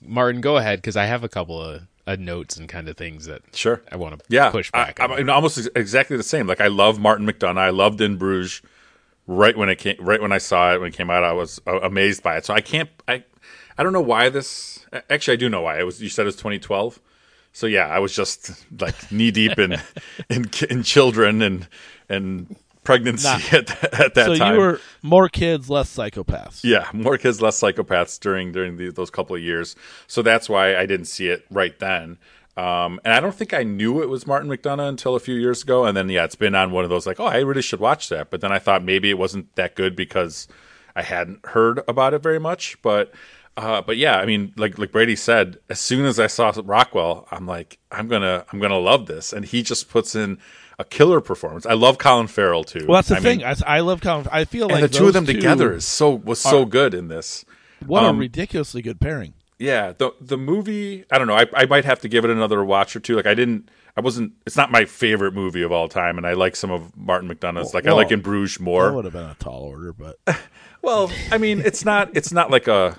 Martin, 0.00 0.40
go 0.40 0.56
ahead 0.56 0.78
because 0.78 0.96
I 0.96 1.04
have 1.06 1.22
a 1.24 1.28
couple 1.28 1.60
of 1.60 1.82
uh, 2.06 2.16
notes 2.18 2.56
and 2.56 2.68
kind 2.68 2.88
of 2.88 2.96
things 2.96 3.26
that 3.26 3.42
sure. 3.54 3.82
I 3.90 3.96
want 3.96 4.18
to 4.18 4.24
Yeah, 4.28 4.50
push 4.50 4.70
back. 4.70 5.00
I, 5.00 5.04
am 5.18 5.30
almost 5.30 5.68
exactly 5.76 6.16
the 6.16 6.22
same. 6.22 6.46
Like 6.46 6.60
I 6.60 6.68
love 6.68 6.98
Martin 6.98 7.26
McDonagh. 7.26 7.58
I 7.58 7.70
loved 7.70 8.00
In 8.00 8.16
Bruges. 8.16 8.62
Right 9.28 9.56
when 9.56 9.68
it 9.68 9.76
came, 9.76 9.96
right 10.00 10.20
when 10.20 10.32
I 10.32 10.38
saw 10.38 10.74
it 10.74 10.80
when 10.80 10.88
it 10.88 10.96
came 10.96 11.08
out, 11.08 11.22
I 11.22 11.32
was 11.32 11.60
uh, 11.66 11.78
amazed 11.80 12.24
by 12.24 12.36
it. 12.38 12.44
So 12.44 12.54
I 12.54 12.60
can't. 12.60 12.90
I 13.06 13.22
I 13.78 13.84
don't 13.84 13.92
know 13.92 14.00
why 14.00 14.28
this. 14.30 14.84
Actually, 15.08 15.34
I 15.34 15.36
do 15.36 15.48
know 15.48 15.62
why. 15.62 15.78
It 15.78 15.84
was 15.84 16.02
you 16.02 16.08
said 16.08 16.22
it 16.22 16.26
was 16.26 16.36
2012. 16.36 17.00
So 17.52 17.66
yeah, 17.68 17.86
I 17.86 18.00
was 18.00 18.16
just 18.16 18.50
like 18.80 19.12
knee 19.12 19.30
deep 19.30 19.58
in 19.60 19.76
in, 20.28 20.50
in 20.68 20.82
children 20.82 21.40
and 21.40 21.68
and 22.08 22.56
pregnancy 22.84 23.28
at, 23.52 23.66
that- 23.66 24.00
at 24.00 24.14
that 24.14 24.26
so 24.26 24.34
time. 24.36 24.54
you 24.54 24.60
were 24.60 24.80
more 25.02 25.28
kids, 25.28 25.70
less 25.70 25.94
psychopaths. 25.94 26.62
Yeah, 26.64 26.88
more 26.92 27.18
kids, 27.18 27.40
less 27.40 27.60
psychopaths 27.60 28.18
during 28.20 28.52
during 28.52 28.76
the, 28.76 28.90
those 28.90 29.10
couple 29.10 29.36
of 29.36 29.42
years. 29.42 29.76
So 30.06 30.22
that's 30.22 30.48
why 30.48 30.76
I 30.76 30.86
didn't 30.86 31.06
see 31.06 31.28
it 31.28 31.44
right 31.50 31.78
then. 31.78 32.18
Um, 32.56 33.00
and 33.04 33.14
I 33.14 33.20
don't 33.20 33.34
think 33.34 33.54
I 33.54 33.62
knew 33.62 34.02
it 34.02 34.10
was 34.10 34.26
Martin 34.26 34.50
McDonagh 34.50 34.88
until 34.88 35.14
a 35.14 35.20
few 35.20 35.34
years 35.36 35.62
ago. 35.62 35.84
And 35.86 35.96
then 35.96 36.08
yeah, 36.10 36.24
it's 36.24 36.34
been 36.34 36.54
on 36.54 36.70
one 36.70 36.84
of 36.84 36.90
those 36.90 37.06
like, 37.06 37.18
oh, 37.18 37.24
I 37.24 37.38
really 37.38 37.62
should 37.62 37.80
watch 37.80 38.08
that. 38.10 38.30
But 38.30 38.42
then 38.42 38.52
I 38.52 38.58
thought 38.58 38.84
maybe 38.84 39.08
it 39.08 39.16
wasn't 39.18 39.54
that 39.56 39.74
good 39.74 39.96
because 39.96 40.48
I 40.94 41.02
hadn't 41.02 41.46
heard 41.46 41.80
about 41.88 42.12
it 42.12 42.22
very 42.22 42.38
much. 42.38 42.80
But 42.82 43.12
uh, 43.56 43.80
but 43.82 43.96
yeah, 43.96 44.18
I 44.18 44.26
mean, 44.26 44.52
like 44.56 44.78
like 44.78 44.92
Brady 44.92 45.16
said, 45.16 45.58
as 45.70 45.80
soon 45.80 46.04
as 46.04 46.20
I 46.20 46.26
saw 46.26 46.52
Rockwell, 46.62 47.26
I'm 47.30 47.46
like, 47.46 47.78
I'm 47.90 48.08
gonna 48.08 48.44
I'm 48.52 48.58
gonna 48.60 48.78
love 48.78 49.06
this. 49.06 49.32
And 49.32 49.44
he 49.46 49.62
just 49.62 49.88
puts 49.88 50.14
in 50.14 50.38
a 50.78 50.84
killer 50.84 51.20
performance. 51.20 51.66
I 51.66 51.74
love 51.74 51.98
Colin 51.98 52.26
Farrell 52.26 52.64
too. 52.64 52.86
Well, 52.86 52.98
that's 52.98 53.08
the 53.08 53.16
I 53.16 53.20
thing. 53.20 53.38
mean, 53.38 53.46
I, 53.46 53.76
I 53.76 53.80
love 53.80 54.00
Colin. 54.00 54.26
I 54.30 54.44
feel 54.44 54.64
and 54.64 54.80
like 54.80 54.90
the 54.90 54.98
two 54.98 55.06
of 55.06 55.12
them 55.12 55.26
together 55.26 55.72
is 55.74 55.86
so 55.86 56.10
was 56.10 56.40
so 56.40 56.64
good 56.64 56.94
in 56.94 57.08
this. 57.08 57.44
What 57.86 58.04
um, 58.04 58.16
a 58.16 58.18
ridiculously 58.18 58.82
good 58.82 59.00
pairing. 59.00 59.34
Yeah, 59.58 59.92
the 59.96 60.12
the 60.20 60.38
movie. 60.38 61.04
I 61.10 61.18
don't 61.18 61.26
know. 61.26 61.36
I 61.36 61.46
I 61.54 61.66
might 61.66 61.84
have 61.84 62.00
to 62.00 62.08
give 62.08 62.24
it 62.24 62.30
another 62.30 62.64
watch 62.64 62.96
or 62.96 63.00
two. 63.00 63.16
Like 63.16 63.26
I 63.26 63.34
didn't. 63.34 63.68
I 63.96 64.00
wasn't. 64.00 64.32
It's 64.46 64.56
not 64.56 64.70
my 64.70 64.86
favorite 64.86 65.34
movie 65.34 65.62
of 65.62 65.70
all 65.70 65.88
time, 65.88 66.16
and 66.16 66.26
I 66.26 66.32
like 66.32 66.56
some 66.56 66.70
of 66.70 66.96
Martin 66.96 67.28
McDonagh's. 67.28 67.74
Like 67.74 67.86
I 67.86 67.92
like 67.92 68.10
In 68.10 68.20
Bruges 68.20 68.58
more. 68.58 68.86
That 68.86 68.94
would 68.94 69.04
have 69.04 69.12
been 69.14 69.24
a 69.24 69.36
tall 69.38 69.62
order, 69.62 69.92
but 69.92 70.18
Well, 70.82 71.12
I 71.30 71.38
mean, 71.38 71.60
it's 71.60 71.84
not. 71.84 72.10
It's 72.16 72.32
not 72.32 72.50
like 72.50 72.66
a. 72.66 72.98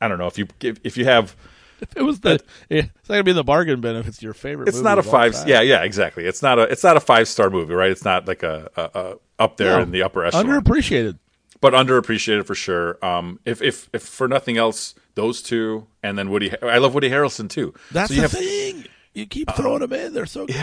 I 0.00 0.08
don't 0.08 0.18
know 0.18 0.26
if 0.26 0.38
you 0.38 0.46
if, 0.62 0.78
if 0.82 0.96
you 0.96 1.04
have. 1.04 1.36
If 1.80 1.96
it 1.96 2.02
was 2.02 2.20
the, 2.20 2.40
it's 2.70 2.88
not 3.08 3.14
gonna 3.14 3.24
be 3.24 3.30
in 3.32 3.36
the 3.36 3.44
bargain 3.44 3.80
bin 3.80 3.96
if 3.96 4.06
it's 4.08 4.22
your 4.22 4.34
favorite. 4.34 4.68
It's 4.68 4.76
movie 4.78 4.84
not 4.88 4.98
a 4.98 5.02
five. 5.02 5.34
Yeah, 5.46 5.60
yeah, 5.60 5.82
exactly. 5.82 6.24
It's 6.24 6.42
not 6.42 6.58
a. 6.58 6.62
It's 6.62 6.84
not 6.84 6.96
a 6.96 7.00
five 7.00 7.28
star 7.28 7.50
movie, 7.50 7.74
right? 7.74 7.90
It's 7.90 8.04
not 8.04 8.26
like 8.28 8.42
a, 8.42 8.70
a, 8.76 8.98
a 8.98 9.14
up 9.38 9.56
there 9.56 9.76
No. 9.76 9.82
in 9.82 9.90
the 9.90 10.02
upper 10.02 10.24
echelon. 10.24 10.46
underappreciated. 10.46 11.18
but 11.60 11.72
underappreciated 11.72 12.46
for 12.46 12.54
sure. 12.54 13.04
Um, 13.04 13.40
if 13.44 13.60
if 13.62 13.88
if 13.92 14.02
for 14.02 14.28
nothing 14.28 14.56
else, 14.56 14.94
those 15.14 15.42
two, 15.42 15.86
and 16.02 16.18
then 16.18 16.30
Woody. 16.30 16.52
I 16.62 16.78
love 16.78 16.94
Woody 16.94 17.10
Harrelson 17.10 17.48
too. 17.48 17.74
That's 17.92 18.08
So 18.08 18.14
you 18.14 18.20
the 18.22 18.28
have- 18.28 18.34
Uh, 18.34 18.38
thing. 18.38 18.84
You 19.14 19.26
keep 19.26 19.50
throwing 19.56 19.80
them 19.80 19.92
in; 19.92 20.12
they're 20.12 20.26
so 20.26 20.46
good. 20.46 20.56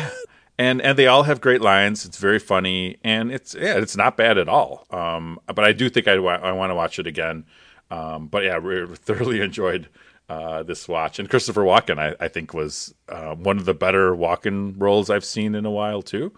and 0.57 0.81
and 0.81 0.97
they 0.97 1.07
all 1.07 1.23
have 1.23 1.41
great 1.41 1.59
lines. 1.61 2.05
It's 2.05 2.17
very 2.17 2.39
funny, 2.39 2.97
and 3.03 3.31
it's 3.31 3.53
yeah, 3.53 3.77
it's 3.77 3.97
not 3.97 4.15
bad 4.15 4.37
at 4.37 4.47
all. 4.47 4.85
Um, 4.91 5.39
but 5.47 5.65
I 5.65 5.73
do 5.73 5.89
think 5.89 6.07
I, 6.07 6.13
I 6.13 6.51
want 6.53 6.69
to 6.69 6.75
watch 6.75 6.97
it 6.99 7.07
again. 7.07 7.45
Um, 7.91 8.27
but 8.27 8.43
yeah, 8.43 8.59
we 8.59 8.85
thoroughly 8.95 9.41
enjoyed 9.49 9.89
uh, 10.27 10.63
this 10.63 10.87
watch, 10.87 11.19
and 11.19 11.29
Christopher 11.29 11.61
Walken, 11.61 11.99
I, 11.99 12.15
I 12.23 12.27
think, 12.27 12.53
was 12.53 12.93
uh, 13.09 13.35
one 13.35 13.57
of 13.57 13.65
the 13.65 13.73
better 13.73 14.15
Walken 14.15 14.73
roles 14.77 15.09
I've 15.09 15.25
seen 15.25 15.53
in 15.55 15.65
a 15.65 15.71
while 15.71 16.01
too. 16.01 16.33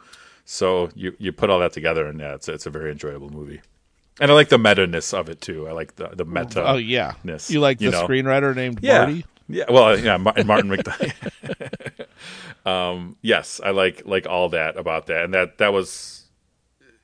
So 0.46 0.90
you 0.96 1.16
you 1.20 1.32
put 1.32 1.50
all 1.50 1.60
that 1.60 1.74
together, 1.74 2.06
and 2.08 2.20
yeah, 2.20 2.34
it's 2.34 2.48
it's 2.48 2.66
a 2.66 2.70
very 2.70 2.92
enjoyable 2.92 3.30
movie. 3.30 3.62
And 4.20 4.32
I 4.32 4.34
like 4.34 4.50
the 4.50 4.58
meta 4.58 4.88
ness 4.88 5.14
of 5.14 5.30
it 5.30 5.42
too. 5.42 5.68
I 5.68 5.72
like 5.72 5.96
the 5.96 6.10
the 6.10 6.26
meta. 6.26 6.66
Oh 6.66 6.76
yeah, 6.76 7.14
you 7.48 7.60
like 7.60 7.82
you 7.82 7.92
the 7.92 8.02
know. 8.02 8.08
screenwriter 8.08 8.56
named 8.56 8.80
yeah, 8.82 9.00
Marty? 9.00 9.26
yeah. 9.48 9.66
Well, 9.70 9.98
yeah, 9.98 10.18
Martin 10.18 10.70
McDonagh. 10.70 12.08
um, 12.66 13.16
yes, 13.22 13.62
I 13.64 13.72
like 13.72 14.04
like 14.06 14.28
all 14.28 14.50
that 14.50 14.78
about 14.78 15.08
that, 15.08 15.26
and 15.26 15.34
that 15.34 15.60
that 15.60 15.72
was, 15.72 16.26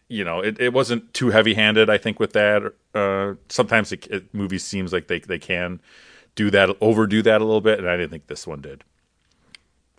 you 0.10 0.24
know, 0.24 0.40
it, 0.40 0.60
it 0.60 0.74
wasn't 0.74 1.14
too 1.14 1.30
heavy 1.30 1.54
handed. 1.54 1.90
I 1.90 1.98
think 1.98 2.20
with 2.20 2.34
that, 2.34 2.74
uh, 2.96 3.36
sometimes 3.48 3.92
it, 3.92 4.08
it, 4.08 4.34
movies 4.34 4.64
seems 4.64 4.92
like 4.92 5.08
they 5.08 5.20
they 5.20 5.40
can 5.40 5.82
do 6.36 6.50
that, 6.52 6.70
overdo 6.82 7.22
that 7.24 7.42
a 7.42 7.44
little 7.44 7.62
bit, 7.62 7.80
and 7.80 7.90
I 7.90 7.96
didn't 7.98 8.10
think 8.12 8.28
this 8.28 8.48
one 8.48 8.62
did. 8.62 8.84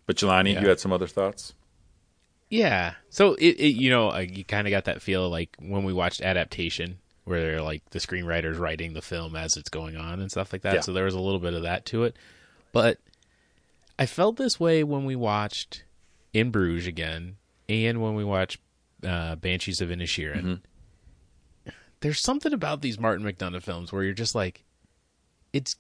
But 0.07 0.17
Jelani, 0.17 0.55
Yeah. 0.55 0.61
you 0.63 0.69
had 0.69 0.81
some 0.81 0.93
other 0.93 1.07
thoughts? 1.07 1.55
Yeah. 2.51 2.95
So 3.11 3.35
it, 3.35 3.57
it 3.59 3.75
you 3.77 3.91
know, 3.91 4.17
you 4.19 4.45
kind 4.45 4.67
of 4.67 4.71
got 4.71 4.85
that 4.85 5.01
feel 5.03 5.29
like 5.31 5.57
when 5.59 5.85
we 5.85 5.93
watched 5.93 6.21
adaptation, 6.21 6.99
where 7.25 7.41
they're 7.41 7.63
like 7.63 7.83
the 7.91 7.99
screenwriters 7.99 8.59
writing 8.59 8.93
the 8.93 9.01
film 9.03 9.35
as 9.35 9.57
it's 9.57 9.71
going 9.71 9.97
on 9.97 10.21
and 10.21 10.31
stuff 10.31 10.53
like 10.53 10.63
that. 10.63 10.75
Yeah. 10.75 10.81
So 10.81 10.93
there 10.93 11.05
was 11.07 11.15
a 11.15 11.21
little 11.21 11.41
bit 11.41 11.55
of 11.55 11.63
that 11.63 11.87
to 11.87 12.05
it, 12.05 12.17
but 12.73 12.99
I 13.99 14.07
felt 14.07 14.37
this 14.37 14.61
way 14.61 14.85
when 14.85 15.05
we 15.05 15.17
watched 15.17 15.85
In 16.33 16.51
Bruges 16.51 16.87
again, 16.87 17.37
and 17.69 18.03
when 18.03 18.15
we 18.15 18.25
watched 18.25 18.61
uh, 19.07 19.37
Banshees 19.37 19.81
of 19.81 19.89
Inisherin. 19.89 20.61
There's 22.01 22.21
something 22.21 22.53
about 22.53 22.83
these 22.83 22.99
Martin 22.99 23.25
McDonagh 23.25 23.63
films 23.63 23.91
where 23.93 24.03
you're 24.03 24.13
just 24.13 24.35
like, 24.35 24.65
it's 25.55 25.77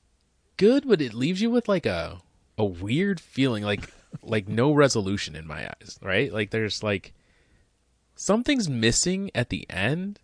good, 0.56 0.86
but 0.88 1.00
it 1.00 1.14
leaves 1.14 1.40
you 1.40 1.50
with 1.50 1.68
like 1.68 1.86
a 1.86 2.18
a 2.58 2.64
weird 2.64 3.20
feeling, 3.20 3.62
like 3.64 3.90
like 4.22 4.48
no 4.48 4.72
resolution 4.72 5.34
in 5.36 5.46
my 5.46 5.66
eyes, 5.68 5.98
right? 6.02 6.32
Like 6.32 6.50
there's 6.50 6.82
like 6.82 7.12
something's 8.16 8.68
missing 8.68 9.30
at 9.34 9.48
the 9.50 9.66
end 9.70 10.20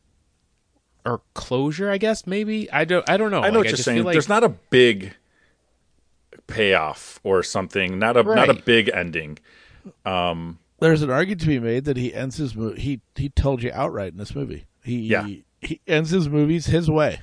or 1.05 1.23
closure, 1.35 1.91
I 1.91 1.99
guess 1.99 2.27
maybe. 2.27 2.71
I 2.71 2.85
don't 2.85 3.09
I 3.09 3.17
don't 3.17 3.31
know. 3.31 3.41
I 3.43 3.51
know 3.51 3.59
Like, 3.61 3.67
what 3.67 3.67
you're 3.69 3.77
saying. 3.79 4.05
like- 4.05 4.13
There's 4.15 4.29
not 4.29 4.45
a 4.45 4.49
big 4.49 5.15
payoff 6.47 7.21
or 7.23 7.43
something. 7.43 7.99
Not 7.99 8.17
a 8.17 8.23
not 8.23 8.49
a 8.51 8.55
big 8.55 8.91
ending. 8.93 9.39
Um, 10.05 10.59
there's 10.79 11.03
an 11.03 11.11
argument 11.11 11.41
to 11.43 11.47
be 11.47 11.59
made 11.59 11.85
that 11.87 11.97
he 11.97 12.15
ends 12.15 12.37
his 12.37 12.55
movie. 12.55 12.81
He 12.81 13.01
he 13.17 13.29
told 13.29 13.63
you 13.63 13.71
outright 13.73 14.13
in 14.13 14.19
this 14.19 14.35
movie. 14.35 14.67
He 14.85 15.01
Yeah. 15.01 15.27
he 15.61 15.81
ends 15.87 16.11
his 16.11 16.29
movies 16.29 16.67
his 16.67 16.91
way. 16.91 17.21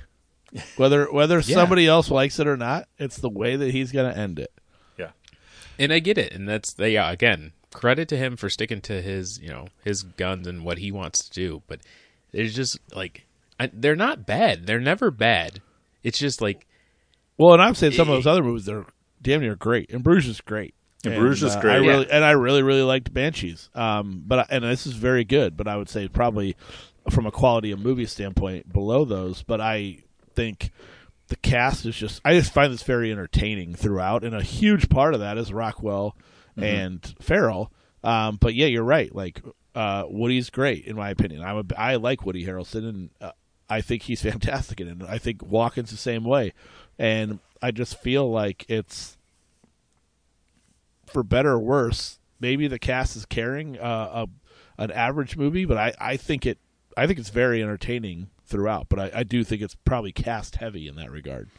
Whether 0.77 1.11
whether 1.11 1.41
somebody 1.41 1.87
else 1.87 2.09
likes 2.09 2.39
it 2.39 2.47
or 2.47 2.55
not, 2.55 2.87
it's 2.97 3.17
the 3.17 3.29
way 3.29 3.57
that 3.57 3.71
he's 3.71 3.91
going 3.91 4.11
to 4.11 4.17
end 4.17 4.39
it. 4.39 4.53
Yeah. 4.97 5.11
and 5.77 5.91
I 5.91 5.99
get 5.99 6.17
it, 6.17 6.31
and 6.33 6.47
that's 6.47 6.73
they 6.73 6.91
yeah, 6.93 7.11
again 7.11 7.51
credit 7.73 8.07
to 8.09 8.17
him 8.17 8.35
for 8.35 8.49
sticking 8.49 8.81
to 8.81 9.01
his 9.01 9.39
you 9.39 9.49
know 9.49 9.67
his 9.83 10.03
guns 10.03 10.47
and 10.47 10.63
what 10.63 10.79
he 10.79 10.91
wants 10.91 11.27
to 11.27 11.33
do. 11.33 11.61
But 11.67 11.81
there's 12.31 12.55
just 12.55 12.79
like 12.95 13.25
I, 13.59 13.69
they're 13.73 13.95
not 13.95 14.25
bad. 14.25 14.65
They're 14.67 14.79
never 14.79 15.11
bad. 15.11 15.61
It's 16.03 16.19
just 16.19 16.41
like 16.41 16.65
Well, 17.37 17.53
and 17.53 17.61
I'm 17.61 17.75
saying 17.75 17.93
some 17.93 18.09
of 18.09 18.15
those 18.15 18.27
other 18.27 18.43
movies 18.43 18.65
they're 18.65 18.85
damn 19.21 19.41
near 19.41 19.55
great. 19.55 19.91
And 19.91 20.03
Bruges 20.03 20.29
is 20.29 20.41
great. 20.41 20.73
And 21.03 21.15
Bruges 21.15 21.43
is 21.43 21.55
uh, 21.55 21.61
great. 21.61 21.75
I 21.75 21.79
Yeah. 21.79 22.03
and 22.09 22.23
I 22.23 22.31
really 22.31 22.63
really 22.63 22.83
liked 22.83 23.13
Banshees. 23.13 23.69
Um, 23.75 24.23
but 24.25 24.39
I, 24.39 24.45
and 24.49 24.63
this 24.63 24.87
is 24.87 24.93
very 24.93 25.23
good. 25.23 25.57
But 25.57 25.67
I 25.67 25.77
would 25.77 25.89
say 25.89 26.07
probably 26.07 26.55
from 27.09 27.25
a 27.25 27.31
quality 27.31 27.71
of 27.71 27.79
movie 27.79 28.05
standpoint 28.05 28.71
below 28.71 29.05
those. 29.05 29.43
But 29.43 29.61
I 29.61 29.99
think 30.38 30.71
the 31.27 31.35
cast 31.35 31.85
is 31.85 31.95
just 31.97 32.21
I 32.23 32.33
just 32.39 32.53
find 32.53 32.71
this 32.71 32.83
very 32.83 33.11
entertaining 33.11 33.75
throughout, 33.75 34.23
and 34.23 34.33
a 34.33 34.41
huge 34.41 34.88
part 34.88 35.13
of 35.13 35.19
that 35.19 35.38
is 35.38 35.51
Rockwell 35.51 36.15
Mm-hmm. 36.57 36.63
and 36.63 37.15
Farrell. 37.21 37.71
Um, 38.03 38.38
but 38.41 38.55
yeah, 38.55 38.65
you're 38.65 38.83
right. 38.83 39.13
Like 39.13 39.43
uh, 39.75 40.05
Woody's 40.09 40.49
great 40.49 40.85
in 40.85 40.95
my 40.95 41.11
opinion. 41.11 41.43
I'm 41.43 41.57
a, 41.57 41.65
I 41.77 41.97
like 41.97 42.25
Woody 42.25 42.43
Harrelson, 42.43 42.89
and 42.89 43.09
uh, 43.21 43.31
I 43.69 43.81
think 43.81 44.01
he's 44.01 44.21
fantastic 44.31 44.81
in 44.81 44.88
it. 44.88 44.97
I 45.07 45.19
think 45.19 45.41
Walken's 45.41 45.91
the 45.91 45.97
same 45.97 46.23
way, 46.23 46.53
and 46.97 47.38
I 47.61 47.69
just 47.69 48.01
feel 48.01 48.31
like 48.31 48.65
it's 48.67 49.17
for 51.05 51.21
better 51.21 51.51
or 51.51 51.59
worse. 51.59 52.17
Maybe 52.39 52.67
the 52.67 52.79
cast 52.79 53.15
is 53.15 53.25
carrying 53.25 53.77
uh, 53.77 54.25
a 54.25 54.81
an 54.81 54.91
average 54.91 55.38
movie, 55.38 55.65
but 55.65 55.77
I, 55.77 55.93
I 55.99 56.17
think 56.17 56.45
it 56.47 56.57
I 56.95 57.05
think 57.05 57.19
it's 57.19 57.29
very 57.29 57.61
entertaining 57.61 58.29
throughout. 58.47 58.87
But 58.89 58.99
I, 58.99 59.11
I 59.15 59.23
do 59.23 59.43
think 59.43 59.61
it's 59.61 59.75
probably 59.75 60.11
cast 60.11 60.55
heavy 60.55 60.87
in 60.87 60.95
that 60.95 61.11
regard. 61.11 61.49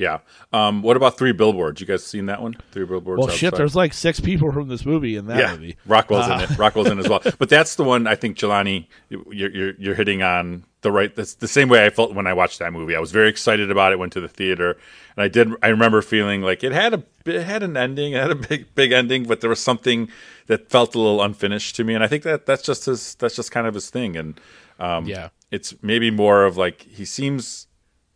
Yeah. 0.00 0.20
Um, 0.50 0.80
what 0.80 0.96
about 0.96 1.18
Three 1.18 1.32
Billboards? 1.32 1.78
You 1.78 1.86
guys 1.86 2.02
seen 2.04 2.24
that 2.26 2.40
one? 2.40 2.56
Three 2.72 2.86
Billboards. 2.86 3.18
Well, 3.18 3.28
shit, 3.28 3.48
Outside? 3.48 3.58
there's 3.58 3.76
like 3.76 3.92
six 3.92 4.18
people 4.18 4.50
from 4.50 4.68
this 4.68 4.86
movie 4.86 5.14
in 5.14 5.26
that 5.26 5.38
yeah. 5.38 5.52
movie. 5.52 5.76
Rockwell's 5.86 6.26
in 6.26 6.40
it. 6.40 6.58
Rockwell's 6.58 6.86
in 6.88 6.98
it 6.98 7.04
as 7.04 7.08
well. 7.10 7.20
But 7.38 7.50
that's 7.50 7.74
the 7.74 7.84
one 7.84 8.06
I 8.06 8.14
think 8.14 8.38
Jelani, 8.38 8.86
you're, 9.10 9.50
you're 9.50 9.74
you're 9.74 9.94
hitting 9.94 10.22
on 10.22 10.64
the 10.80 10.90
right. 10.90 11.14
That's 11.14 11.34
the 11.34 11.46
same 11.46 11.68
way 11.68 11.84
I 11.84 11.90
felt 11.90 12.14
when 12.14 12.26
I 12.26 12.32
watched 12.32 12.60
that 12.60 12.72
movie. 12.72 12.96
I 12.96 12.98
was 12.98 13.12
very 13.12 13.28
excited 13.28 13.70
about 13.70 13.92
it. 13.92 13.98
Went 13.98 14.14
to 14.14 14.22
the 14.22 14.28
theater, 14.28 14.78
and 15.16 15.22
I 15.22 15.28
did. 15.28 15.52
I 15.62 15.68
remember 15.68 16.00
feeling 16.00 16.40
like 16.40 16.64
it 16.64 16.72
had 16.72 16.94
a 16.94 17.04
it 17.26 17.42
had 17.42 17.62
an 17.62 17.76
ending. 17.76 18.14
It 18.14 18.22
had 18.22 18.30
a 18.30 18.36
big 18.36 18.74
big 18.74 18.92
ending, 18.92 19.24
but 19.24 19.42
there 19.42 19.50
was 19.50 19.60
something 19.60 20.08
that 20.46 20.70
felt 20.70 20.94
a 20.94 20.98
little 20.98 21.20
unfinished 21.20 21.76
to 21.76 21.84
me. 21.84 21.94
And 21.94 22.02
I 22.02 22.06
think 22.06 22.22
that 22.22 22.46
that's 22.46 22.62
just 22.62 22.86
his. 22.86 23.16
That's 23.16 23.36
just 23.36 23.52
kind 23.52 23.66
of 23.66 23.74
his 23.74 23.90
thing. 23.90 24.16
And 24.16 24.40
um, 24.80 25.06
Yeah. 25.06 25.28
it's 25.50 25.74
maybe 25.82 26.10
more 26.10 26.44
of 26.44 26.56
like 26.56 26.82
he 26.82 27.04
seems 27.04 27.66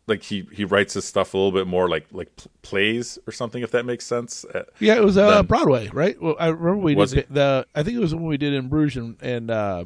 like 0.07 0.23
he 0.23 0.47
he 0.53 0.65
writes 0.65 0.95
his 0.95 1.05
stuff 1.05 1.33
a 1.35 1.37
little 1.37 1.53
bit 1.53 1.67
more 1.67 1.89
like 1.89 2.07
like 2.13 2.35
pl- 2.37 2.51
plays 2.63 3.19
or 3.27 3.33
something 3.33 3.63
if 3.63 3.71
that 3.71 3.87
makes 3.87 4.05
sense 4.05 4.45
Uh, 4.55 4.65
Yeah, 4.79 4.97
it 4.97 5.05
was 5.05 5.17
uh, 5.17 5.31
Then- 5.37 5.47
Broadway, 5.47 5.89
right? 5.93 6.21
Well, 6.21 6.37
I 6.39 6.49
remember 6.49 6.77
we 6.83 6.95
Was 6.95 7.13
did 7.13 7.27
the. 7.31 7.67
I 7.75 7.83
think 7.83 7.97
it 7.97 8.01
was 8.01 8.15
when 8.15 8.25
we 8.25 8.37
did 8.37 8.53
in 8.53 8.69
Bruges 8.69 8.97
and, 8.99 9.17
and 9.23 9.51
uh, 9.51 9.85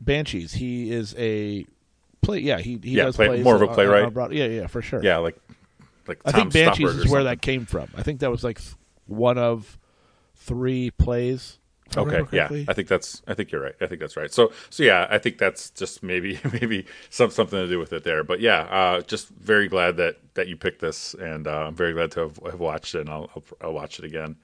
Banshees. 0.00 0.54
He 0.54 0.90
is 0.90 1.14
a 1.18 1.66
play. 2.20 2.40
Yeah, 2.40 2.58
he 2.58 2.78
he 2.82 2.92
Yeah, 2.96 3.04
does 3.04 3.16
play- 3.16 3.28
plays 3.28 3.44
more 3.44 3.54
of 3.56 3.62
a 3.62 3.68
playwright. 3.68 4.04
on 4.04 4.12
Broad- 4.12 4.32
yeah, 4.32 4.46
yeah, 4.46 4.66
for 4.66 4.82
sure. 4.82 5.02
yeah 5.04 5.18
like 5.18 5.36
like 6.08 6.18
I 6.24 6.32
think 6.32 6.52
Banshees 6.52 6.88
Stoppard 6.88 6.90
is 6.90 6.96
where 6.96 7.04
something. 7.20 7.24
that 7.26 7.40
came 7.42 7.64
from. 7.64 7.88
I 7.96 8.02
think 8.02 8.20
that 8.20 8.30
was 8.32 8.42
like 8.42 8.60
one 9.06 9.38
of 9.38 9.78
three 10.34 10.90
plays. 10.90 11.58
If 11.90 11.98
I 11.98 12.00
Okay, 12.00 12.36
yeah. 12.36 12.64
I 12.68 12.72
think 12.72 12.88
that's 12.88 13.22
I 13.26 13.34
think 13.34 13.52
you're 13.52 13.62
right. 13.62 13.74
I 13.80 13.86
think 13.86 14.00
that's 14.00 14.16
right. 14.16 14.32
So 14.32 14.52
so 14.70 14.82
yeah, 14.82 15.06
I 15.10 15.18
think 15.18 15.38
that's 15.38 15.70
just 15.70 16.02
maybe 16.02 16.40
maybe 16.52 16.86
some 17.10 17.30
something 17.30 17.58
to 17.58 17.68
do 17.68 17.78
with 17.78 17.92
it 17.92 18.04
there. 18.04 18.24
But 18.24 18.40
yeah, 18.40 18.62
uh, 18.62 19.00
just 19.02 19.28
very 19.28 19.68
glad 19.68 19.96
that 19.96 20.16
that 20.34 20.48
you 20.48 20.56
picked 20.56 20.80
this, 20.80 21.14
and 21.14 21.46
uh, 21.46 21.66
I'm 21.66 21.74
very 21.74 21.92
glad 21.92 22.10
to 22.12 22.20
have, 22.20 22.38
have 22.44 22.60
watched 22.60 22.94
it, 22.94 23.02
and 23.02 23.10
I'll, 23.10 23.30
I'll 23.34 23.44
I'll 23.60 23.72
watch 23.72 23.98
it 23.98 24.04
again. 24.04 24.36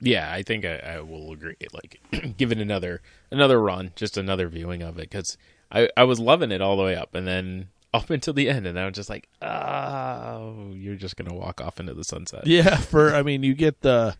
Yeah, 0.00 0.32
I 0.32 0.42
think 0.42 0.64
I, 0.64 0.76
I 0.76 1.00
will 1.00 1.32
agree. 1.32 1.56
Like, 1.72 2.00
give 2.36 2.52
it 2.52 2.58
another 2.58 3.02
another 3.30 3.60
run, 3.60 3.92
just 3.96 4.16
another 4.16 4.48
viewing 4.48 4.82
of 4.82 4.98
it, 4.98 5.10
because 5.10 5.36
I 5.72 5.88
I 5.96 6.04
was 6.04 6.20
loving 6.20 6.52
it 6.52 6.60
all 6.60 6.76
the 6.76 6.84
way 6.84 6.94
up, 6.94 7.14
and 7.14 7.26
then 7.26 7.68
up 7.94 8.10
until 8.10 8.34
the 8.34 8.48
end, 8.48 8.66
and 8.66 8.78
I 8.78 8.84
was 8.84 8.94
just 8.94 9.10
like, 9.10 9.28
oh, 9.42 10.72
you're 10.72 10.94
just 10.94 11.16
gonna 11.16 11.34
walk 11.34 11.60
off 11.60 11.80
into 11.80 11.94
the 11.94 12.04
sunset. 12.04 12.46
Yeah, 12.46 12.76
for 12.76 13.14
I 13.14 13.22
mean, 13.22 13.42
you 13.42 13.54
get 13.54 13.80
the 13.80 14.16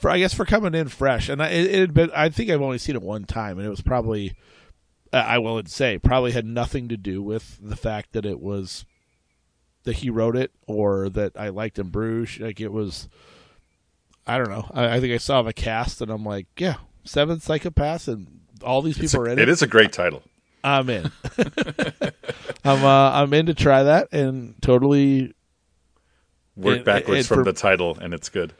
for 0.00 0.10
I 0.10 0.18
guess 0.18 0.34
for 0.34 0.44
coming 0.44 0.74
in 0.74 0.88
fresh, 0.88 1.28
and 1.28 1.42
I, 1.42 1.48
it, 1.48 1.66
it 1.66 1.80
had 1.80 1.94
been. 1.94 2.10
I 2.14 2.28
think 2.30 2.50
I've 2.50 2.62
only 2.62 2.78
seen 2.78 2.96
it 2.96 3.02
one 3.02 3.24
time, 3.24 3.58
and 3.58 3.66
it 3.66 3.70
was 3.70 3.80
probably 3.82 4.34
I 5.12 5.38
will 5.38 5.60
say 5.66 5.98
probably 5.98 6.32
had 6.32 6.46
nothing 6.46 6.88
to 6.88 6.96
do 6.96 7.22
with 7.22 7.58
the 7.60 7.76
fact 7.76 8.12
that 8.12 8.24
it 8.24 8.40
was 8.40 8.84
that 9.84 9.96
he 9.96 10.10
wrote 10.10 10.36
it 10.36 10.52
or 10.66 11.08
that 11.10 11.32
I 11.36 11.48
liked 11.48 11.78
in 11.78 11.88
Bruges. 11.88 12.40
Like 12.40 12.60
it 12.60 12.72
was, 12.72 13.08
I 14.26 14.38
don't 14.38 14.50
know. 14.50 14.70
I, 14.72 14.96
I 14.96 15.00
think 15.00 15.12
I 15.12 15.18
saw 15.18 15.42
the 15.42 15.52
cast, 15.52 16.00
and 16.00 16.10
I'm 16.10 16.24
like, 16.24 16.46
yeah, 16.58 16.76
seven 17.04 17.38
psychopaths, 17.38 18.06
and 18.08 18.40
all 18.62 18.82
these 18.82 18.98
people 18.98 19.20
a- 19.20 19.22
are 19.24 19.28
in 19.28 19.38
it. 19.38 19.42
it 19.42 19.48
is 19.48 19.62
a 19.62 19.66
great 19.66 19.92
title. 19.92 20.22
I'm 20.62 20.88
in. 20.90 21.10
I'm 22.64 22.84
uh, 22.84 23.10
I'm 23.12 23.32
in 23.32 23.46
to 23.46 23.54
try 23.54 23.82
that 23.84 24.08
and 24.12 24.54
totally 24.62 25.34
Work 26.56 26.84
backwards 26.84 27.20
and 27.20 27.26
from 27.26 27.38
for- 27.38 27.44
the 27.44 27.52
title, 27.54 27.96
and 28.00 28.12
it's 28.12 28.28
good. 28.28 28.52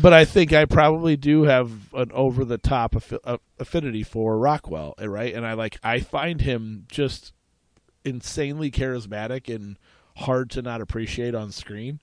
But 0.00 0.12
I 0.12 0.24
think 0.24 0.52
I 0.52 0.64
probably 0.64 1.16
do 1.16 1.44
have 1.44 1.70
an 1.94 2.10
over 2.12 2.44
the 2.44 2.58
top 2.58 2.92
affi- 2.94 3.18
uh, 3.22 3.38
affinity 3.60 4.02
for 4.02 4.38
Rockwell, 4.38 4.94
eh, 4.98 5.06
right? 5.06 5.32
And 5.34 5.46
I 5.46 5.52
like 5.52 5.78
I 5.84 6.00
find 6.00 6.40
him 6.40 6.86
just 6.90 7.32
insanely 8.04 8.70
charismatic 8.70 9.54
and 9.54 9.78
hard 10.16 10.50
to 10.50 10.62
not 10.62 10.80
appreciate 10.80 11.34
on 11.34 11.52
screen. 11.52 12.00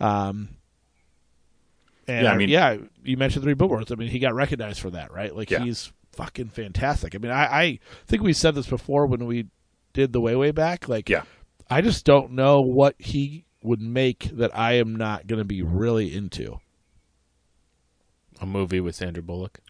Um, 0.00 0.48
and 2.08 2.24
Yeah, 2.24 2.30
I 2.30 2.34
I 2.34 2.38
mean- 2.38 2.48
yeah, 2.48 2.76
you 3.02 3.16
mentioned 3.16 3.44
three 3.44 3.54
billboards. 3.54 3.92
I 3.92 3.94
mean, 3.94 4.08
he 4.08 4.18
got 4.18 4.34
recognized 4.34 4.80
for 4.80 4.90
that, 4.90 5.12
right? 5.12 5.34
Like 5.34 5.50
Yeah. 5.50 5.62
he's 5.64 5.92
fucking 6.12 6.48
fantastic. 6.48 7.14
I 7.14 7.18
mean, 7.18 7.30
I, 7.32 7.44
I 7.44 7.78
think 8.06 8.22
we 8.22 8.32
said 8.32 8.54
this 8.54 8.66
before 8.66 9.06
when 9.06 9.26
we 9.26 9.46
did 9.92 10.12
the 10.12 10.20
way 10.20 10.34
way 10.36 10.50
back. 10.50 10.88
Like, 10.88 11.08
Yeah. 11.08 11.22
I 11.70 11.80
just 11.80 12.04
don't 12.04 12.32
know 12.32 12.60
what 12.60 12.94
he 12.98 13.46
would 13.62 13.80
make 13.80 14.24
that 14.36 14.56
I 14.56 14.74
am 14.74 14.96
not 14.96 15.26
going 15.26 15.38
to 15.40 15.44
be 15.44 15.62
really 15.62 16.14
into. 16.14 16.58
A 18.40 18.46
movie 18.46 18.80
with 18.80 18.94
Sandra 18.94 19.22
Bullock. 19.22 19.60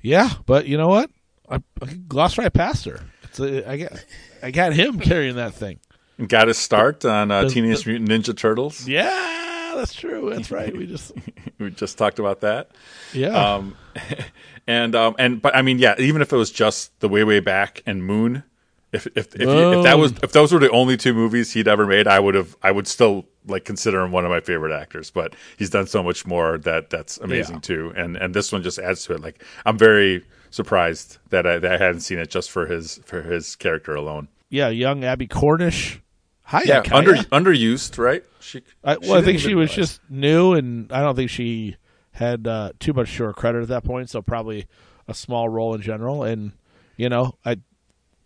Yeah, 0.00 0.30
but 0.46 0.66
you 0.66 0.76
know 0.76 0.88
what? 0.88 1.10
I, 1.48 1.56
I 1.82 1.86
glossed 2.08 2.38
right 2.38 2.52
past 2.52 2.84
her. 2.86 3.00
It's 3.24 3.40
a, 3.40 3.68
I 3.70 3.76
got 3.76 4.04
I 4.42 4.50
got 4.50 4.72
him 4.72 4.98
carrying 4.98 5.36
that 5.36 5.54
thing. 5.54 5.78
Got 6.26 6.48
his 6.48 6.58
start 6.58 7.04
on 7.04 7.30
uh, 7.30 7.42
Does- 7.42 7.52
Teenage 7.54 7.86
Mutant 7.86 8.08
Ninja 8.10 8.36
Turtles. 8.36 8.86
Yeah, 8.88 9.72
that's 9.76 9.94
true. 9.94 10.30
That's 10.34 10.50
right. 10.50 10.76
We 10.76 10.86
just 10.86 11.12
We 11.58 11.70
just 11.70 11.98
talked 11.98 12.18
about 12.18 12.40
that. 12.40 12.70
yeah. 13.12 13.54
Um, 13.54 13.76
and 14.66 14.94
um, 14.94 15.14
and 15.18 15.40
but 15.42 15.54
I 15.56 15.62
mean, 15.62 15.78
yeah, 15.78 15.94
even 15.98 16.22
if 16.22 16.32
it 16.32 16.36
was 16.36 16.50
just 16.50 16.98
the 17.00 17.08
way 17.08 17.24
way 17.24 17.40
back 17.40 17.82
and 17.86 18.04
Moon, 18.04 18.44
if 18.92 19.06
if 19.16 19.34
if, 19.34 19.40
you, 19.42 19.72
if 19.78 19.84
that 19.84 19.98
was 19.98 20.12
if 20.22 20.32
those 20.32 20.52
were 20.52 20.58
the 20.60 20.70
only 20.70 20.96
two 20.96 21.14
movies 21.14 21.52
he'd 21.52 21.68
ever 21.68 21.86
made, 21.86 22.06
I 22.06 22.20
would 22.20 22.34
have 22.34 22.56
I 22.62 22.70
would 22.72 22.86
still 22.86 23.26
like 23.46 23.64
consider 23.64 24.00
him 24.02 24.12
one 24.12 24.24
of 24.24 24.30
my 24.30 24.40
favorite 24.40 24.72
actors. 24.72 25.10
But 25.10 25.34
he's 25.56 25.70
done 25.70 25.86
so 25.86 26.02
much 26.02 26.26
more 26.26 26.58
that 26.58 26.90
that's 26.90 27.18
amazing 27.18 27.56
Yeah. 27.56 27.60
too. 27.60 27.92
And 27.96 28.16
and 28.16 28.34
this 28.34 28.52
one 28.52 28.62
just 28.62 28.78
adds 28.78 29.04
to 29.06 29.14
it. 29.14 29.20
Like 29.20 29.42
I'm 29.66 29.78
very 29.78 30.24
surprised 30.50 31.18
that 31.30 31.46
I 31.46 31.58
that 31.58 31.80
I 31.80 31.84
hadn't 31.84 32.00
seen 32.00 32.18
it 32.18 32.30
just 32.30 32.50
for 32.50 32.66
his 32.66 33.00
for 33.04 33.22
his 33.22 33.56
character 33.56 33.94
alone. 33.94 34.28
yeah, 34.50 34.68
young 34.68 35.04
Abbie 35.04 35.26
Cornish. 35.28 36.00
Hi, 36.44 36.62
Yeah, 36.66 36.82
Kaya. 36.82 36.98
under 36.98 37.14
underused, 37.30 37.96
right? 37.98 38.22
She, 38.40 38.62
I, 38.84 38.94
she 39.00 39.08
well, 39.08 39.18
I 39.18 39.22
think 39.22 39.38
she 39.38 39.54
was 39.54 39.70
realize. 39.70 39.76
just 39.76 40.00
new, 40.10 40.52
and 40.52 40.92
I 40.92 41.00
don't 41.00 41.14
think 41.16 41.30
she 41.30 41.76
had 42.10 42.46
uh, 42.46 42.72
too 42.78 42.92
much 42.92 43.16
to 43.16 43.22
her 43.24 43.32
credit 43.32 43.62
at 43.62 43.68
that 43.68 43.84
point. 43.84 44.10
So 44.10 44.20
probably 44.20 44.66
a 45.08 45.14
small 45.14 45.48
role 45.48 45.72
in 45.74 45.80
general. 45.80 46.24
And 46.24 46.52
you 46.98 47.08
know, 47.08 47.38
I 47.46 47.56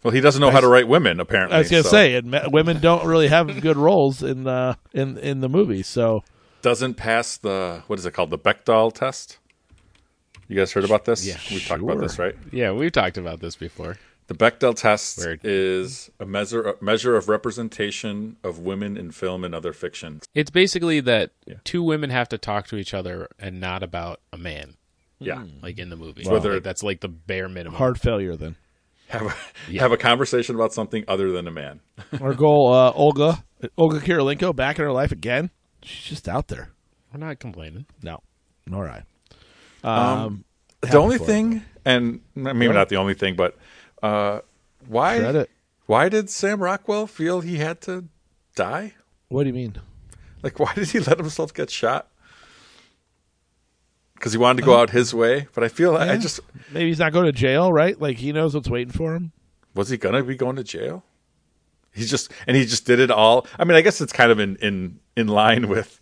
well. 0.03 0.13
He 0.13 0.21
doesn't 0.21 0.41
know 0.41 0.51
how 0.51 0.61
to 0.61 0.69
write 0.69 0.89
women. 0.89 1.21
Apparently, 1.21 1.55
I 1.57 1.59
was 1.61 1.71
gonna 1.71 1.83
so 1.83 1.91
say, 1.91 2.15
and 2.15 2.37
women 2.53 2.81
don't 2.81 3.07
really 3.07 3.29
have 3.29 3.61
good 3.61 3.77
roles 3.77 4.23
in 4.23 4.45
the 4.45 4.77
in 4.93 5.19
in 5.19 5.41
the 5.41 5.49
movie. 5.49 5.83
So 5.83 6.23
doesn't 6.63 6.95
pass 6.95 7.37
the 7.37 7.83
what 7.87 7.99
is 7.99 8.07
it 8.07 8.13
called 8.13 8.31
the 8.31 8.39
Bechdel 8.39 8.93
test. 8.93 9.39
You 10.49 10.57
guys 10.57 10.73
heard 10.73 10.85
about 10.85 11.05
this? 11.05 11.27
Yeah, 11.27 11.39
we 11.51 11.59
talked 11.61 11.83
about 11.83 11.99
this, 12.01 12.19
right? 12.19 12.37
Yeah, 12.53 12.71
we've 12.73 12.93
talked 12.93 13.19
about 13.19 13.41
this 13.41 13.57
before. 13.57 13.97
The 14.29 14.35
Bechdel 14.35 14.75
test 14.75 15.19
Weird. 15.19 15.41
is 15.45 16.11
a 16.19 16.27
measure 16.27 16.63
a 16.63 16.75
measure 16.85 17.17
of 17.17 17.29
representation 17.29 18.37
of 18.43 18.59
women 18.59 18.97
in 18.97 19.11
film 19.13 19.45
and 19.45 19.55
other 19.55 19.73
fiction. 19.73 20.21
It's 20.35 20.51
basically 20.51 21.01
that 21.01 21.31
Yeah. 21.47 21.55
two 21.65 21.83
women 21.83 22.11
have 22.11 22.29
to 22.31 22.39
talk 22.39 22.67
to 22.69 22.77
each 22.77 22.93
other 22.95 23.29
and 23.39 23.61
not 23.61 23.83
about 23.85 24.21
a 24.33 24.37
man, 24.37 24.75
Yeah, 25.21 25.45
like 25.63 25.79
in 25.79 25.91
the 25.91 25.97
movie. 25.97 26.25
Whether- 26.29 26.55
Like, 26.55 26.63
that's 26.65 26.83
like 26.83 27.01
the 27.01 27.09
bare 27.09 27.49
minimum. 27.49 27.79
hard 27.79 28.01
failure 28.01 28.37
then. 28.37 28.57
Have 29.09 29.23
a, 29.23 29.35
Yeah. 29.71 29.83
have 29.83 29.93
a 29.93 29.97
conversation 29.97 30.55
about 30.55 30.73
something 30.73 31.05
other 31.07 31.31
than 31.31 31.47
a 31.47 31.51
man. 31.51 31.81
Our 32.21 32.35
goal, 32.35 32.73
uh, 32.73 32.91
Olga 32.93 33.45
Olga 33.79 34.01
Kurylenko, 34.01 34.55
back 34.55 34.79
in 34.79 34.85
her 34.85 34.93
life 34.93 35.13
again. 35.13 35.51
She's 35.83 36.05
just 36.11 36.29
out 36.29 36.49
there. 36.49 36.71
We're 37.13 37.21
not 37.21 37.39
complaining. 37.39 37.87
No, 38.03 38.21
nor 38.67 38.89
I. 38.89 39.05
Um, 39.85 40.45
the 40.81 40.99
only 40.99 41.19
for 41.19 41.25
it, 41.25 41.27
thing, 41.27 41.63
and 41.85 42.21
maybe 42.35 42.67
What? 42.67 42.75
not 42.75 42.89
the 42.89 42.97
only 42.97 43.15
thing, 43.15 43.37
but 43.37 43.57
uh, 44.03 44.41
why 44.89 45.17
it. 45.17 45.51
why 45.87 46.09
did 46.09 46.29
Sam 46.29 46.61
Rockwell 46.63 47.07
feel 47.07 47.41
he 47.41 47.59
had 47.59 47.81
to 47.83 48.07
die? 48.57 48.95
What 49.29 49.45
do 49.45 49.49
you 49.49 49.55
mean? 49.55 49.77
Like, 50.43 50.59
why 50.59 50.73
did 50.75 50.89
he 50.89 50.99
let 51.01 51.19
himself 51.19 51.55
get 51.55 51.71
shot? 51.71 52.09
Because 54.27 54.33
he 54.33 54.39
wanted 54.39 54.63
to 54.63 54.67
go 54.67 54.77
out 54.77 54.91
his 54.91 55.15
way, 55.15 55.47
but 55.55 55.63
I 55.63 55.69
feel 55.69 55.93
like 55.93 56.11
I 56.11 56.17
just 56.17 56.41
Maybe 56.73 56.89
he's 56.89 56.99
not 56.99 57.13
going 57.13 57.27
to 57.27 57.33
jail, 57.33 57.73
right? 57.73 57.97
Like 58.01 58.17
he 58.17 58.33
knows 58.33 58.55
what's 58.57 58.69
waiting 58.69 58.93
for 58.93 59.15
him. 59.15 59.31
was 59.73 59.89
he 59.89 59.97
gonna 59.97 60.25
be 60.25 60.35
going 60.35 60.57
to 60.57 60.65
jail? 60.65 61.05
He's 61.95 62.11
just 62.11 62.33
and 62.49 62.57
he 62.57 62.65
just 62.67 62.87
did 62.87 62.99
it 62.99 63.13
all. 63.13 63.47
I 63.57 63.63
mean, 63.65 63.77
I 63.77 63.83
guess 63.83 64.01
it's 64.01 64.13
kind 64.13 64.33
of 64.33 64.41
in 64.41 64.57
in 64.57 64.99
in 65.17 65.29
line 65.29 65.69
with 65.69 66.01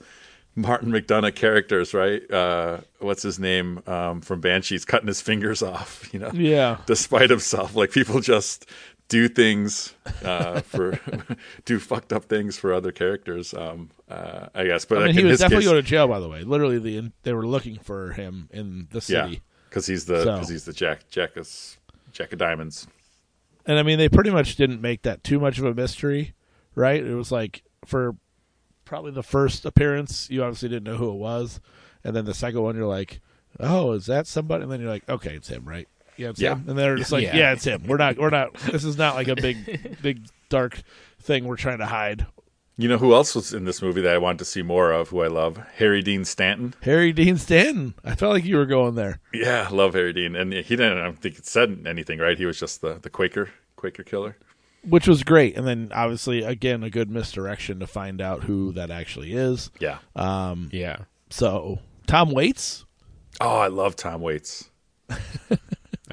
Martin 0.56 0.90
McDonagh 0.90 1.34
characters, 1.34 1.92
right? 1.92 2.28
Uh, 2.30 2.78
what's 3.00 3.22
his 3.22 3.38
name 3.38 3.82
um, 3.86 4.22
from 4.22 4.40
Banshees, 4.40 4.86
cutting 4.86 5.08
his 5.08 5.20
fingers 5.20 5.62
off, 5.74 6.08
you 6.14 6.18
know, 6.18 6.30
Yeah. 6.32 6.78
despite 6.86 7.28
himself. 7.28 7.74
Like 7.76 7.90
people 7.90 8.20
just 8.20 8.64
do 9.08 9.28
things 9.28 9.94
uh, 10.24 10.60
for 10.60 10.98
do 11.64 11.78
fucked 11.78 12.12
up 12.12 12.24
things 12.24 12.56
for 12.58 12.72
other 12.72 12.92
characters. 12.92 13.52
Um, 13.54 13.90
uh, 14.08 14.46
I 14.54 14.64
guess, 14.64 14.84
but 14.84 14.98
I 14.98 15.00
mean, 15.06 15.08
like, 15.08 15.24
he 15.24 15.30
was 15.30 15.38
definitely 15.40 15.64
case, 15.64 15.70
going 15.72 15.82
to 15.82 15.88
jail. 15.88 16.08
By 16.08 16.20
the 16.20 16.28
way, 16.28 16.42
literally, 16.42 16.78
the 16.78 17.12
they 17.22 17.32
were 17.32 17.46
looking 17.46 17.78
for 17.78 18.12
him 18.12 18.48
in 18.52 18.88
the 18.90 19.00
city. 19.00 19.42
because 19.68 19.86
he's 19.86 20.06
the 20.06 20.24
So- 20.24 20.32
because 20.34 20.48
he's 20.48 20.64
the 20.64 20.72
Jack 20.72 21.08
Jack 21.10 21.36
is 21.36 21.76
Jack 22.12 22.32
of 22.32 22.38
Diamonds. 22.38 22.86
And 23.66 23.78
I 23.78 23.82
mean, 23.82 23.98
they 23.98 24.08
pretty 24.10 24.30
much 24.30 24.56
didn't 24.56 24.80
make 24.82 25.02
that 25.02 25.24
too 25.24 25.38
much 25.40 25.58
of 25.58 25.64
a 25.64 25.74
mystery, 25.74 26.34
right? 26.74 27.02
It 27.02 27.14
was 27.14 27.32
like 27.32 27.62
for 27.86 28.16
probably 28.84 29.12
the 29.12 29.22
first 29.22 29.64
appearance, 29.64 30.28
you 30.30 30.42
obviously 30.42 30.68
didn't 30.68 30.84
know 30.84 30.96
who 30.96 31.10
it 31.10 31.16
was, 31.16 31.60
and 32.04 32.14
then 32.14 32.24
the 32.26 32.34
second 32.34 32.60
one, 32.62 32.76
you're 32.76 32.86
like, 32.86 33.20
"Oh, 33.58 33.92
is 33.92 34.04
that 34.06 34.26
somebody?" 34.26 34.62
And 34.64 34.70
then 34.72 34.80
you're 34.80 34.90
like, 34.90 35.08
"Okay, 35.08 35.34
it's 35.34 35.48
him, 35.48 35.64
right?" 35.64 35.88
Yeah, 36.16 36.30
it's 36.30 36.40
Yeah. 36.40 36.54
him. 36.56 36.64
And 36.68 36.78
they're 36.78 36.96
just 36.96 37.12
like, 37.12 37.24
Yeah. 37.24 37.36
"Yeah, 37.36 37.52
it's 37.52 37.64
him." 37.64 37.84
We're 37.86 37.96
not, 37.96 38.18
we're 38.18 38.30
not. 38.30 38.54
This 38.54 38.84
is 38.84 38.96
not 38.98 39.14
like 39.14 39.28
a 39.28 39.36
big, 39.36 39.98
big 40.02 40.26
dark 40.48 40.80
thing 41.20 41.44
we're 41.44 41.56
trying 41.56 41.78
to 41.78 41.86
hide. 41.86 42.26
You 42.76 42.88
know 42.88 42.98
who 42.98 43.14
else 43.14 43.36
was 43.36 43.54
in 43.54 43.66
this 43.66 43.80
movie 43.80 44.00
that 44.00 44.12
I 44.14 44.18
wanted 44.18 44.40
to 44.40 44.44
see 44.44 44.62
more 44.62 44.90
of? 44.90 45.10
Who 45.10 45.22
I 45.22 45.28
love, 45.28 45.58
Harry 45.76 46.02
Dean 46.02 46.24
Stanton. 46.24 46.74
Harry 46.82 47.12
Dean 47.12 47.36
Stanton. 47.36 47.94
I 48.04 48.16
felt 48.16 48.32
like 48.32 48.44
you 48.44 48.56
were 48.56 48.66
going 48.66 48.96
there. 48.96 49.20
Yeah, 49.32 49.68
I 49.70 49.72
love 49.72 49.94
Harry 49.94 50.12
Dean, 50.12 50.34
and 50.34 50.52
he 50.52 50.62
didn't. 50.76 50.98
I 50.98 51.04
don't 51.04 51.20
think 51.20 51.38
it 51.38 51.46
said 51.46 51.84
anything, 51.86 52.18
right? 52.18 52.36
He 52.36 52.46
was 52.46 52.58
just 52.58 52.80
the 52.80 52.94
the 53.00 53.10
Quaker 53.10 53.50
Quaker 53.76 54.02
killer. 54.02 54.36
which 54.86 55.06
was 55.08 55.22
great. 55.22 55.56
And 55.56 55.66
then 55.66 55.90
obviously, 55.94 56.42
again, 56.42 56.82
a 56.82 56.90
good 56.90 57.08
misdirection 57.10 57.78
to 57.80 57.86
find 57.86 58.20
out 58.20 58.42
who 58.44 58.72
that 58.72 58.90
actually 58.90 59.32
is. 59.34 59.70
Yeah. 59.80 59.98
Um, 60.16 60.68
Yeah. 60.72 60.96
so 61.30 61.78
Tom 62.06 62.32
Waits, 62.32 62.84
Oh, 63.40 63.56
I 63.56 63.68
love 63.68 63.94
Tom 63.96 64.20
Waits. 64.20 64.68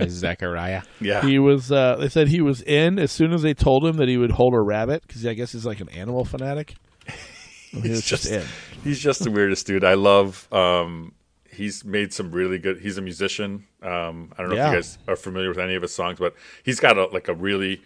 As 0.02 0.12
Zachariah. 0.12 0.84
Yeah. 1.00 1.22
he 1.22 1.40
was. 1.40 1.72
Uh, 1.72 1.96
they 1.98 2.10
said 2.10 2.28
he 2.28 2.42
was 2.42 2.62
in 2.64 3.00
as 3.00 3.12
soon 3.12 3.32
as 3.34 3.42
they 3.42 3.54
told 3.54 3.86
him 3.86 3.98
that 3.98 4.08
he 4.08 4.18
would 4.18 4.32
hold 4.32 4.54
a 4.54 4.60
rabbit 4.60 5.04
because 5.08 5.26
I 5.26 5.34
guess 5.34 5.52
he's 5.52 5.66
like 5.66 5.80
an 5.82 5.90
animal 5.90 6.26
fanatic. 6.26 6.76
And 7.74 7.84
he 7.84 7.90
just, 7.92 8.08
just- 8.08 8.26
in. 8.30 8.44
he's 8.84 9.00
just 9.00 9.24
the 9.24 9.32
weirdest 9.32 9.66
dude. 9.66 9.86
I 9.86 9.94
love. 9.94 10.52
Um, 10.54 11.14
he's 11.50 11.86
made 11.86 12.14
some 12.14 12.30
really 12.32 12.60
good. 12.60 12.82
He's 12.82 12.98
a 12.98 13.02
musician. 13.02 13.66
Um, 13.82 14.34
I 14.38 14.42
don't 14.42 14.50
know 14.50 14.56
Yeah. 14.58 14.68
if 14.68 14.72
you 14.74 14.78
guys 14.80 14.98
are 15.08 15.16
familiar 15.16 15.48
with 15.48 15.58
any 15.58 15.76
of 15.76 15.82
his 15.82 15.96
songs, 15.96 16.20
but 16.20 16.36
he's 16.64 16.82
got 16.82 16.98
a, 16.98 17.06
like 17.06 17.30
a 17.30 17.34
really 17.34 17.82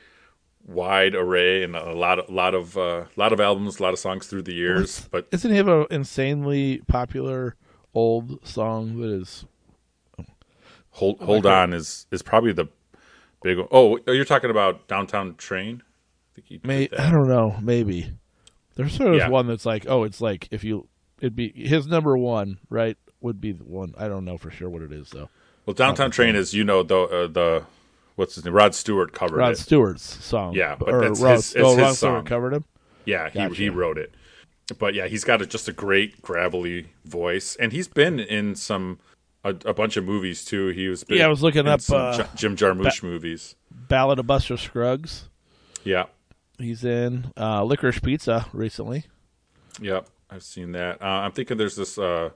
wide 0.66 1.13
array 1.13 1.61
and 1.63 1.76
a 1.76 1.93
lot 1.93 2.18
of 2.18 2.28
lot 2.32 2.55
of 2.55 2.76
uh, 2.76 3.03
lot 3.16 3.32
of 3.32 3.39
albums, 3.39 3.80
a 3.80 3.84
lot 3.84 3.93
of 3.93 3.99
songs 3.99 4.26
through 4.26 4.41
the 4.41 4.55
years. 4.55 5.07
But 5.11 5.28
Isn't 5.32 5.51
he 5.51 5.57
have 5.57 5.68
an 5.68 5.86
insanely 5.91 6.80
popular 6.88 7.55
old 7.93 8.43
song 8.47 8.99
that 9.01 9.11
is? 9.11 9.45
Hold 10.95 11.19
hold 11.21 11.45
on 11.45 11.73
is 11.73 12.07
is 12.11 12.21
probably 12.21 12.51
the 12.53 12.65
big. 13.43 13.57
one. 13.57 13.67
Oh, 13.71 13.99
you're 14.07 14.25
talking 14.25 14.49
about 14.49 14.87
Downtown 14.87 15.35
Train. 15.35 15.83
I 16.37 16.41
think 16.41 16.65
May. 16.65 16.89
I 16.97 17.11
don't 17.11 17.27
know. 17.29 17.57
Maybe 17.61 18.11
there's 18.75 18.95
sort 18.95 19.11
of 19.11 19.17
Yeah. 19.17 19.29
one 19.29 19.47
that's 19.47 19.65
like, 19.65 19.85
oh, 19.87 20.03
it's 20.03 20.19
like 20.21 20.47
if 20.51 20.63
you, 20.63 20.87
it'd 21.21 21.35
be 21.35 21.49
his 21.55 21.87
number 21.87 22.17
one, 22.17 22.59
right? 22.69 22.97
Would 23.21 23.39
be 23.39 23.53
the 23.53 23.63
one. 23.63 23.93
I 23.97 24.07
don't 24.07 24.25
know 24.25 24.37
for 24.37 24.51
sure 24.51 24.69
what 24.69 24.81
it 24.81 24.91
is 24.91 25.09
though. 25.11 25.29
Well, 25.65 25.73
Downtown 25.73 26.11
Train 26.11 26.35
is 26.35 26.53
you 26.53 26.63
know 26.63 26.83
the 26.83 26.97
uh, 26.99 27.27
the 27.27 27.63
what's 28.15 28.35
his 28.35 28.45
name? 28.45 28.53
Rod 28.53 28.75
Stewart 28.75 29.13
covered 29.13 29.37
Rod 29.37 29.53
it. 29.53 29.57
Stewart's 29.57 30.23
song. 30.23 30.53
Yeah, 30.53 30.75
but 30.75 30.89
or 30.93 31.01
that's 31.07 31.19
Rod, 31.21 31.35
his- 31.35 31.55
it's 31.55 31.63
oh, 31.65 31.69
his 31.69 31.77
Rod 31.77 31.85
song. 31.87 31.95
Stewart 31.95 32.25
covered 32.25 32.53
him. 32.53 32.65
Yeah, 33.05 33.29
he 33.29 33.39
Gotcha. 33.39 33.55
he 33.55 33.69
wrote 33.69 33.97
it. 33.97 34.13
But 34.79 34.93
yeah, 34.95 35.07
he's 35.07 35.23
got 35.23 35.41
a, 35.41 35.45
just 35.45 35.67
a 35.67 35.73
great 35.73 36.21
gravelly 36.23 36.87
voice, 37.05 37.55
and 37.55 37.71
he's 37.71 37.87
been 37.87 38.19
in 38.19 38.55
some 38.55 38.99
a, 39.45 39.69
a 39.69 39.73
bunch 39.73 39.95
of 39.95 40.03
movies 40.03 40.43
too. 40.43 40.67
He 40.69 40.87
was 40.87 41.03
big 41.03 41.19
Yeah, 41.19 41.25
I 41.25 41.29
was 41.29 41.41
looking 41.41 41.67
up, 41.67 41.79
some 41.79 42.01
uh, 42.01 42.17
J- 42.17 42.27
Jim 42.35 42.55
Jarmusch 42.57 43.01
movies. 43.03 43.55
Ballad 43.71 44.19
of 44.19 44.27
Buster 44.27 44.57
Scruggs. 44.57 45.29
Yeah, 45.83 46.05
He's 46.57 46.83
in 46.83 47.31
uh, 47.37 47.63
Licorice 47.63 48.01
Pizza 48.01 48.47
recently. 48.53 49.05
Yep, 49.81 50.07
I've 50.29 50.43
seen 50.43 50.71
that. 50.71 51.01
Uh, 51.01 51.05
I'm 51.05 51.31
thinking 51.31 51.57
there's 51.57 51.75
this. 51.75 51.97
Uh, 51.97 52.29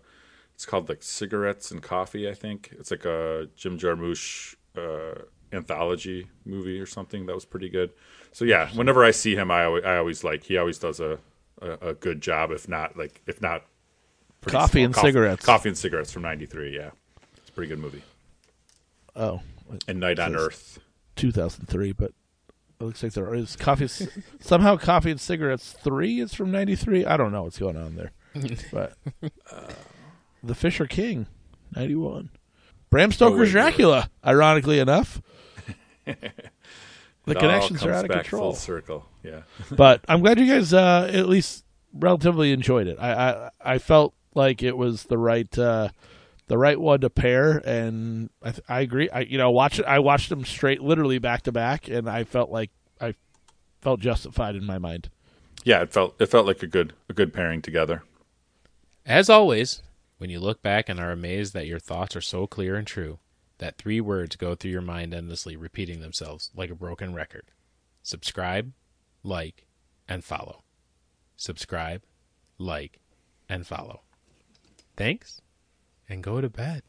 it's 0.54 0.66
called 0.66 0.90
like 0.90 1.02
cigarettes 1.02 1.72
and 1.72 1.82
coffee. 1.82 2.30
I 2.30 2.34
think 2.34 2.74
it's 2.78 2.92
like 2.92 3.06
a 3.06 3.48
Jim 3.56 3.78
Jarmusch 3.78 4.56
uh, 4.78 5.22
anthology 5.54 6.28
movie 6.46 6.80
or 6.80 6.86
something 6.86 7.26
that 7.28 7.34
was 7.34 7.46
pretty 7.46 7.70
good. 7.70 7.92
So 8.34 8.44
yeah, 8.44 8.70
whenever 8.74 9.04
I 9.06 9.12
see 9.12 9.36
him, 9.36 9.52
I 9.52 9.64
always, 9.66 9.84
I 9.86 9.98
always 9.98 10.24
like 10.24 10.44
he 10.44 10.58
always 10.58 10.78
does 10.78 11.00
a, 11.00 11.18
a, 11.62 11.90
a 11.90 11.94
good 11.94 12.22
job. 12.22 12.52
If 12.52 12.68
not 12.68 12.98
like 12.98 13.22
if 13.26 13.42
not 13.42 13.64
Coffee 14.46 14.84
and 14.84 14.96
Cigarettes. 14.96 15.46
Coffee 15.46 15.70
and 15.70 15.78
cigarettes 15.78 16.12
from 16.12 16.24
'93. 16.24 16.76
Yeah, 16.76 16.92
it's 17.38 17.50
a 17.50 17.52
pretty 17.52 17.70
good 17.70 17.80
movie. 17.80 18.04
Oh, 19.16 19.42
And 19.88 20.00
Night 20.00 20.20
on 20.20 20.36
Earth. 20.36 20.80
2003, 21.18 21.92
but 21.92 22.12
it 22.80 22.84
looks 22.86 23.04
like 23.04 23.12
there 23.14 23.34
is 23.36 23.56
coffee. 23.58 23.90
somehow, 24.40 24.78
Coffee 24.78 25.12
and 25.12 25.20
Cigarettes 25.20 25.74
three 25.74 26.20
is 26.22 26.34
from 26.34 26.52
'93. 26.52 27.06
I 27.06 27.18
don't 27.18 27.32
know 27.32 27.44
what's 27.44 27.60
going 27.60 27.76
on 27.76 27.96
there, 27.96 28.12
but 28.72 28.94
uh, 29.52 29.68
The 30.44 30.56
Fisher 30.56 30.88
King, 30.88 31.28
'91. 31.76 32.30
Bram 32.90 33.12
Stoker's 33.12 33.40
wait, 33.50 33.52
Dracula. 33.52 34.10
Ironically 34.26 34.80
enough, 34.80 35.22
the 36.06 37.36
connections 37.36 37.84
are 37.84 37.92
out 37.92 38.06
of 38.06 38.12
control. 38.12 38.54
Full 38.54 38.56
circle. 38.56 39.06
Yeah. 39.24 39.42
but 39.72 40.02
I'm 40.08 40.22
glad 40.22 40.40
you 40.40 40.48
guys 40.48 40.74
uh, 40.74 41.10
at 41.14 41.28
least 41.28 41.66
relatively 41.94 42.52
enjoyed 42.54 42.88
it. 42.88 42.98
I, 43.00 43.12
I 43.12 43.50
I 43.74 43.78
felt 43.78 44.14
like 44.36 44.64
it 44.64 44.78
was 44.78 45.04
the 45.04 45.18
right 45.18 45.58
uh, 45.58 45.90
the 46.48 46.58
right 46.58 46.80
one 46.80 47.02
to 47.02 47.10
pair, 47.10 47.58
and 47.66 48.30
I, 48.42 48.52
th- 48.52 48.64
I 48.68 48.82
agree. 48.82 49.10
I 49.10 49.22
you 49.22 49.38
know 49.38 49.52
watch 49.52 49.80
it. 49.80 49.86
I 49.86 50.00
watched 50.00 50.30
them 50.30 50.46
straight, 50.46 50.82
literally 50.82 51.20
back 51.20 51.44
to 51.44 51.52
back, 51.52 51.88
and 51.88 52.10
I 52.10 52.24
felt 52.24 52.50
like 52.50 52.72
I 53.00 53.16
felt 53.82 54.00
justified 54.00 54.56
in 54.56 54.66
my 54.66 54.78
mind. 54.78 55.10
Yeah, 55.64 55.82
it 55.82 55.92
felt 55.92 56.20
it 56.20 56.28
felt 56.28 56.48
like 56.48 56.64
a 56.64 56.68
good 56.68 56.94
a 57.10 57.14
good 57.14 57.34
pairing 57.34 57.62
together. 57.62 58.04
As 59.06 59.30
always, 59.30 59.82
when 60.18 60.30
you 60.30 60.40
look 60.40 60.62
back 60.62 60.90
and 60.90 61.00
are 61.00 61.12
amazed 61.12 61.54
that 61.54 61.68
your 61.68 61.80
thoughts 61.80 62.16
are 62.16 62.22
so 62.22 62.48
clear 62.48 62.76
and 62.76 62.86
true, 62.86 63.20
that 63.58 63.78
three 63.78 64.02
words 64.02 64.36
go 64.36 64.56
through 64.56 64.72
your 64.72 64.82
mind 64.82 65.14
endlessly, 65.14 65.56
repeating 65.56 66.02
themselves 66.02 66.52
like 66.56 66.70
a 66.70 66.76
broken 66.76 67.14
record 67.14 67.52
subscribe, 68.02 68.72
like, 69.24 69.66
and 70.08 70.24
follow. 70.24 70.64
Subscribe, 71.36 72.02
like, 72.58 73.00
and 73.48 73.68
follow. 73.68 74.02
Thanks, 75.00 75.40
and 76.10 76.22
go 76.22 76.42
to 76.42 76.50
bed. 76.50 76.84